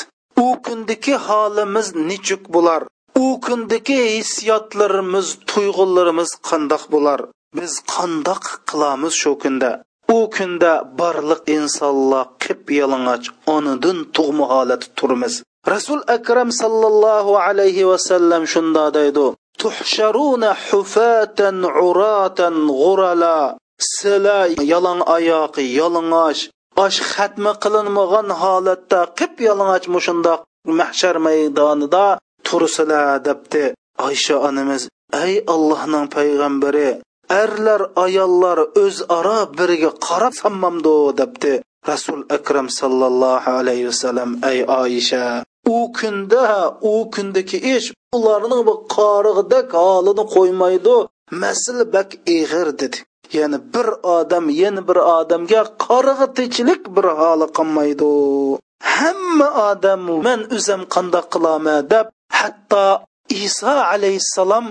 U 0.46 0.48
kundagi 0.66 1.16
holimiz 1.28 1.88
nechuk 2.10 2.44
bo'lar? 2.56 2.82
U 3.24 3.28
kundagi 3.46 4.00
hissiyotlarimiz 4.18 5.28
tuyg'ularimiz 5.50 6.30
qandoq 6.50 6.84
bo'lar? 6.94 7.20
Biz 7.58 7.74
qandoq 7.94 8.44
qilamiz 8.70 9.14
shu 9.22 9.32
kunda? 9.44 9.72
U 10.18 10.30
kunda 10.36 10.74
barliq 11.00 11.42
insonlar 11.58 12.26
qip 12.44 12.64
yalang'och 12.80 13.28
onidan 13.56 13.98
tug'ma 14.16 14.46
holatda 14.54 14.88
turmiz 15.00 15.34
rasul 15.74 16.02
akram 16.18 16.50
sallallohu 16.62 17.40
alayhi 17.48 17.88
vasallam 17.92 18.44
shunda 18.54 18.86
deydi 18.98 19.28
tuhsharuna 19.62 20.50
hufatan 20.68 21.58
uratan 21.88 22.56
g'urala 22.80 23.38
sila 23.94 24.40
yalang 24.72 25.02
oyoq 25.18 25.56
yalang'och 25.80 26.42
osh 26.86 27.00
xatmi 27.14 27.52
qilinmagan 27.64 28.28
holatda 28.42 29.00
qip 29.20 29.34
yalang'och 29.48 29.86
mushundoq 29.96 30.40
mahshar 30.80 31.16
maydonida 31.26 32.06
tursila 32.48 33.04
debdi 33.28 33.64
oysha 34.08 34.36
onamiz. 34.48 34.84
Ey 35.24 35.34
allohning 35.54 36.06
payg'ambari 36.16 36.90
erlar 37.30 37.82
ayollar 38.06 38.60
o'zaro 38.84 39.40
biriga 39.58 39.92
qarab 40.08 40.34
sammamdu 40.44 40.96
debdi 41.20 41.54
rasul 41.92 42.22
akram 42.38 42.68
sallallohu 42.80 43.50
alayhi 43.60 43.88
vasallam 43.92 44.30
ey 44.52 44.60
oyisha 44.82 45.26
u 45.76 45.78
kunda 45.98 46.78
u 46.82 46.94
kundagi 47.14 47.58
ish 47.76 47.88
ularning 48.18 48.62
bu 48.68 48.74
qorig'idek 48.96 49.68
holini 49.82 50.24
qo'ymaydi. 50.36 50.96
Masl 51.42 51.78
bak 51.94 52.10
ig'ir 52.38 52.68
dedi. 52.80 52.98
Ya'ni 53.38 53.58
bir 53.74 53.88
odam 54.18 54.46
yana 54.62 54.82
bir 54.90 54.98
odamga 55.18 55.62
qorig'itichilik 55.86 56.82
bir 56.96 57.06
holi 57.20 57.48
qilmaydi 57.58 58.10
hamma 58.94 59.48
odam 59.70 60.02
man 60.26 60.42
o'zim 60.56 60.82
qandoq 60.96 61.26
qilama 61.34 61.76
deb 61.94 62.08
hatto 62.40 62.86
iso 63.46 63.74
alayhissalom 63.94 64.66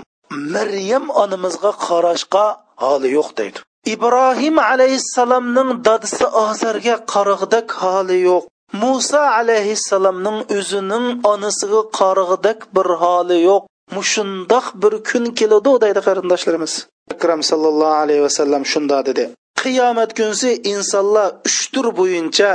maryam 0.53 1.05
onamizga 1.23 1.71
qarashga 1.87 2.45
holi 2.83 3.09
yo'q 3.17 3.29
deydi. 3.39 3.59
Ibrohim 3.93 4.55
alayhissalomning 4.71 5.69
dadisi 5.87 6.25
ozarga 6.43 6.95
qarag'dak 7.13 7.67
holi 7.81 8.17
yo'q. 8.29 8.43
Muso 8.81 9.21
alayhissalomning 9.39 10.39
o'zining 10.57 11.05
onasiga 11.31 11.81
qarag'dak 11.99 12.59
bir 12.75 12.87
holi 13.03 13.37
yo'q. 13.49 13.61
Mushundoq 13.95 14.65
bir 14.81 14.93
kun 15.09 15.25
keladi 15.39 15.71
deydi 15.83 16.01
qarindoshlarimiz. 16.07 16.73
Akram 17.13 17.41
sallallohu 17.49 17.97
alayhi 18.03 18.23
vasallam 18.27 18.63
shunda 18.71 18.97
dedi. 19.09 19.23
Qiyomat 19.61 20.11
kunsi 20.19 20.49
insonlar 20.73 21.29
uch 21.47 21.61
tur 21.73 21.85
bo'yicha 21.99 22.49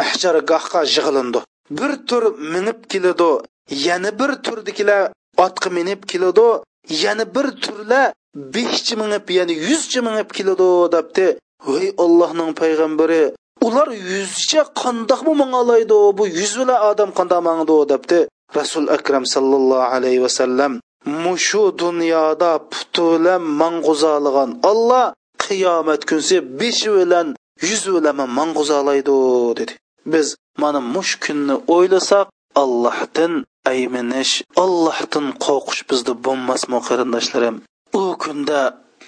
mahjargohga 0.00 0.80
yig'ilindi 0.94 1.40
bir 1.70 1.92
tur 2.08 2.22
minib 2.38 2.78
keladi 2.92 3.30
yana 3.70 4.10
bir 4.20 4.30
turdikilar 4.46 5.12
otga 5.44 5.70
minib 5.70 6.00
keladi 6.12 6.46
yana 6.88 7.24
bir 7.34 7.46
turla 7.62 8.02
beshchi 8.54 8.94
minib 9.02 9.26
yana 9.38 9.52
yuzchi 9.68 10.00
minib 10.08 10.28
keladi 10.36 10.70
debdi. 10.94 11.26
Voy 11.66 11.86
allohning 12.04 12.52
payg'ambari 12.60 13.22
ular 13.66 13.88
yuzcha 14.12 14.62
qandoq 14.82 15.20
mangalaydi? 15.42 15.98
Bu 16.18 16.24
yuz 16.40 16.52
bilan 16.60 16.78
odam 16.90 17.10
qandoq 17.18 17.40
mangdi 17.48 17.76
debdi 17.92 18.18
rasul 18.58 18.86
akram 18.96 19.24
sallallohu 19.34 19.86
alayhi 19.96 20.20
vasallam 20.26 20.72
mushu 21.24 21.64
dunyoda 21.82 22.52
putulam 22.72 23.42
mang'uzalagan 23.62 24.50
olloh 24.70 25.04
qiyomat 25.44 26.00
kunsi 26.08 26.36
beshi 26.60 26.88
bilan 26.96 27.26
yuz 27.68 27.82
bilan 27.94 28.16
mang'uzalaydi 28.38 29.16
dedi. 29.58 29.74
Biz 30.12 30.26
mana 30.62 30.80
mush 30.94 31.12
kunni 31.24 31.56
o'ylasak 31.76 32.26
allohdan 32.62 33.32
ayminish 33.72 34.32
allohdan 34.64 35.26
qo'rqish 35.46 35.82
bizda 35.90 36.12
bo'lmasmi 36.26 36.78
qarindoshlarim 36.88 37.56
u 38.00 38.02
kunda 38.22 38.60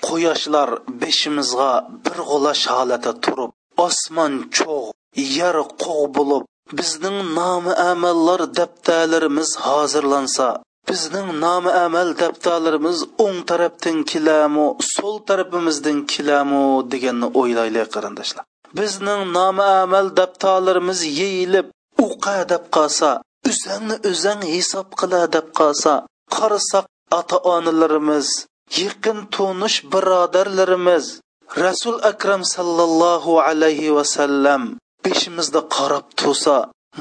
quyoshlar 0.06 0.68
beshimizga 1.02 1.70
bir 2.04 2.16
g'ulash 2.30 2.64
holatda 2.74 3.12
turib 3.24 3.50
osmon 3.86 4.34
cho'g' 4.56 4.94
yer 5.38 5.56
qo'g' 5.84 6.08
bo'lib 6.16 6.44
bizning 6.78 7.18
nomi 7.38 7.72
amallar 7.90 8.40
daftarlarimiz 8.58 9.50
hozirlansa 9.66 10.48
bizning 10.88 11.28
nomi 11.44 11.70
amal 11.86 12.08
daftarlarimiz 12.22 12.98
o'ng 13.24 13.38
tarafdan 13.50 13.98
kilamu 14.10 14.66
so'l 14.94 15.16
tarafimizdan 15.28 15.98
kilamu 16.12 16.62
deganni 16.92 17.28
o'ylaylik 17.40 17.88
qarindoshlar. 17.94 18.44
Bizning 18.78 19.22
nomi 19.36 19.64
amal 19.82 20.06
daftarlarimiz 20.20 21.00
yeyilib 21.20 21.66
uqa 22.06 22.36
deb 22.52 22.64
qolsa 22.76 23.10
o'zingni 23.50 23.96
o'zing 24.10 24.42
hisob 24.54 24.88
qila 25.00 25.20
deb 25.34 25.46
qolsa 25.58 25.94
qarasak 26.36 26.86
ota 27.18 27.36
onalarimiz 27.54 28.28
yaqin 28.80 29.18
tonish 29.34 29.78
birodarlarimiz 29.92 31.04
rasul 31.64 31.96
akram 32.10 32.42
sallallohu 32.54 33.32
alayhi 33.48 33.94
vasallam 33.98 34.62
beshimizda 35.04 35.60
qarab 35.76 36.06
tursa 36.20 36.56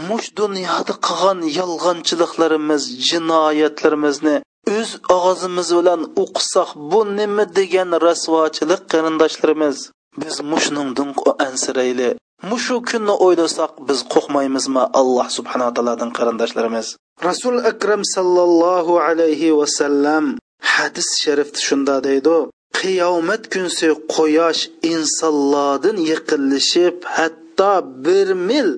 mush 0.10 0.28
dunyoda 0.40 0.94
qilgan 1.08 1.40
yolg'onchiliklarimiz 1.60 2.84
jinoyatlarimizni 3.08 4.36
o'z 4.78 4.90
og'zimiz 5.18 5.70
bilan 5.78 6.02
o'qisak 6.24 6.70
bu 6.92 7.02
nima 7.18 7.46
degan 7.58 7.90
rasvochilik 8.08 8.82
qarindoshlarimiz 8.92 9.78
biz 10.22 10.36
mushningdan 10.52 11.10
ansirayli 11.48 12.10
mushu 12.52 12.78
kunni 12.90 13.14
o'ylasak 13.26 13.72
biz 13.88 14.00
qo'rqmaymizmi 14.14 14.84
alloh 15.00 15.28
subhanaa 15.38 15.72
taolodan 15.76 16.10
qarindoshlarimiz 16.18 16.88
rasul 17.28 17.58
akram 17.72 18.02
sallallohu 18.16 18.94
alayhi 19.08 19.56
vasallam 19.60 20.26
hadis 20.74 21.10
sharifda 21.24 21.60
shunda 21.68 21.96
deydi 22.08 22.36
qiyomat 22.80 23.44
kunsi 23.54 23.88
quyosh 24.16 24.62
insonlardan 24.94 25.98
yiqilishib 26.10 26.96
hatto 27.16 27.74
bir 28.06 28.28
mil 28.50 28.70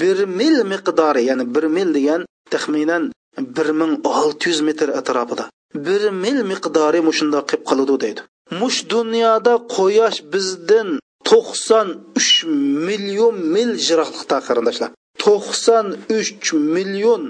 bir 0.00 0.18
mil 0.40 0.56
miqdori 0.72 1.22
ya'ni 1.28 1.44
bir 1.54 1.64
mil 1.76 1.88
degan 1.96 2.20
taxminan 2.52 3.02
bir 3.56 3.68
ming 3.80 3.92
olti 4.18 4.44
yuz 4.50 4.60
metr 4.68 4.88
atrofida 5.00 5.44
bir 5.74 6.02
mil 6.10 6.38
miqdori 6.50 7.00
mushundoq 7.08 7.44
qilib 7.50 7.64
qoladi 7.70 7.96
deydi. 8.04 8.20
Mush 8.60 8.78
dunyoda 8.94 9.54
quyosh 9.76 10.18
bizdan 10.32 10.88
to'qson 11.30 11.88
uch 12.18 12.32
million 12.88 13.34
mil 13.54 13.70
jiroqliqda 13.86 14.38
qarindoshlar. 14.46 14.90
To'qson 15.22 15.86
uch 16.18 16.48
million 16.76 17.22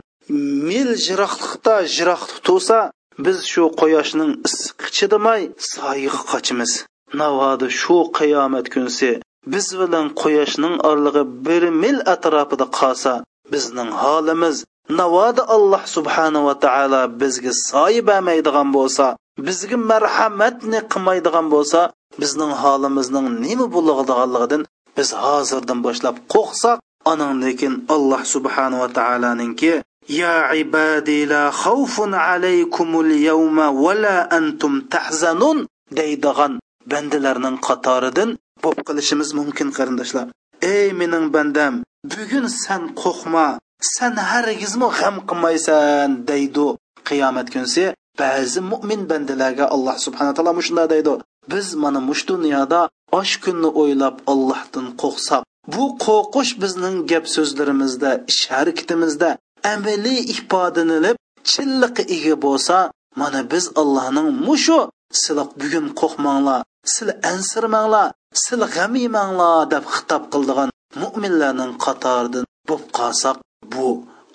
mil 0.70 0.90
jiroqliqda 1.07 1.74
jiroqlik 1.96 2.38
tursa 2.46 2.78
biz 3.24 3.38
shu 3.53 3.64
quyoshning 3.80 4.32
issiqqa 4.48 4.88
chidamay 4.96 5.42
soyiga 5.72 6.20
qochimiz. 6.32 6.72
Navoda 7.20 7.68
shu 7.80 7.96
qiyomat 8.18 8.66
kunsi 8.74 9.11
biz 9.53 9.66
bilan 9.80 10.07
quyoshning 10.22 10.74
orlig'i 10.90 11.24
bir 11.46 11.62
mil 11.82 11.98
atrofida 12.14 12.66
qolsa 12.78 13.12
bizning 13.53 13.90
holimiz 14.03 14.57
navoda 14.99 15.43
alloh 15.55 15.84
subhanava 15.95 16.53
taolo 16.65 17.01
bizga 17.21 17.53
soyi 17.69 18.01
bermaydigan 18.09 18.67
bo'lsa 18.78 19.05
bizga 19.47 19.78
marhamatni 19.91 20.80
qilmaydigan 20.91 21.45
bo'lsa 21.53 21.80
bizning 22.21 22.53
holimizning 22.63 23.28
nima 23.43 23.65
bo'ladiganligidan 23.76 24.61
biz 24.97 25.09
hozirdan 25.23 25.80
boshlab 25.86 26.15
qo'rqsak 26.34 26.78
anan 27.11 27.34
lekin 27.45 27.73
alloh 27.95 28.21
subhanava 28.34 28.88
taoloninki 28.99 29.73
يا 30.09 30.36
عبادي 30.53 31.26
لا 31.26 31.51
خوف 31.51 31.95
عليكم 32.13 32.99
اليوم 32.99 33.57
ولا 33.59 34.38
أنتم 34.38 34.82
تحزنون 34.82 35.67
deydigan 35.97 36.53
bandalarning 36.91 37.57
qatoridan 37.67 38.30
bo'lib 38.63 38.82
qilishimiz 38.88 39.30
mumkin 39.39 39.69
qarindoshlar 39.78 40.28
ey 40.76 40.88
mening 40.99 41.26
bandam 41.36 41.73
bugun 42.13 42.45
san 42.63 42.84
qo'rqma 43.01 43.47
san 43.97 44.14
hargizmi 44.31 44.89
g'am 44.99 45.16
qilmaysan 45.28 46.09
deydi. 46.31 46.66
Qiyomat 47.09 47.49
kunsi 47.55 47.85
ba'zi 48.20 48.61
mo'min 48.72 49.01
bandalarga 49.11 49.64
alloh 49.74 49.97
subhana 50.07 50.33
taolo 50.37 50.62
shunday 50.68 50.89
deydi. 50.95 51.12
Biz 51.53 51.66
mana 51.83 52.01
mush 52.09 52.22
dunyoda 52.31 52.81
osh 53.20 53.35
kunni 53.45 53.70
o'ylab 53.83 54.16
allohdan 54.33 54.87
qo'rqsak 55.03 55.43
bu 55.74 55.85
qo'rqish 56.07 56.53
bizning 56.62 56.97
gap 57.11 57.24
so'zlarimizda 57.35 58.11
ish 58.33 58.43
harakatimizda 58.55 59.31
amaliy 59.74 60.20
ifodalanib 60.35 61.16
chilliqi 61.51 62.03
ega 62.16 62.35
bo'lsa 62.47 62.76
mana 63.20 63.41
biz 63.53 63.64
allohning 63.81 64.28
mushu 64.47 64.81
sizlar 65.22 65.49
bugun 65.61 65.87
qo'rqmanglar 66.01 66.61
sizlar 66.93 67.16
ansirmanglar 67.33 68.07
sizlar 68.43 68.70
g'am 68.76 68.93
yemanglar 69.05 69.59
deb 69.74 69.85
xitob 69.95 70.22
qildigan 70.33 70.68
mo'minlarning 71.03 71.72
qatoridan 71.85 72.45
bo'lib 72.68 72.89
qolsak 72.99 73.37
bu 73.72 73.86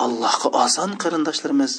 allohga 0.05 0.49
oson 0.63 0.91
qarindoshlarimiz. 1.01 1.73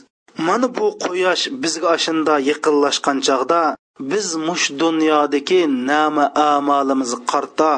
Mana 0.46 0.66
bu 0.76 0.86
quyosh 1.04 1.44
bizga 1.62 1.88
oshinda 1.96 2.34
yaqinlashgan 2.50 3.18
chog'da 3.28 3.60
biz 4.00 4.26
mush 4.46 4.66
dunyodagi 4.82 5.60
nama 5.90 6.24
amalimiz 6.34 7.12
qarta 7.30 7.70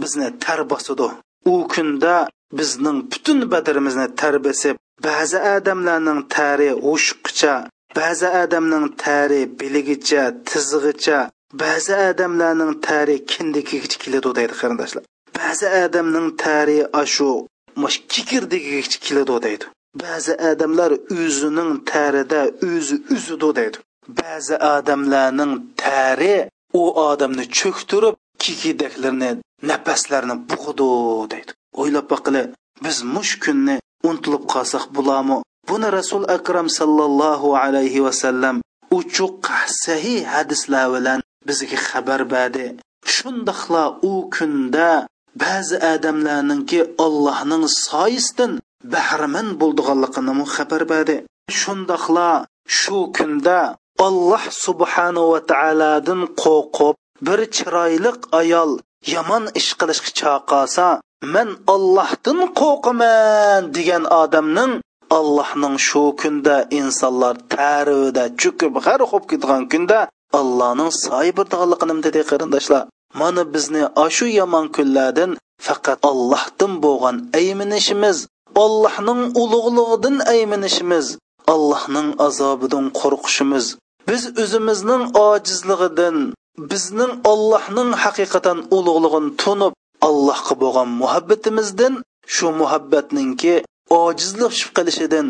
bizni 0.00 0.28
tar 0.44 0.60
bosidi 0.70 1.08
u 1.52 1.54
kunda 1.72 2.16
bizning 2.58 2.98
butun 3.12 3.38
badanimizni 3.52 4.06
tar 4.20 4.34
besib 4.46 4.76
ba'zi 5.06 5.38
odamlarning 5.54 6.20
tari 6.34 6.70
o'shiqqicha 6.92 7.54
ba'zi 7.98 8.28
odamning 8.42 8.86
tari 9.04 9.40
biligicha 9.60 10.22
tizg'icha 10.50 11.18
ba'zi 11.62 11.94
odamlarning 12.08 12.72
tari 12.86 13.16
kindikigacha 13.32 13.98
keladi 14.02 14.30
deydi 14.38 14.54
qarindoshlar. 14.60 15.02
Ba'zi 15.38 15.66
odamning 15.84 16.28
tari 16.44 16.78
ashu 17.02 17.30
mush 17.82 17.98
kikirdigigacha 18.12 18.98
keladi 19.06 19.36
deydi. 19.46 19.66
Ba'zi 20.02 20.32
odamlar 20.50 20.92
o'zining 21.20 21.72
tarida 21.90 22.40
o'zi 22.68 22.96
uzidi 23.14 23.50
deydi. 23.58 23.78
Ba'zi 24.20 24.56
odamlarning 24.74 25.52
tari 25.82 26.36
u 26.80 26.82
odamni 27.10 27.44
cho'ktirib 27.58 28.14
kikidaklarni 28.42 29.30
nafaslarni 29.68 30.34
bug'idi 30.50 30.90
deydi. 31.32 31.52
O'ylab 31.80 32.06
boqili 32.12 32.42
biz 32.84 32.96
mush 33.14 33.34
kunni 33.44 33.76
unutilib 34.08 34.44
qolsak 34.52 34.84
bo'lami 34.96 35.36
buni 35.68 35.88
rasul 35.98 36.24
akram 36.36 36.68
sallallohu 36.78 37.48
alayhi 37.64 38.04
vasallam 38.06 38.56
uchuq 38.98 39.46
sahiy 39.84 40.20
hadislar 40.34 40.86
bilan 40.94 41.20
bizga 41.46 41.78
xabar 41.88 42.20
berdi. 42.34 42.66
Shundoqla 43.14 43.84
u 44.10 44.12
kunda 44.34 44.90
ba'zi 45.42 45.76
odamlarninki 45.92 46.80
allohning 47.04 47.64
soyisidan 47.86 48.52
bahramand 48.94 49.52
bo'ldiganligini 49.60 50.44
xabar 50.54 50.82
berdi. 50.92 51.16
Shundoqla 51.60 52.30
shu 52.78 52.98
kunda 53.16 53.58
alloh 54.06 54.44
subhanahu 54.64 55.32
va 55.32 55.40
taolodan 55.52 56.20
qo'rqib 56.42 56.94
bir 57.26 57.40
chiroyli 57.56 58.10
ayol 58.40 58.70
yomon 59.14 59.44
ish 59.60 59.70
qilishga 59.80 60.10
chaqirsa 60.20 60.86
man 61.34 61.48
ollohdan 61.74 62.38
qo'rqaman 62.60 63.60
degan 63.76 64.04
odamning 64.22 64.72
allohning 65.18 65.76
shu 65.88 66.04
kunda 66.20 66.56
insonlar 66.80 67.34
tarvida 67.54 68.24
cho'kib 68.40 68.72
g'arq 68.86 69.10
bo'lib 69.12 69.26
ketgan 69.30 69.62
kunda 69.72 69.98
allohning 70.40 70.90
soy 70.90 71.02
soyibirdiganligini 71.04 72.02
dedi 72.06 72.20
qarindoshlar. 72.30 72.82
Mana 73.20 73.42
bizni 73.54 73.82
ashu 74.04 74.26
yomon 74.38 74.66
kunlardan 74.76 75.30
faqat 75.66 75.98
ollohdan 76.10 76.72
bo'lgan 76.84 77.16
ayminishimiz 77.40 78.18
ollohning 78.64 79.20
ulug'lig'idan 79.42 80.16
ayminishimiz 80.34 81.06
ollohning 81.54 82.08
azobidan 82.26 82.86
qo'rqishimiz. 83.00 83.66
Biz 84.08 84.22
o'zimizning 84.42 85.02
ojizligidan 85.28 86.16
bizning 86.70 87.12
ollohning 87.32 87.90
haqiqatan 88.04 88.58
ulug'lig'ini 88.76 89.30
tunib 89.42 89.72
allohga 90.08 90.54
bo'lgan 90.62 90.88
muhabbatimizdan 91.02 91.94
shu 92.34 92.46
muhabbatninki 92.60 93.54
ojizlik 94.02 94.56
qilishidan 94.76 95.28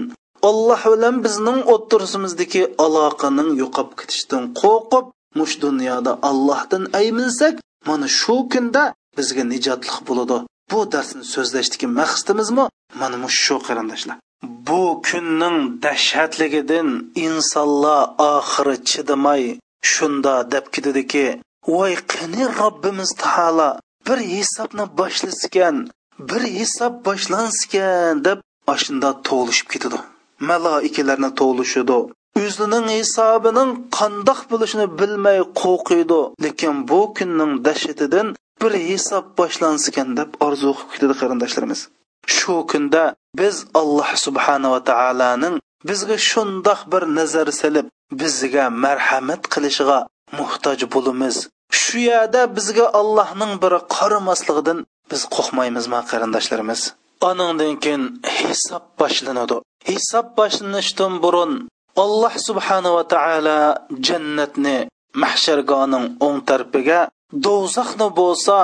olloh 0.49 0.83
bilan 0.93 1.17
bizning 1.25 1.61
o'ttirisimizdagi 1.75 2.63
aloqaning 2.85 3.51
yo'qolib 3.63 3.93
ketishidan 4.01 4.45
qo'rqib 4.61 5.05
mush 5.39 5.55
dunyoda 5.65 6.13
allohdan 6.31 6.85
ayminsak 7.01 7.55
mana 7.89 8.07
shu 8.19 8.35
kunda 8.53 8.83
bizga 9.17 9.45
nijotlik 9.53 9.97
bo'ladi. 10.09 10.37
Bu 10.71 10.81
darsni 10.93 11.25
so'zlashdagi 11.35 11.87
maqsadimizmi? 12.01 12.65
Mana 13.01 13.29
shu 13.43 13.57
qarindoshlar. 13.67 14.17
Bu 14.69 14.83
kunning 15.09 15.59
dahshatligidan 15.85 16.89
insonlar 17.27 18.03
oxiri 18.35 18.77
chidamay 18.91 19.43
shunda 19.93 20.35
deb 20.53 20.67
ketadiki 20.75 21.27
voy 21.77 21.95
qani 22.13 22.43
robbimiz 22.61 23.11
taolo 23.25 23.71
bir 24.07 24.19
hisobni 24.35 24.85
boshlasikan 24.99 25.77
bir 26.29 26.43
hisob 26.59 26.95
boshlansikan 27.07 28.25
deb 28.27 28.39
ashunda 28.75 29.11
to'lishib 29.29 29.69
ketadi. 29.73 29.99
Maloikalarni 30.49 31.31
to'lishidi 31.41 31.99
o'zining 32.41 32.87
hisobining 32.99 33.71
qandoq 33.99 34.41
bo'lishini 34.51 34.87
bilmay 35.01 35.39
qo'rqiydi. 35.63 36.21
Lekin 36.45 36.75
bu 36.91 37.01
kunning 37.17 37.53
dahshatidan 37.67 38.27
bir 38.63 38.73
hisob 38.89 39.25
boshlansikan 39.39 40.09
deb 40.19 40.31
orzu 40.47 40.71
qilib 40.79 40.91
ketadi 40.93 41.15
qarindoshlarimiz. 41.21 41.81
Shu 42.37 42.55
kunda 42.71 43.03
biz 43.41 43.57
alloh 43.81 44.11
subhanava 44.25 44.81
taoloning 44.91 45.55
bizga 45.89 46.17
shundoq 46.31 46.81
bir 46.93 47.03
nazar 47.19 47.49
silib 47.61 47.87
bizga 48.21 48.65
marhamat 48.85 49.43
qilishiga 49.55 49.99
muhtoj 50.39 50.81
bo'lamiz. 50.95 51.37
Shu 51.81 51.99
yerda 52.11 52.43
bizga 52.57 52.87
allohning 53.01 53.53
biri 53.63 53.79
qaramasligidan 53.97 54.79
biz 55.11 55.23
qo'rqmaymizmi 55.35 56.01
qarindoshlarimiz? 56.11 56.81
Anandan 57.31 57.75
keyin 57.83 58.05
hisob 58.39 58.85
boshlanadi. 59.01 59.57
Hisob 59.91 60.27
boshlanishdan 60.39 61.13
burun 61.25 61.53
alloh 61.97 62.35
subhanava 62.49 63.03
taolo 63.15 63.59
jannatni 64.07 64.77
mahshargoning 65.23 66.07
o'ng 66.27 66.39
tarafiga 66.49 67.01
do'zaxni 67.47 68.09
bo'lsa 68.21 68.57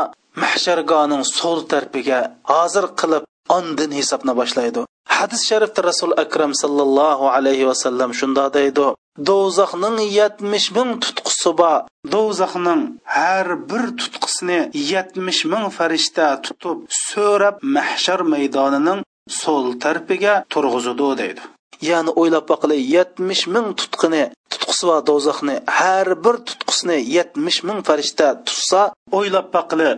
mahshargoning 0.42 1.22
so'l 1.36 1.60
tarafiga 1.72 2.20
hozir 2.52 2.86
qilib 3.00 3.24
ondin 3.56 3.90
hisobni 3.98 4.32
boshlaydi. 4.40 4.80
Hadis 5.16 5.42
sharifda 5.50 5.80
rasul 5.90 6.12
akram 6.24 6.52
sallallohu 6.62 7.24
alayhi 7.36 7.68
vasallam 7.70 8.10
shundoq 8.20 8.48
deydi 8.58 8.86
do'zaxning 9.28 9.98
yetmish 10.18 10.68
ming 10.76 10.90
tutqusi 11.04 11.50
bor. 11.60 11.80
Do'zaxning 12.14 12.82
har 13.16 13.48
bir 13.70 13.84
tutqisini 14.00 14.60
yetmish 14.92 15.42
ming 15.52 15.66
farishta 15.76 16.26
tutib 16.46 16.78
so'rab 17.08 17.56
mahshar 17.76 18.20
maydonining 18.32 19.00
so'l 19.42 19.66
tarafiga 19.82 20.34
turg'izudi 20.52 21.10
deydi. 21.22 21.42
Ya'ni 21.90 22.10
o'ylab 22.20 22.44
boqili 22.50 22.76
yetmish 22.94 23.44
ming 23.54 23.68
tutqini 23.80 24.22
tutqusi 24.52 24.84
bor 24.88 25.00
do'zaxni 25.10 25.56
har 25.78 26.08
bir 26.24 26.36
tutqisini 26.48 26.98
yetmish 27.16 27.60
ming 27.68 27.80
farishta 27.88 28.26
tutsa 28.46 28.82
o'ylab 29.18 29.48
boqili 29.56 29.90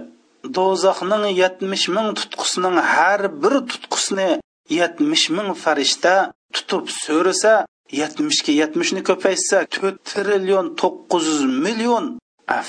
do'zaxning 0.57 1.25
yetmish 1.43 1.87
ming 1.97 2.09
tutqusining 2.19 2.77
har 2.95 3.23
bir 3.43 3.55
tutqusini 3.71 4.31
yetmish 4.79 5.27
ming 5.37 5.51
farishta 5.65 6.15
tutib 6.55 6.85
so'rasa 7.05 7.55
yetmishga 8.01 8.53
yetmishni 8.61 9.01
ko'paytsa 9.09 9.59
to'rt 9.75 9.99
trillion 10.11 10.67
to'qqiz 10.81 11.25
yuz 11.31 11.43
million 11.65 12.07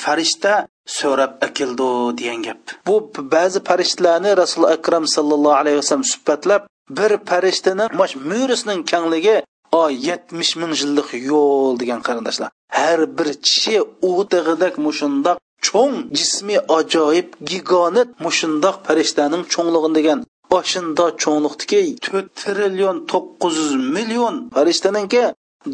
farishta 0.03 0.53
so'rab 0.97 1.31
akildi 1.47 1.89
degan 2.19 2.39
gap. 2.47 2.61
Bu 2.87 2.95
ba'zi 3.33 3.59
farishtalarni 3.67 4.31
rasul 4.41 4.63
akram 4.75 5.05
sallallohu 5.15 5.59
alayhi 5.61 5.77
vasallam 5.81 6.07
suhbatlab 6.13 6.61
bir 6.97 7.11
farishtani 7.29 7.85
mo'risining 8.31 8.81
kangligi 8.91 9.37
o 9.81 9.83
yetmish 10.07 10.53
ming 10.61 10.73
yillik 10.81 11.09
yo'l 11.29 11.73
degan 11.81 11.99
qarindoshlar. 12.07 12.49
Har 12.79 12.99
bir 13.17 13.29
kishi 13.45 13.77
o'tig'idak 14.11 14.75
mushundoq 14.85 15.37
cho'ng 15.67 15.95
jismi 16.19 16.57
ajoyib 16.77 17.27
gigonit 17.51 18.09
mushundoq 18.25 18.75
farishtaning 18.87 19.43
cho'ngligi 19.53 19.89
degan 19.97 20.19
oshinda 20.57 21.05
cho'ngliqdiki 21.23 21.81
to'rt 22.05 22.27
trillion 22.41 22.97
to'qqiz 23.11 23.53
yuz 23.61 23.73
million 23.95 24.35
farishtaningki 24.55 25.23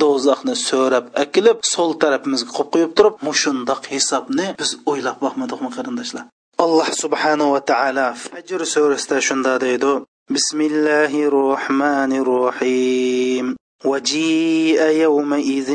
do'zaxni 0.02 0.56
so'rab 0.70 1.06
akilib 1.24 1.58
so'l 1.74 1.92
tarafimizga 2.02 2.52
qo'yib 2.58 2.72
qo'yib 2.74 2.92
turib 2.98 3.16
mushundoq 3.28 3.82
hisobni 3.94 4.48
biz 4.62 4.72
o'ylab 4.92 5.18
boqmadikmi 5.26 5.70
qarindoshlar. 5.78 6.24
Alloh 6.64 6.88
subhanahu 7.04 7.50
va 7.56 7.62
taolo 7.72 8.08
fajr 8.26 8.62
surasida 8.74 9.18
shunda 9.28 9.54
deydi 9.66 9.92
بسم 10.30 10.62
الله 10.62 11.24
الرحمن 11.24 12.12
الرحيم. 12.24 13.56
وجيء 13.86 14.82
يومئذ 14.84 15.70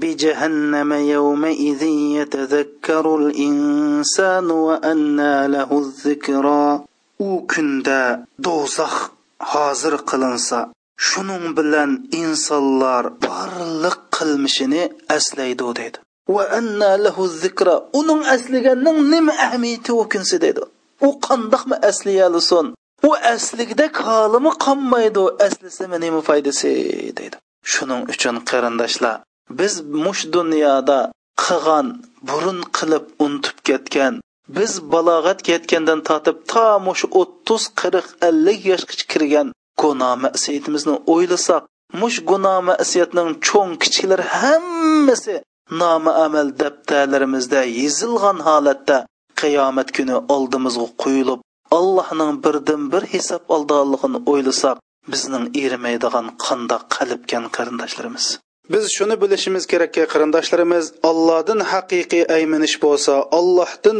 بجهنم 0.00 0.92
يومئذ 0.92 1.82
يتذكر 2.20 3.16
الإنسان 3.16 4.50
وأنى 4.50 5.48
له 5.48 5.70
الذكرى. 5.78 6.84
أو 7.20 7.46
كندا 7.46 8.24
دوزخ 8.38 9.10
حاضر 9.40 9.96
قلنسا 9.96 10.72
شنون 10.98 11.54
بلن 11.54 12.02
إنسانلار 12.14 13.08
بارلق 13.08 13.98
قلمشني 14.12 14.92
أسليدو 15.10 15.72
ديد 15.72 15.96
وأنى 16.28 16.96
له 16.96 17.24
الذكرى 17.24 17.82
ونن 17.94 18.22
أسلغنن 18.24 19.10
نم 19.10 19.30
أهميته 19.30 19.94
وكنسي 19.94 20.38
ديدو 20.38 20.62
وقندخ 21.00 21.68
ما 21.68 21.88
أسليالسون 21.88 22.74
u 23.08 23.10
asligidek 23.34 23.94
holimi 24.06 24.52
qolmaydi 24.64 25.24
aslisimi 25.46 25.98
nima 26.04 26.20
foydasi 26.28 26.70
deydi. 27.18 27.36
Shuning 27.72 28.02
uchun 28.12 28.36
qarindoshlar 28.50 29.16
biz 29.50 29.74
mush 30.04 30.22
dunyoda 30.36 30.98
qilgan 31.44 31.86
burun 32.28 32.60
qilib 32.76 33.04
unutib 33.24 33.58
ketgan 33.68 34.14
biz 34.56 34.72
balog'at 34.92 35.40
yetgandan 35.52 36.00
tortib 36.08 36.38
to 36.52 36.66
mush 36.86 37.04
o'ttiz 37.20 37.62
qirq 37.80 38.06
ellik 38.28 38.60
yoshgacha 38.70 39.06
kirgan 39.12 39.48
gunoh 39.82 40.14
masiyatimizni 40.24 40.94
o'ylasak 41.14 41.62
mush 42.00 42.18
gunoh 42.30 42.58
masiyatning 42.70 43.30
cho'ng 43.48 43.72
kichiklar 43.82 44.20
hammasi 44.38 45.34
nomi 45.80 46.12
amal 46.26 46.48
daftarlarimizda 46.62 47.60
yezilgan 47.80 48.38
holatda 48.48 48.96
qiyomat 49.40 49.88
kuni 49.96 50.16
oldimizga 50.34 50.86
qo'yilib 51.02 51.40
allohning 51.78 52.32
birdan 52.44 52.82
bir 52.92 53.04
hisob 53.12 53.42
oldiganligini 53.54 54.18
o'ylasak 54.32 54.76
bizning 55.12 55.44
erimaydigan 55.62 56.26
qandoq 56.46 56.82
qalbgan 56.96 57.44
qarindoshlarimiz? 57.56 58.26
Biz 58.72 58.84
shuni 58.96 59.16
bilishimiz 59.22 59.64
kerakki 59.72 60.04
qarindoshlarimiz 60.12 60.84
allohdan 61.10 61.60
haqiqiy 61.72 62.24
ayminish 62.36 62.76
bo'lsa 62.84 63.14
allohdan 63.38 63.98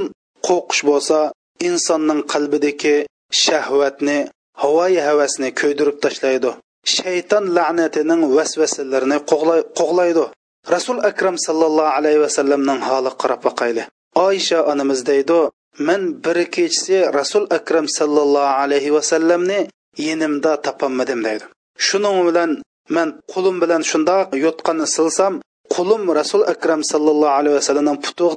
qo'rqish 0.49 0.83
bo'lsa 0.91 1.19
insonning 1.69 2.21
qalbidagi 2.33 2.97
shahvatni 3.45 4.19
havoyi 4.63 5.01
havasni 5.09 5.49
ko'ydirib 5.61 5.97
tashlaydi. 6.05 6.51
Shayton 6.97 7.45
la'natining 7.57 8.23
vasvasalarini 8.37 9.19
qo'g'laydi. 9.81 10.25
Rasul 10.75 10.99
akram 11.11 11.37
sallallohu 11.47 11.95
alayhi 11.99 12.21
vasallamning 12.27 12.81
holi 12.89 13.11
qarab 13.23 13.41
boqayli 13.49 13.83
oysha 14.17 14.59
onamiz 14.73 15.07
deydi 15.11 15.39
man 15.79 16.25
bir 16.25 16.39
kechasi 16.55 16.97
rasul 17.19 17.45
akram 17.59 17.87
sallallohu 17.99 18.55
alayhi 18.63 18.95
vasallamni 18.97 19.59
yenimda 20.07 20.53
topolmadim 20.67 21.21
deydi. 21.27 21.45
Shuning 21.87 22.19
bilan 22.29 22.51
man 22.97 23.09
qo'lim 23.33 23.57
bilan 23.63 23.83
shundoq 23.91 24.27
yotqanni 24.45 24.87
silsam 24.97 25.33
qo'lim 25.75 26.03
rasul 26.21 26.43
akram 26.53 26.81
sallallohu 26.93 27.37
alayhi 27.39 27.57
vasallamning 27.61 27.99
putuq 28.05 28.33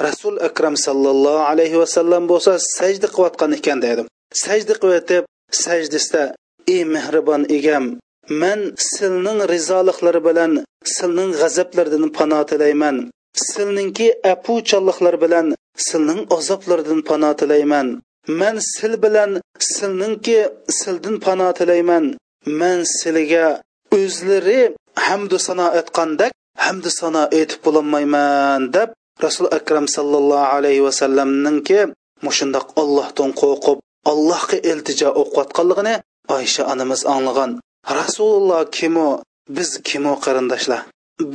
Расул 0.00 0.38
rasul 0.38 0.44
akram 0.48 0.76
sallallohu 0.76 1.44
alayhi 1.50 1.76
vasallam 1.82 2.22
bo'lsa 2.32 2.52
sajda 2.78 3.08
qilayotgan 3.14 3.50
ekan 3.58 3.78
dedim 3.84 4.06
sajda 4.42 4.74
qilayotib 4.82 5.24
sajdasida 5.64 6.22
ey 6.74 6.82
mehribon 6.94 7.42
egam 7.56 7.84
man 8.42 8.60
silning 8.92 9.40
rizoliqlari 9.52 10.20
bilan 10.28 10.52
silning 10.94 11.30
g'azablaridan 11.40 12.04
pano 12.16 12.40
tilayman. 12.50 12.96
Silninki 13.34 14.08
apuchalliqlar 14.32 15.14
bilan 15.24 15.46
silning 15.86 16.20
azoblaridan 16.36 17.00
pano 17.08 17.30
tilayman. 17.40 17.88
Man 18.40 18.56
sil 18.72 18.94
bilan 19.04 19.30
silninki 19.74 20.38
sildan 20.80 21.16
pano 21.24 21.48
tilayman. 21.58 22.04
Man 22.60 22.78
siliga 22.98 23.46
o'zlari 23.98 24.60
hamdu 25.06 25.36
sano 25.46 25.66
aytgandak 25.78 26.32
hamdu 26.64 26.90
sano 27.00 27.22
aytib 27.38 27.60
bo'lolmayman 27.64 28.60
deb 28.74 28.88
rasul 29.24 29.46
akram 29.58 29.86
sallallohu 29.96 30.50
alayhi 30.56 30.82
vasallamninki 30.88 31.78
mushundoq 32.26 32.66
ollohdan 32.82 33.30
qo'rqib 33.40 33.78
allohga 34.12 34.56
iltijo 34.70 35.08
o'qiyotganligini 35.22 35.94
oysha 36.36 36.62
onamiz 36.72 37.00
anglagan. 37.14 37.50
Rasululloh 38.00 38.62
kimu 38.76 39.08
biz 39.56 39.70
kimu 39.88 40.12
qarindoshlar? 40.24 40.80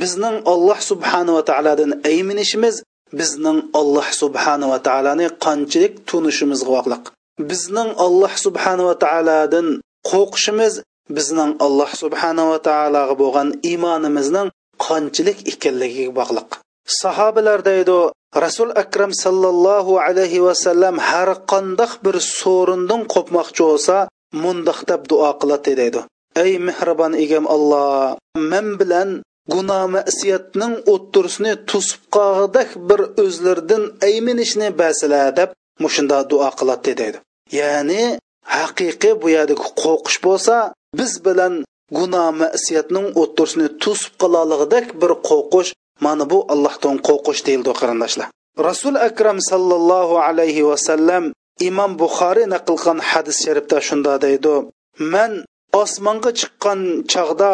Bizning 0.00 0.36
alloh 0.52 0.78
subhanava 0.90 1.42
taolodan 1.50 1.90
ayminishimiz 2.10 2.82
bizning 3.18 3.58
alloh 3.80 4.08
subhanava 4.22 4.78
taoloni 4.88 5.26
qanchalik 5.44 5.94
tunishimizga 6.08 6.70
bog'liq. 6.76 7.02
Bizning 7.50 7.90
alloh 8.06 8.32
subhanava 8.44 8.94
taolodan 9.04 9.66
qo'rqishimiz 10.10 10.74
bizning 11.16 11.52
alloh 11.66 11.90
subhanava 12.02 12.58
taologa 12.68 13.14
bo'lgan 13.22 13.48
iymonimizning 13.70 14.48
qanchalik 14.86 15.38
ekanligiga 15.52 16.12
bog'liq. 16.20 16.48
Sahobalar 17.00 17.60
deydi 17.70 17.98
rasul 18.44 18.70
akram 18.82 19.12
sallallohu 19.24 19.92
alayhi 20.06 20.44
vasallam 20.48 20.96
har 21.08 21.28
qandoq 21.52 21.92
bir 22.04 22.16
so'rindan 22.40 23.00
qo'pmoqchi 23.14 23.62
bo'lsa 23.68 23.96
mundoq 24.42 24.78
deb 24.90 25.02
duo 25.10 25.30
qiladi 25.40 25.72
deydi. 25.80 26.00
Ey 26.44 26.52
mehribon 26.68 27.12
egam 27.24 27.44
alloh 27.54 28.16
men 28.50 28.66
bilan 28.80 29.08
gunoh 29.52 29.84
masiyatning 29.96 30.74
o'ttirisini 30.92 31.52
to'sib 31.70 32.02
qolg'dak 32.16 32.68
bir 32.88 33.00
o'zlaridan 33.24 33.82
ayminishni 34.08 34.68
basila 34.80 35.22
deb 35.38 35.50
mushunda 35.82 36.18
duo 36.30 36.50
qiladi 36.58 36.92
deydi. 37.00 37.18
Ya'ni 37.58 38.02
haqiqiy 38.56 39.14
bu 39.22 39.26
yerdagi 39.36 39.64
qo'rqish 39.82 40.18
bo'lsa 40.26 40.56
biz 40.98 41.12
bilan 41.26 41.54
gunoh 41.98 42.28
masiyatning 42.42 43.06
o'ttirisini 43.22 43.68
to'sib 43.82 44.12
qolalig'idek 44.22 44.86
bir 45.00 45.12
qo'rqish 45.28 45.70
mana 46.04 46.24
bu 46.32 46.38
allohdan 46.52 46.96
qo'rqish 47.08 47.40
deyildi 47.46 47.72
qarindoshlar. 47.80 48.26
Rasul 48.68 48.94
akram 49.08 49.38
sallallohu 49.50 50.16
alayhi 50.28 50.62
vasallam 50.70 51.24
imom 51.68 51.92
buxoriy 52.02 52.46
naql 52.54 52.74
qilgan 52.76 52.98
hadis 53.10 53.36
sharifda 53.44 53.78
shunda 53.88 54.14
deydi. 54.24 54.54
Man 55.12 55.32
osmonga 55.82 56.30
chiqqan 56.40 56.80
chog'da 57.12 57.50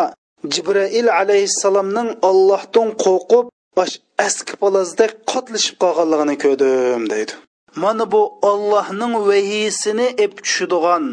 jibrail 0.55 1.09
alayhissalomning 1.21 2.09
ollohdan 2.31 2.89
qo'rqib 3.05 3.47
bosh 3.79 3.95
aski 4.27 4.55
palazdek 4.63 5.11
qotlashib 5.33 5.77
qolganligini 5.83 6.37
ko'rdim 6.45 7.03
deydi. 7.13 7.33
Mana 7.83 8.05
bu 8.13 8.23
ollohning 8.51 9.13
vahiysini 9.29 10.07
ep 10.25 10.33
tushadigan 10.45 11.05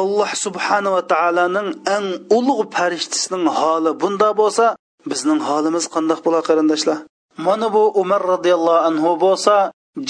alloh 0.00 0.30
subhanava 0.44 1.00
taoloning 1.12 1.68
eng 1.96 2.06
ulug' 2.38 2.62
farishtasining 2.76 3.46
holi 3.58 3.90
bunda 4.02 4.30
bo'lsa 4.40 4.66
bizning 5.10 5.40
holimiz 5.48 5.84
qandoq 5.94 6.20
bo'lar 6.26 6.42
qarindoshlar? 6.48 6.98
Mana 7.46 7.68
bu 7.74 7.82
umar 8.02 8.22
roziyallohu 8.32 8.84
anhu 8.88 9.10
bo'lsa 9.24 9.54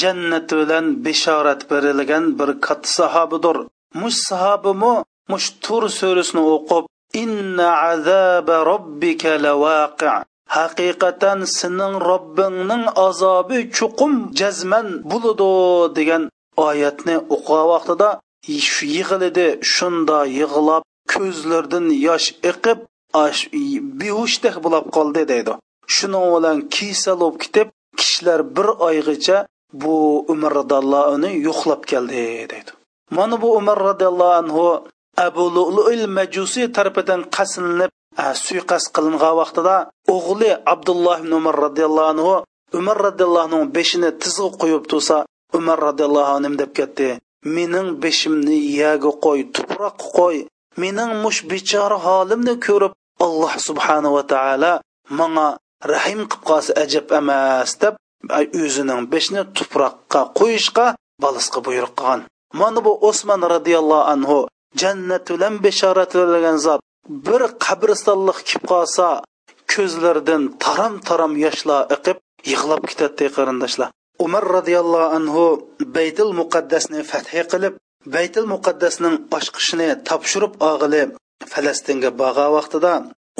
jannat 0.01 0.49
bilan 0.61 0.87
bishorat 1.05 1.61
berilgan 1.71 2.25
bir 2.39 2.51
katta 2.67 2.91
sahobidir. 2.99 3.57
Mush 4.01 4.19
sahobimu 4.31 4.93
mush 5.33 5.49
tur 5.65 5.83
surasini 5.99 6.43
o'qib 6.55 6.85
inna 7.23 7.69
azaba 7.93 8.57
robbika 8.71 9.33
lawaqi. 9.45 10.13
Haqiqatan 10.57 11.41
sening 11.59 11.95
robbingning 12.11 12.85
azobi 13.07 13.59
chuqum 13.77 14.13
jazman 14.39 14.87
bo'ludi 15.11 15.51
degan 15.99 16.23
oyatni 16.69 17.17
o'qigan 17.35 17.67
vaqtida 17.73 18.09
yig'ildi 18.95 19.47
shunda 19.75 20.19
yig'lab 20.39 20.83
ko'zlaridan 21.13 21.87
yosh 22.07 22.29
iqib 22.51 22.79
behushdek 24.01 24.57
bo'lib 24.65 24.87
qoldi 24.97 25.23
deydi. 25.33 25.53
Shuning 25.95 26.27
bilan 26.35 26.57
kisal 26.75 27.17
bo'lib 27.23 27.37
ketib 27.45 27.69
kishilar 27.99 28.41
bir 28.57 28.69
oygacha 28.89 29.39
bu 29.83 29.97
umar 30.33 30.53
roziyallohu 30.61 31.07
anhu 31.15 31.31
yo'qlab 31.49 31.83
keldi 31.91 32.23
deydi. 32.53 32.71
Mana 33.17 33.35
bu 33.43 33.49
umar 33.61 33.79
roziyallohu 33.89 34.35
anhu 34.43 34.65
abu 35.17 35.45
lu'luil 35.57 36.05
majusiy 36.17 36.67
tarafidan 36.77 37.23
qaslinib 37.37 37.91
suiqasd 38.45 38.89
qilingan 38.97 39.35
vaqtida 39.41 39.77
o'g'li 40.15 40.51
abdulloh 40.73 41.17
ibn 41.23 41.33
umar 41.41 41.57
roziyallohu 41.67 42.11
anhu 42.13 42.35
umar 42.79 42.97
roziyallohu 43.09 43.47
anhu 43.49 43.61
beshini 43.77 44.11
tizg'i 44.23 44.51
qo'yib 44.63 44.85
tursa 44.91 45.17
umar 45.59 45.79
roziyallohu 45.89 46.31
anhu 46.37 46.59
deb 46.63 46.71
ketdi? 46.79 47.09
Mening 47.55 47.89
beshimni 48.03 48.59
yaga 48.81 49.11
qo'y 49.25 49.41
tuproqqa 49.55 50.07
qo'y. 50.19 50.39
Mening 50.83 51.13
mush 51.23 51.41
bechora 51.51 51.99
holimni 52.07 52.55
ko'rib 52.67 52.93
alloh 53.27 53.53
subhanava 53.69 54.23
taolo 54.33 54.73
manga 55.19 55.49
rahim 55.93 56.21
qilib 56.31 56.45
qolsa 56.49 56.73
ajab 56.85 57.07
emas 57.21 57.71
deb 57.83 57.95
o'zining 58.65 59.03
beshini 59.13 59.43
tuproqqa 59.57 60.21
qo'yishga 60.39 60.87
bolasga 61.23 61.59
buyruq 61.67 61.93
qilgan. 61.99 62.21
Mana 62.61 62.81
bu 62.87 62.93
osmon 63.09 63.41
roziyallohu 63.55 64.09
anhu 64.15 64.39
jannat 64.81 65.25
bilan 65.35 65.55
beshoratlangan 65.65 66.59
zot. 66.67 66.81
Bir 67.27 67.43
qabristonlik 67.65 68.39
kelib 68.49 68.65
qolsa 68.73 69.07
ko'zlaridan 69.73 70.43
taram 70.65 70.95
taram 71.09 71.33
yoshlar 71.45 71.83
iqib 71.97 72.19
yig'lab 72.51 72.83
ketadi 72.91 73.27
qarindoshlar. 73.37 73.89
Umar 74.25 74.45
roziyallohu 74.57 75.09
anhu 75.19 75.45
baytul 75.97 76.31
muqaddasni 76.41 77.01
fathi 77.11 77.43
qilib 77.53 77.75
baytul 78.15 78.47
muqaddasning 78.55 79.15
ochqishini 79.39 79.89
topshirib 80.09 80.53
og'ili 80.71 81.03
falastinga 81.53 82.11
bog'a 82.23 82.47
vaqtida 82.57 82.93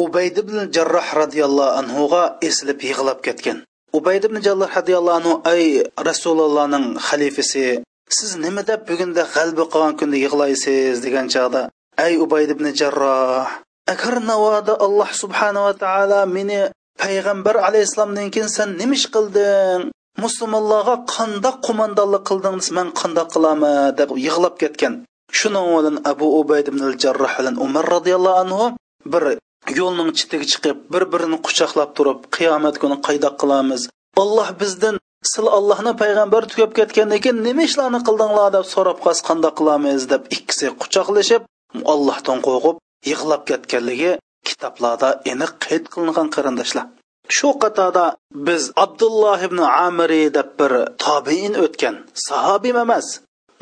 ubayd 0.05 0.37
ibn 0.43 0.57
jarroh 0.77 1.09
roziyallohu 1.23 1.77
anhuga 1.81 2.23
esilib 2.49 2.79
yig'lab 2.89 3.19
ketgan. 3.27 3.59
Ubayd 3.99 4.23
ibn 4.29 4.37
jarroh 4.47 4.71
roziyallohu 4.79 5.19
anhu 5.21 5.35
ay 5.53 5.63
rasulullohning 6.09 6.87
xalifasi 7.09 7.67
siz 8.09 8.37
nima 8.45 8.63
deb 8.71 8.81
bugunda 8.89 9.23
g'alba 9.35 9.65
qilgan 9.73 9.95
kunda 10.01 10.17
yig'laysiz 10.25 10.97
degan 11.05 11.27
chog'da 11.35 11.63
ay 12.05 12.13
ubayd 12.25 12.51
ibn 12.55 12.67
jarroh 12.81 13.47
agar 13.93 14.15
navoda 14.31 14.75
alloh 14.87 15.11
subhanava 15.23 15.73
taolo 15.85 16.21
meni 16.37 16.59
payg'ambar 17.03 17.57
alayhissalomdan 17.69 18.29
keyin 18.35 18.51
san 18.57 18.71
nima 18.81 18.95
ish 18.99 19.07
qilding? 19.15 19.83
Musulmonlarga 20.25 20.97
qandoq 21.15 21.57
qo'mondonlik 21.67 22.23
qilding 22.29 22.59
man 22.77 22.89
qandoq 23.01 23.29
qilaman? 23.35 23.95
deb 23.99 24.11
yig'lab 24.27 24.55
ketgan. 24.63 24.95
Shuning 25.39 25.67
bilan 25.77 25.97
abu 26.13 26.27
ubayd 26.41 26.67
ibn 26.71 26.83
jarroh 27.03 27.33
bilan 27.39 27.57
umar 27.67 27.85
roziyallohu 27.95 28.41
anhu 28.45 28.65
bir 29.13 29.23
yo'lning 29.79 30.11
chetiga 30.19 30.47
chiqib 30.53 30.77
bir 30.93 31.03
birini 31.13 31.39
quchoqlab 31.47 31.91
turib 31.97 32.19
qiyomat 32.37 32.75
kuni 32.83 32.97
qaydoq 33.07 33.35
qilamiz? 33.43 33.83
Alloh 34.23 34.49
bizdan 34.61 34.95
sil 35.33 35.47
allohni 35.59 35.93
payg'ambari 36.03 36.47
tugab 36.53 36.73
ketgandan 36.79 37.21
keyin 37.25 37.39
nima 37.47 37.63
ishlarni 37.69 38.01
qildinglar 38.09 38.49
deb 38.57 38.65
so'rab 38.75 38.99
qolsa 39.05 39.23
qanday 39.29 39.53
qilamiz 39.59 40.03
deb 40.13 40.23
ikkisi 40.37 40.67
quchoqlashib 40.83 41.43
allohdan 41.95 42.39
qo'rqib 42.47 42.77
yig'lab 43.11 43.43
ketganligi 43.51 44.13
kitoblarda 44.49 45.11
aniq 45.33 45.53
qayd 45.65 45.85
qilingan 45.93 46.29
qarindoshlar. 46.37 46.87
Shu 47.37 47.49
qatorda 47.63 48.05
biz 48.49 48.63
abdulloh 48.85 49.39
ibn 49.49 49.61
amiri 49.87 50.23
deb 50.39 50.49
bir 50.61 50.73
tobiin 51.05 51.55
o'tgan 51.65 51.95
sahobiy 52.27 52.75
emas 52.85 53.07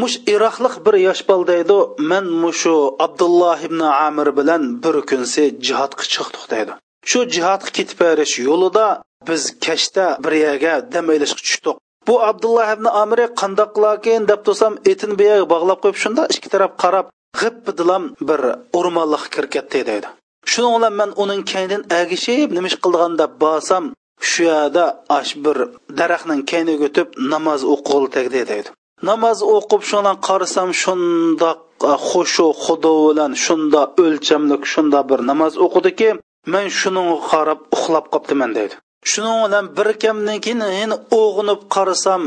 mush 0.02 0.16
iroqlik 0.34 0.74
bir 0.86 0.94
yosh 1.06 1.22
boldaydi 1.30 1.78
man 2.10 2.24
mushu 2.42 2.76
abdulloh 3.06 3.58
ibn 3.68 3.80
amir 4.06 4.28
bilan 4.38 4.62
bir 4.84 4.96
kunsi 5.10 5.44
jihodga 5.66 6.04
chiqdik 6.14 6.44
deydi. 6.52 6.72
Shu 7.10 7.20
jihodga 7.34 7.70
ketib 7.76 7.98
berish 8.04 8.34
yo'lida 8.48 8.86
biz 9.28 9.42
kashda 9.66 10.06
bir 10.24 10.32
yerga 10.44 10.74
dam 10.94 11.06
ilishga 11.16 11.42
tushdik. 11.46 11.76
Bu 12.08 12.14
abdulloh 12.30 12.68
ibn 12.76 12.86
amiri 13.02 13.26
qandoq 13.40 13.70
qilarkin 13.76 14.20
deb 14.30 14.40
tursam 14.46 14.72
etin 14.92 15.10
bu 15.18 15.22
yerga 15.30 15.46
bog'lab 15.54 15.78
qo'yib 15.82 15.98
shunda 16.04 16.22
ikki 16.34 16.48
taraf 16.54 16.72
qarab 16.82 17.06
g'ippidilam 17.40 18.04
bir 18.28 18.40
o'rmonliqqa 18.78 19.28
kirib 19.34 19.50
ketdi 19.56 19.80
deydi. 19.90 20.08
Shuning 20.52 20.72
bilan 20.76 20.94
man 21.00 21.10
uning 21.22 21.42
kaynidan 21.52 21.82
agishib 22.00 22.48
nima 22.56 22.68
ish 22.70 22.78
qilgan 22.84 23.12
deb 23.22 23.32
borsam 23.44 23.84
shu 24.30 24.42
yerda 24.50 24.84
ash 25.18 25.32
bir 25.44 25.56
daraxtning 25.98 26.42
kayniga 26.52 26.84
o'tib 26.88 27.08
namoz 27.32 27.60
o'qig'ili 27.74 28.08
tegdi 28.16 28.40
deydi. 28.52 28.68
Namoz 29.10 29.38
o'qib 29.56 29.82
shundan 29.90 30.16
qarasam 30.28 30.68
shundoq 30.82 31.58
e, 31.90 31.94
xushu 32.08 32.46
xudo 32.64 32.92
bilan 33.06 33.32
shunda 33.44 33.82
o'lchamlik 34.04 34.62
shunda 34.72 35.00
bir 35.10 35.20
namoz 35.30 35.52
o'qidiki 35.64 36.08
man 36.52 36.66
shuning 36.80 37.08
qarab 37.30 37.60
uxlab 37.76 38.06
qolibdiman 38.12 38.50
deydi. 38.58 38.74
Shuning 39.10 39.38
bilan 39.44 39.66
bir 39.76 39.88
kamdan 40.02 40.38
keyin 40.44 40.62
yana 40.80 40.96
o'g'inib 41.20 41.60
qarasam 41.74 42.22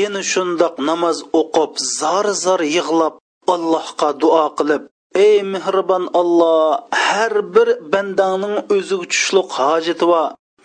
yana 0.00 0.20
shundoq 0.32 0.74
namoz 0.88 1.18
o'qib 1.40 1.72
zar 1.98 2.26
zar 2.44 2.60
yig'lab 2.76 3.14
allohga 3.54 4.10
duo 4.22 4.46
qilib 4.58 4.82
ey 5.26 5.36
mehribon 5.52 6.04
olloh 6.20 6.80
har 7.06 7.34
bir 7.54 7.68
bandangning 7.92 8.56
o'ziga 8.74 9.06
tushliq 9.12 9.48
hojati 9.58 10.04
va 10.12 10.22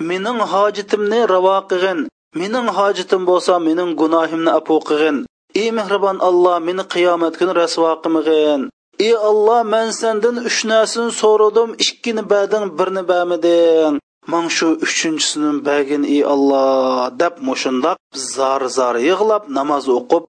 mening 0.09 0.39
hojatimni 0.53 1.19
ravo 1.33 1.57
qilgin. 1.69 1.99
Mening 2.39 2.67
hojatim 2.77 3.21
bo'lsa 3.29 3.53
mening 3.67 3.91
gunohimni 4.01 4.51
apu 4.59 4.75
qilgin. 4.87 5.17
Ey 5.61 5.69
mehribon 5.77 6.17
olloh 6.29 6.57
meni 6.67 6.83
qiyomat 6.93 7.33
kuni 7.39 7.53
rasvo 7.61 7.91
qilmag'in. 8.03 8.61
Ey 9.05 9.13
olloh 9.29 9.61
man 9.73 9.87
sendan 9.99 10.35
uch 10.49 10.59
narsani 10.71 11.11
so'radim 11.21 11.69
ikkini 11.85 12.23
bading 12.31 12.65
birni 12.77 13.03
bamiding 13.11 13.93
man 14.31 14.45
шу 14.55 14.67
uchinchisini 14.85 15.51
bagin 15.67 16.03
ey 16.15 16.21
olloh 16.33 17.09
deb 17.21 17.33
mushundoq 17.47 17.97
zar 18.35 18.61
zar 18.77 18.95
yig'lab 19.09 19.43
namoz 19.57 19.85
o'qib 19.97 20.23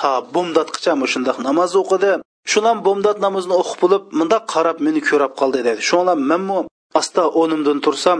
to 0.00 0.12
bomdatqicha 0.34 0.92
mushundoq 1.02 1.36
namoz 1.48 1.72
o'qidi 1.82 2.12
shulam 2.52 2.76
bomdod 2.86 3.18
namozini 3.26 3.54
o'qib 3.62 3.78
bo'lib 3.82 4.02
mundoq 4.18 4.44
qarab 4.52 4.76
meni 4.86 5.00
ko'rab 5.08 5.32
qoldi 5.40 5.60
dedi 5.68 5.80
shular 5.88 6.16
manmu 6.30 6.58
asta 7.00 7.22
o'rnimdan 7.40 7.78
tursam 7.84 8.18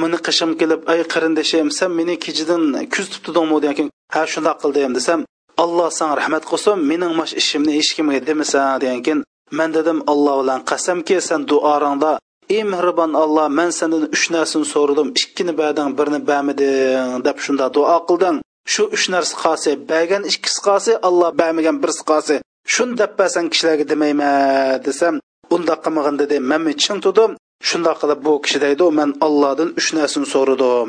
meni 0.00 0.18
qishim 0.26 0.50
kelib 0.60 0.80
ay 0.92 1.00
qarindashim 1.12 1.66
sen 1.78 1.90
meni 1.98 2.14
kechidan 2.24 2.62
kuz 2.94 3.06
tutdingmi 3.14 3.56
degan 3.62 3.74
keyin 3.78 3.90
ha 4.14 4.20
shundoq 4.32 4.56
qildim 4.62 4.92
desam 4.98 5.20
alloh 5.64 5.88
san 5.98 6.10
rahmat 6.20 6.44
qilsin 6.50 6.76
mening 6.90 7.12
mash 7.20 7.32
ishimni 7.40 7.72
hech 7.78 7.90
kimga 7.96 8.20
demasan 8.28 8.66
degan 8.82 9.00
keyin 9.06 9.20
man 9.58 9.68
dedim 9.76 9.98
alloh 10.12 10.34
bilan 10.40 10.60
qasamki 10.70 11.16
sen 11.28 11.40
duoringda 11.50 12.12
ey 12.54 12.62
mehribon 12.72 13.12
olloh 13.22 13.46
man 13.58 13.70
sendan 13.78 14.04
uch 14.16 14.24
narsani 14.34 14.66
so'radim. 14.74 15.08
Ikkini 15.20 15.52
berding 15.60 15.88
birini 15.98 16.20
bermiding 16.30 17.24
deb 17.26 17.36
shunda 17.44 17.66
duo 17.76 17.98
qilding. 18.08 18.36
Shu 18.72 18.82
uch 18.96 19.06
narsa 19.14 19.34
qolsa 19.42 19.70
bergan 19.90 20.22
ikkisi 20.32 20.60
qolsa 20.66 20.92
alloh 21.08 21.30
bermagan 21.40 21.76
birisi 21.82 22.02
qolsa 22.10 22.34
shuni 22.74 22.94
deb 23.00 23.12
bersan 23.20 23.44
kishilarga 23.52 23.84
demayman 23.92 24.82
desam 24.86 25.14
undoq 25.54 25.80
qilmag'in 25.84 26.16
dedi 26.22 26.36
man 26.50 26.62
chin 26.82 26.98
tudim? 27.04 27.30
Shundoq 27.68 27.96
qilib 28.02 28.20
bu 28.26 28.32
kishi 28.44 28.58
deydi 28.64 28.86
man 28.98 29.10
allohdan 29.26 29.68
uch 29.78 29.88
narsani 29.98 30.26
so'radim. 30.34 30.88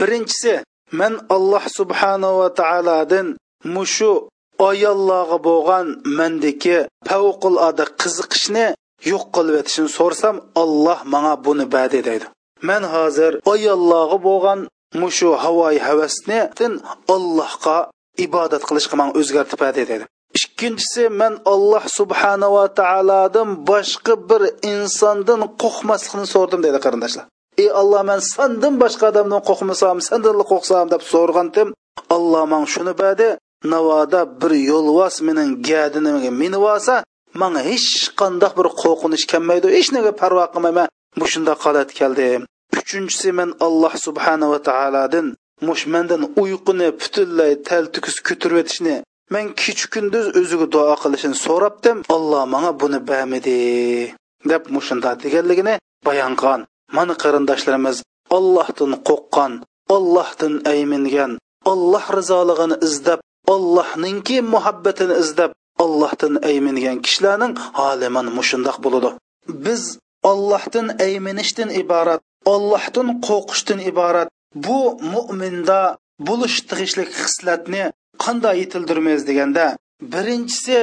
Birinchisi 0.00 0.52
man 1.00 1.14
alloh 1.36 1.64
subhanava 1.78 2.46
taolodan 2.60 3.26
mushu 3.74 4.12
ayollarga 4.68 5.38
bo'lgan 5.48 5.86
mendiki 6.18 6.76
favqulodda 7.08 7.84
qiziqishni 8.00 8.66
yo'q 9.10 9.24
qilib 9.34 9.54
etishini 9.62 9.90
so'rsam 9.98 10.36
olloh 10.62 10.98
manga 11.14 11.34
buni 11.46 11.66
badi 11.76 12.00
deydi 12.08 12.26
man 12.68 12.82
hozir 12.94 13.32
ayollarga 13.54 14.18
bo'lgan 14.28 14.60
mushu 15.02 15.30
havoyi 15.44 15.80
havasni 15.88 16.40
allohga 17.16 17.78
ibodat 18.26 18.62
qilishga 18.68 18.94
man 19.00 19.08
o'zgartib 19.20 19.58
badi 19.64 19.82
deydi 19.90 20.04
ikkinchisi 20.38 21.02
man 21.20 21.32
alloh 21.52 21.84
subhanava 21.98 22.64
taolodan 22.80 23.48
boshqa 23.70 24.14
bir 24.30 24.42
insondan 24.72 25.40
qo'rqmaslikni 25.62 26.26
so'rdim 26.34 26.60
deydi 26.64 26.78
qarindoshlar. 26.84 27.24
Ey 27.62 27.68
olloh 27.80 28.02
man 28.10 28.20
sandan 28.34 28.74
boshqa 28.82 29.04
odamdan 29.12 29.42
qo'rqmasam 29.48 29.96
sandan 30.08 30.36
qo'rqsam 30.50 30.84
deb 30.94 31.02
so'rgandim 31.12 31.68
alloh 32.16 32.44
man 32.52 32.64
shuni 32.72 32.94
badi 33.02 33.28
navoda 33.72 34.20
bir 34.40 34.52
yo'lvos 34.70 35.14
mening 35.26 35.50
gadinimga 35.70 36.30
minib 36.42 36.64
olsa 36.72 36.94
manga 37.40 37.62
hech 37.70 37.88
qandoq 38.20 38.52
bir 38.58 38.68
qo'rqinish 38.82 39.24
kelmaydi 39.32 39.66
hech 39.76 39.90
nega 39.96 40.12
parvo 40.20 40.44
qilmayman 40.54 40.88
bu 41.18 41.24
shundoq 41.32 41.58
holat 41.66 41.90
keldi. 41.98 42.28
Uchinchisi 42.80 43.30
men 43.38 43.50
alloh 43.66 43.92
subhanava 44.06 44.58
taolodan 44.68 45.26
mush 45.66 45.84
mandan 45.92 46.22
uyquni 46.42 46.88
butunlay 47.00 47.52
taltukis 47.68 48.16
ko'tirib 48.26 48.58
o'tishni 48.62 48.96
men 49.34 49.44
kecha 49.60 49.86
kunduz 49.94 50.26
o'ziga 50.40 50.66
duo 50.74 50.94
qilishini 51.02 51.36
so'rabdim. 51.46 51.96
Olloh 52.16 52.42
manga 52.54 52.72
buni 52.82 52.98
bermidi 53.10 53.58
deb 54.50 54.62
mushunda 54.74 55.10
deganligini 55.24 55.74
bayon 56.08 56.34
qilgan. 56.40 56.60
Mana 56.96 57.14
qarindoshlarimiz 57.22 57.96
ollohdan 58.36 58.92
qo'rqqan 59.08 59.52
ollohdan 59.96 60.54
aymingan 60.72 61.32
olloh 61.72 62.04
rizolig'ini 62.18 62.76
izlab 62.86 63.20
ollohninki 63.54 64.36
muhabbatini 64.54 65.14
izlab 65.22 65.50
allohdan 65.84 66.34
aymingan 66.50 66.98
kishilarning 67.04 67.52
holiman 67.78 68.26
mushundoq 68.38 68.76
bo'ladi. 68.84 69.08
Biz 69.66 69.82
allohdan 70.30 70.86
ayminishdan 71.06 71.70
iborat 71.82 72.20
allohdan 72.54 73.08
qo'rqishdan 73.26 73.80
iborat 73.90 74.28
bu 74.66 74.80
mo'minda 75.14 75.80
bo'lish 76.28 76.56
tig'ishlik 76.68 77.10
xislatni 77.22 77.84
qanday 78.24 78.54
yetildirmaymiz 78.62 79.24
deganda 79.30 79.66
birinchisi 80.12 80.78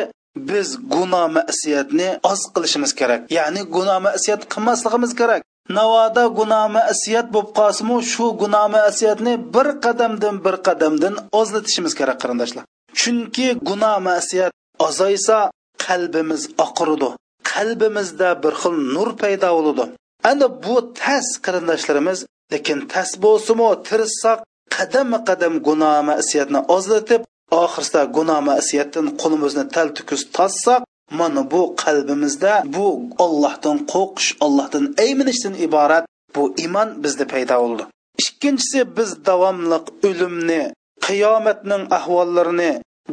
biz 0.49 0.67
gunoh 0.95 1.25
masiyatni 1.37 2.09
oz 2.31 2.41
qilishimiz 2.53 2.91
kerak. 2.99 3.21
Ya'ni 3.37 3.61
gunoh 3.75 3.99
masiyat 4.07 4.41
qilmasligimiz 4.53 5.11
kerak. 5.21 5.41
Navoda 5.77 6.23
gunoh 6.39 6.65
masiyat 6.77 7.27
bo'lib 7.33 7.51
qolsimu 7.59 7.95
shu 8.11 8.25
gunoh 8.41 8.65
masiyatni 8.77 9.33
bir 9.55 9.67
qadamdan 9.85 10.35
bir 10.45 10.55
qadamdan 10.67 11.13
ozlatishimiz 11.39 11.93
kerak 11.99 12.17
qarindoshlar. 12.23 12.63
Chunki 12.99 13.47
gunoh 13.69 13.97
masiyat 14.09 14.51
azaysa 14.87 15.37
qalbimiz 15.85 16.43
oqirdi 16.65 17.09
qalbimizda 17.51 18.29
bir 18.43 18.53
xil 18.61 18.75
nur 18.95 19.09
paydo 19.21 19.49
bo'ladi 19.57 19.85
ana 20.31 20.47
bu 20.63 20.75
tas 21.01 21.27
qarindoshlarimiz 21.45 22.19
lekin 22.51 22.79
tas 22.93 23.09
bo'lsimi 23.23 23.69
tirishsak 23.87 24.39
qadam 24.75 25.09
qadam 25.27 25.53
gunoh 25.67 25.95
masiyatni 26.11 26.59
ozlatib 26.75 27.21
oxirsida 27.63 28.01
gunoh 28.17 28.39
masiyatdan 28.51 29.07
qo'limizni 29.21 29.65
taltukis 29.75 30.23
tossak 30.37 30.81
mana 31.19 31.41
bu 31.51 31.61
qalbimizda 31.83 32.53
bu 32.75 32.85
ollohdan 33.25 33.77
qo'rqish 33.93 34.31
ollohdan 34.45 34.85
ayminishdan 35.03 35.55
iborat 35.67 36.05
bu 36.35 36.43
iymon 36.63 36.89
bizda 37.03 37.25
paydo 37.33 37.55
bo'ldi. 37.63 37.83
Ikkinchisi 38.23 38.79
biz 38.97 39.09
davomliq 39.27 39.85
o'limni 40.07 40.61
qiyomatning 41.07 41.83
ahvollarini 41.97 42.71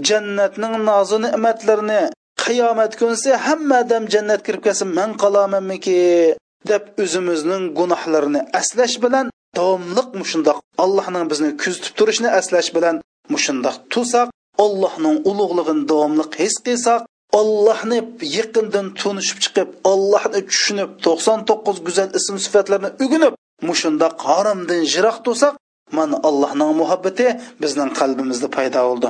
jannatning 0.08 0.74
nozi 0.88 1.18
ne'matlarini 1.24 2.00
qiyomat 2.44 2.92
kunsi 3.00 3.30
hamma 3.46 3.78
odam 3.84 4.04
jannat 4.14 4.40
kirib 4.46 4.62
kelsa 4.66 4.84
man 4.98 5.10
qolamanmiki? 5.22 5.98
Deb 6.70 6.84
o'zimizning 7.02 7.64
gunohlarini 7.78 8.40
aslash 8.60 8.96
bilan 9.04 9.26
davomliq 9.58 10.08
mushundoq 10.20 10.58
allohning 10.84 11.24
bizni 11.32 11.50
kuzatib 11.62 11.94
turishini 11.98 12.30
aslash 12.40 12.70
bilan 12.76 12.96
mushundoq 13.34 13.76
tusak 13.92 14.28
allohning 14.64 15.16
ulug'lig'ini 15.30 15.84
davomliq 15.92 16.30
his 16.42 16.54
qilsak 16.66 17.00
ollohni 17.40 17.98
yaqindan 18.36 18.86
tunishib 19.00 19.38
chiqib 19.44 19.68
ollohni 19.92 20.40
tushunib 20.50 20.90
to'qson 21.06 21.38
to'qqiz 21.48 21.78
go'zal 21.86 22.10
ism 22.18 22.36
sifatlarni 22.44 22.90
ugunib 23.04 23.34
mushundoq 23.68 24.14
haromdan 24.28 24.82
jiroq 24.92 25.18
tursak 25.26 25.54
mana 25.98 26.16
allohning 26.28 26.72
muhabbati 26.80 27.26
bizning 27.62 27.90
qalbimizda 28.00 28.48
paydo 28.56 28.80
bo'ldi. 28.88 29.08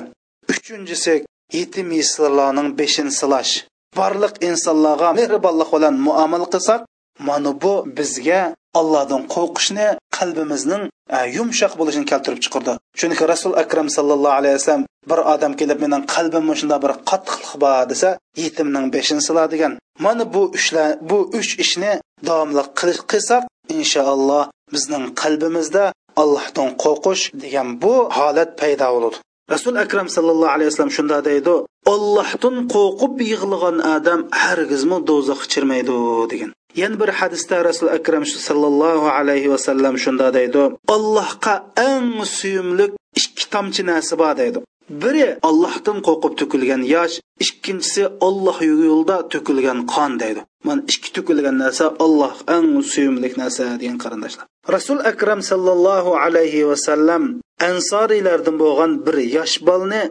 Uchinchisi 0.67 1.25
yetim 1.53 1.89
yesirlarning 1.93 2.69
beshin 2.79 3.09
silash. 3.19 3.53
Barliq 3.99 4.35
insonlarga 4.49 5.09
mehribonlik 5.19 5.71
bilan 5.75 5.95
muomala 6.07 6.47
qilsak 6.55 6.81
mana 7.29 7.51
bu 7.63 7.75
bizga 7.99 8.41
allohdan 8.79 9.23
qo'rqishni 9.35 9.89
qalbimizning 10.19 10.83
e, 11.17 11.19
yumshoq 11.37 11.73
bo'lishini 11.81 12.07
keltirib 12.13 12.41
chiqardi 12.45 12.73
chunki 13.01 13.25
rasul 13.33 13.53
akram 13.63 13.89
sallallohu 13.97 14.39
alayhi 14.41 14.57
vasallam 14.59 14.85
bir 15.11 15.21
odam 15.35 15.53
kelib 15.61 15.79
mening 15.85 16.03
qalbimda 16.15 16.55
shunday 16.61 16.79
bir 16.85 16.93
qattiqlik 17.11 17.53
bor 17.63 17.83
desa 17.93 18.09
yetimning 18.45 18.87
beshini 18.95 19.23
siladigan 19.29 19.73
mana 20.05 20.25
bu 20.35 20.43
ishlar 20.59 20.89
bu 21.11 21.19
uch 21.39 21.53
ishni 21.65 21.93
davomli 22.29 22.63
qilsak 23.11 23.43
inshaalloh 23.77 24.45
bizning 24.75 25.05
qalbimizda 25.23 25.85
allohdan 26.23 26.69
qo'rqish 26.85 27.25
degan 27.43 27.69
bu 27.83 27.95
holat 28.19 28.51
paydo 28.61 28.89
bo'ladi. 28.95 29.19
Rasul 29.53 29.77
akram 29.85 30.09
sallallohu 30.17 30.53
alayhi 30.57 30.71
vasallam 30.71 30.95
shunda 30.99 31.19
deydi 31.29 31.55
ollohdan 31.95 32.57
qo'rqib 32.75 33.15
yig'lagan 33.33 33.77
odam 33.95 34.21
hargizmi 34.43 34.99
do'zaxga 35.11 35.47
chirmaydi 35.53 35.97
degan. 36.33 36.51
Yana 36.83 36.97
bir 37.01 37.11
hadisda 37.19 37.57
rasul 37.69 37.89
akram 37.99 38.25
sallallohu 38.49 39.09
alayhi 39.19 39.49
vasallam 39.55 39.95
shunda 40.05 40.29
deydi 40.39 40.63
allohga 40.97 41.55
eng 41.91 42.11
suyumlik 42.39 42.93
ikki 43.21 43.45
tomchi 43.55 43.83
narsa 43.91 44.15
bor 44.23 44.33
deydi. 44.43 44.59
Biri 45.03 45.29
ollohdan 45.49 45.99
qo'rqib 46.07 46.33
to'kilgan 46.41 46.83
yosh 46.95 47.15
ikkinchisi 47.45 48.03
olloh 48.27 48.59
yo'lida 48.71 49.17
to'kilgan 49.33 49.79
qon 49.95 50.13
deydi. 50.23 50.41
Mana 50.67 50.81
ikki 50.93 51.11
to'kilgan 51.17 51.57
narsa 51.63 51.85
olloh 52.05 52.35
eng 52.57 52.69
suyumlik 52.93 53.35
narsa 53.43 53.65
degan 53.81 53.99
qarindoshlar. 54.05 54.47
Rasul 54.75 54.99
akram 55.13 55.41
sallallohu 55.51 56.19
alayhi 56.25 56.67
vasallam 56.71 57.23
ansoriylardan 57.69 58.57
bo'lgan 58.63 58.93
bir 59.07 59.17
yosh 59.37 59.57
bolni 59.69 60.03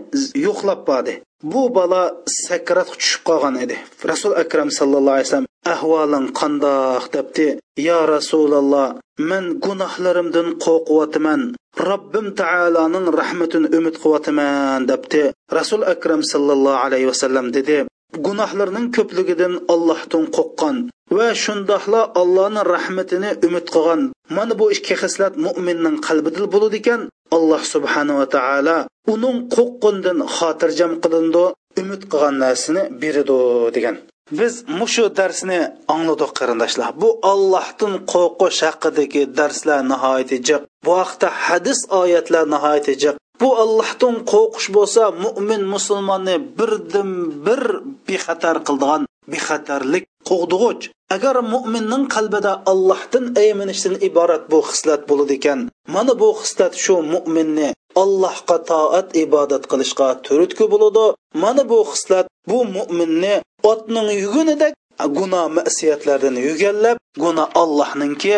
yo'qlab 0.45 0.81
bordi. 0.89 1.13
Bu 1.51 1.61
bola 1.77 2.03
sakratga 2.47 2.95
tushib 3.01 3.21
qolgan 3.29 3.55
edi. 3.63 3.75
Rasul 4.11 4.33
akram 4.43 4.69
sallallohu 4.77 5.15
alayhi 5.17 5.27
vasallam 5.29 5.51
ahvoling 5.73 6.25
qandoq? 6.39 7.03
debdi. 7.15 7.47
Yo 7.87 7.99
rasululloh 8.15 8.87
men 9.29 9.43
gunohlarimdan 9.65 10.47
qo'rqyotiman 10.65 11.41
robbim 11.89 12.27
taoloning 12.41 13.05
rahmatini 13.21 13.67
umid 13.77 13.95
qilyapman 14.03 14.81
debdi. 14.91 15.23
Rasul 15.57 15.81
akram 15.93 16.21
sallallohu 16.31 16.81
alayhi 16.85 17.09
vasallam 17.11 17.45
dedi 17.57 17.77
gunohlarning 18.25 18.87
ko'pligidan 18.95 19.53
ollohdan 19.73 20.23
qo'rqqan 20.37 20.77
va 21.17 21.27
shundoqla 21.43 22.01
allohning 22.21 22.65
rahmatini 22.75 23.29
umid 23.47 23.65
qilgan. 23.75 24.01
Mana 24.37 24.53
bu 24.59 24.65
ikki 24.75 24.95
xislat 25.01 25.33
mo'minning 25.45 25.97
qalbida 26.07 26.45
bo'ladi 26.53 26.77
ekan. 26.81 27.01
Alloh 27.37 27.61
subhanava 27.73 28.25
taolo 28.35 28.77
uning 29.13 29.37
qo'rqqundan 29.55 30.19
xotirjam 30.37 30.91
qilindi 31.03 31.45
umid 31.81 32.01
qilgan 32.11 32.35
narsani 32.43 32.83
beradi 33.01 33.39
degan. 33.75 33.95
Biz 34.39 34.53
mushu 34.79 35.05
darsni 35.19 35.59
angladik 35.95 36.31
qarindoshlar. 36.39 36.89
Bu 37.01 37.09
allohdan 37.31 37.93
qo'rqish 38.13 38.61
haqidagi 38.67 39.21
darslar 39.39 39.79
nihoyatda 39.91 40.37
jiq 40.47 40.61
bu 40.85 40.91
haqda 41.01 41.27
hadis 41.45 41.79
oyatlar 42.01 42.43
nihoyatda 42.53 42.93
jiq 43.03 43.15
bu 43.41 43.49
allohdan 43.63 44.15
qo'rqish 44.31 44.69
bo'lsa 44.77 45.03
mo'min 45.23 45.61
musulmonni 45.73 46.35
birdan 46.57 47.11
bir 47.45 47.61
bexatar 48.07 48.57
qildigan 48.67 49.01
bexatarlik 49.31 50.03
qo'g'dug'ich 50.29 50.83
agar 51.15 51.35
mo'minning 51.53 52.03
qalbida 52.15 52.53
allohdan 52.71 53.25
ayminishdan 53.43 53.95
iborat 54.09 54.43
bu 54.51 54.59
xislat 54.69 55.01
bo'ladi 55.09 55.33
ekan 55.39 55.59
mana 55.95 56.13
bu 56.21 56.29
xislat 56.41 56.73
shu 56.83 56.95
mo'minni 57.13 57.69
allohga 58.01 58.57
toat 58.69 59.07
ibodat 59.23 59.63
qilishga 59.71 60.07
turtki 60.25 60.65
bo'ladi. 60.73 61.05
Mana 61.43 61.63
bu 61.71 61.79
xislat 61.91 62.25
bu 62.49 62.59
mo'minni 62.75 63.35
otning 63.71 64.09
yugunidek 64.23 64.73
gunoh 65.17 65.45
masiyatlardan 65.57 66.35
yugallab 66.47 66.97
gunoh 67.23 67.47
allohninki 67.61 68.35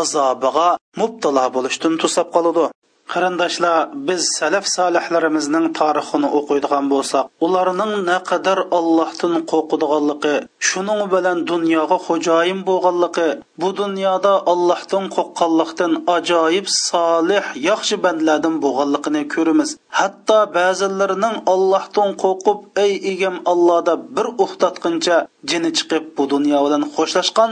azobiga 0.00 0.68
mubtalo 1.00 1.44
bo'lishdan 1.56 1.94
to'sab 2.02 2.28
qoladi. 2.36 2.64
Qarindoshlar 3.12 3.76
biz 4.08 4.22
salaf 4.38 4.66
solihlarimizning 4.76 5.66
tarixini 5.80 6.28
o'qiydigan 6.38 6.84
bo'lsak 6.92 7.24
ularning 7.46 7.92
naqadar 8.10 8.58
allohdan 8.78 9.34
qo'rqadiganligi 9.50 10.34
shuning 10.68 11.02
bilan 11.14 11.38
dunyoga 11.50 11.98
xo'jayin 12.06 12.60
bo'lganligi 12.68 13.28
bu 13.62 13.68
dunyoda 13.80 14.32
allohdan 14.52 15.04
qo'rqqanlikdan 15.16 15.92
ajoyib 16.16 16.66
solih 16.88 17.44
yaxshi 17.70 17.96
bandlardan 18.04 18.54
bo'lganligini 18.64 19.22
ko'ramiz. 19.34 19.70
Hatto 19.98 20.38
ba'zilarining 20.58 21.34
allohdan 21.54 22.10
qo'rqib 22.22 22.58
ey 22.84 22.92
egam 23.12 23.36
allohda 23.52 23.94
bir 24.16 24.26
uxtatqincha 24.44 25.16
jini 25.50 25.70
chiqib 25.78 26.04
bu 26.16 26.24
dunyo 26.34 26.58
bilan 26.66 26.82
xo'shlashgan 26.94 27.50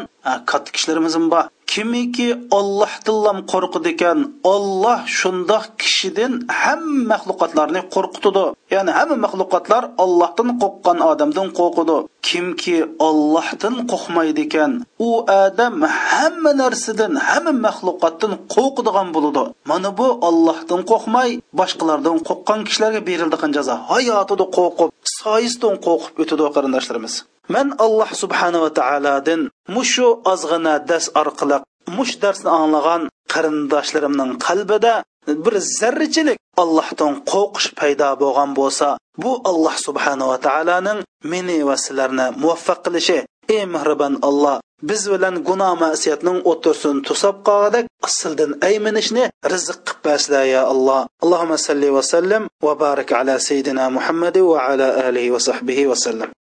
katta 0.51 0.71
kishilarimiz 0.75 1.15
bor? 1.35 1.45
Kimiki 1.73 2.29
ollohdan 2.59 3.39
qo'rqidi 3.53 3.89
ekan 3.95 4.19
olloh 4.55 5.01
shundoq 5.19 5.65
kishidan 5.81 6.33
hamma 6.61 7.03
maxluqotlarni 7.13 7.81
qo'rqitadi 7.95 8.45
ya'ni 8.75 8.91
hamma 8.99 9.17
maxluqotlar 9.25 9.83
ollohdan 10.05 10.49
qo'rqqan 10.63 10.99
odamdan 11.11 11.49
qo'rqidi 11.59 11.97
kimki 12.29 12.77
ollohdan 13.09 13.75
qo'rqmaydi 13.91 14.43
ekan 14.49 14.73
u 15.09 15.11
odam 15.45 15.75
hamma 16.09 16.53
narsadan 16.63 17.13
hamma 17.29 17.53
maxluqotdan 17.67 18.33
qo'rqadigan 18.55 19.09
bo'ladi 19.15 19.43
mana 19.71 19.91
bu 19.99 20.09
ollohdan 20.29 20.81
qo'rqmay 20.91 21.31
boshqalardan 21.61 22.17
qo'rqqan 22.29 22.61
kishilarga 22.69 23.01
berildigan 23.09 23.51
jazo 23.57 23.75
hayotida 23.91 24.45
qo'rqib 24.57 24.89
soyisdan 25.25 25.75
qo'rqib 25.87 26.17
o'tadi 26.23 26.45
qarindoshlarimiz. 26.57 27.15
Man 27.55 27.69
alloh 27.85 28.11
subhanava 28.23 28.71
taolodan 28.81 29.41
mushu 29.77 30.09
ozg'ina 30.33 30.75
dars 30.91 31.07
orqali 31.23 31.59
mush 31.97 32.15
darsni 32.23 32.51
anglagan 32.61 33.03
qarindoshlarimning 33.35 34.31
qalbida 34.47 34.93
bir 35.27 35.55
zarrachilik 35.79 36.39
allohdan 36.63 37.13
qo'rqish 37.33 37.69
paydo 37.79 38.09
bo'lgan 38.23 38.51
bo'lsa 38.59 38.89
bu 39.23 39.33
alloh 39.51 39.75
subhanava 39.87 40.37
taoloning 40.47 41.01
meni 41.33 41.59
va 41.69 41.77
sizlarni 41.85 42.27
muvaffaq 42.43 42.79
qilishi. 42.87 43.19
Ey 43.55 43.65
mehribon 43.75 44.15
alloh 44.29 44.57
biz 44.91 45.03
bilan 45.13 45.35
gunoh 45.49 45.73
masiyatning 45.85 46.39
o'tirsin 46.51 46.97
tusab 47.07 47.37
qolgadak 47.49 47.85
asldan 48.09 48.51
ayminishni 48.69 49.25
rizq 49.53 49.79
qilib 49.87 50.01
basla 50.07 50.41
ya 50.55 50.63
alloh. 50.73 51.01
Allohumma 51.25 51.59
salli 51.67 51.89
va 51.97 52.03
sallim 52.13 52.43
va 52.67 52.73
barik 52.85 53.11
ala 53.21 53.35
sayyidina 53.49 53.85
muhammadi 53.97 54.41
va 54.51 54.59
ala 54.71 54.89
alihi 55.07 55.33
va 55.35 55.41
sahbihi 55.49 55.85
va 55.91 55.97
sallam. 56.07 56.31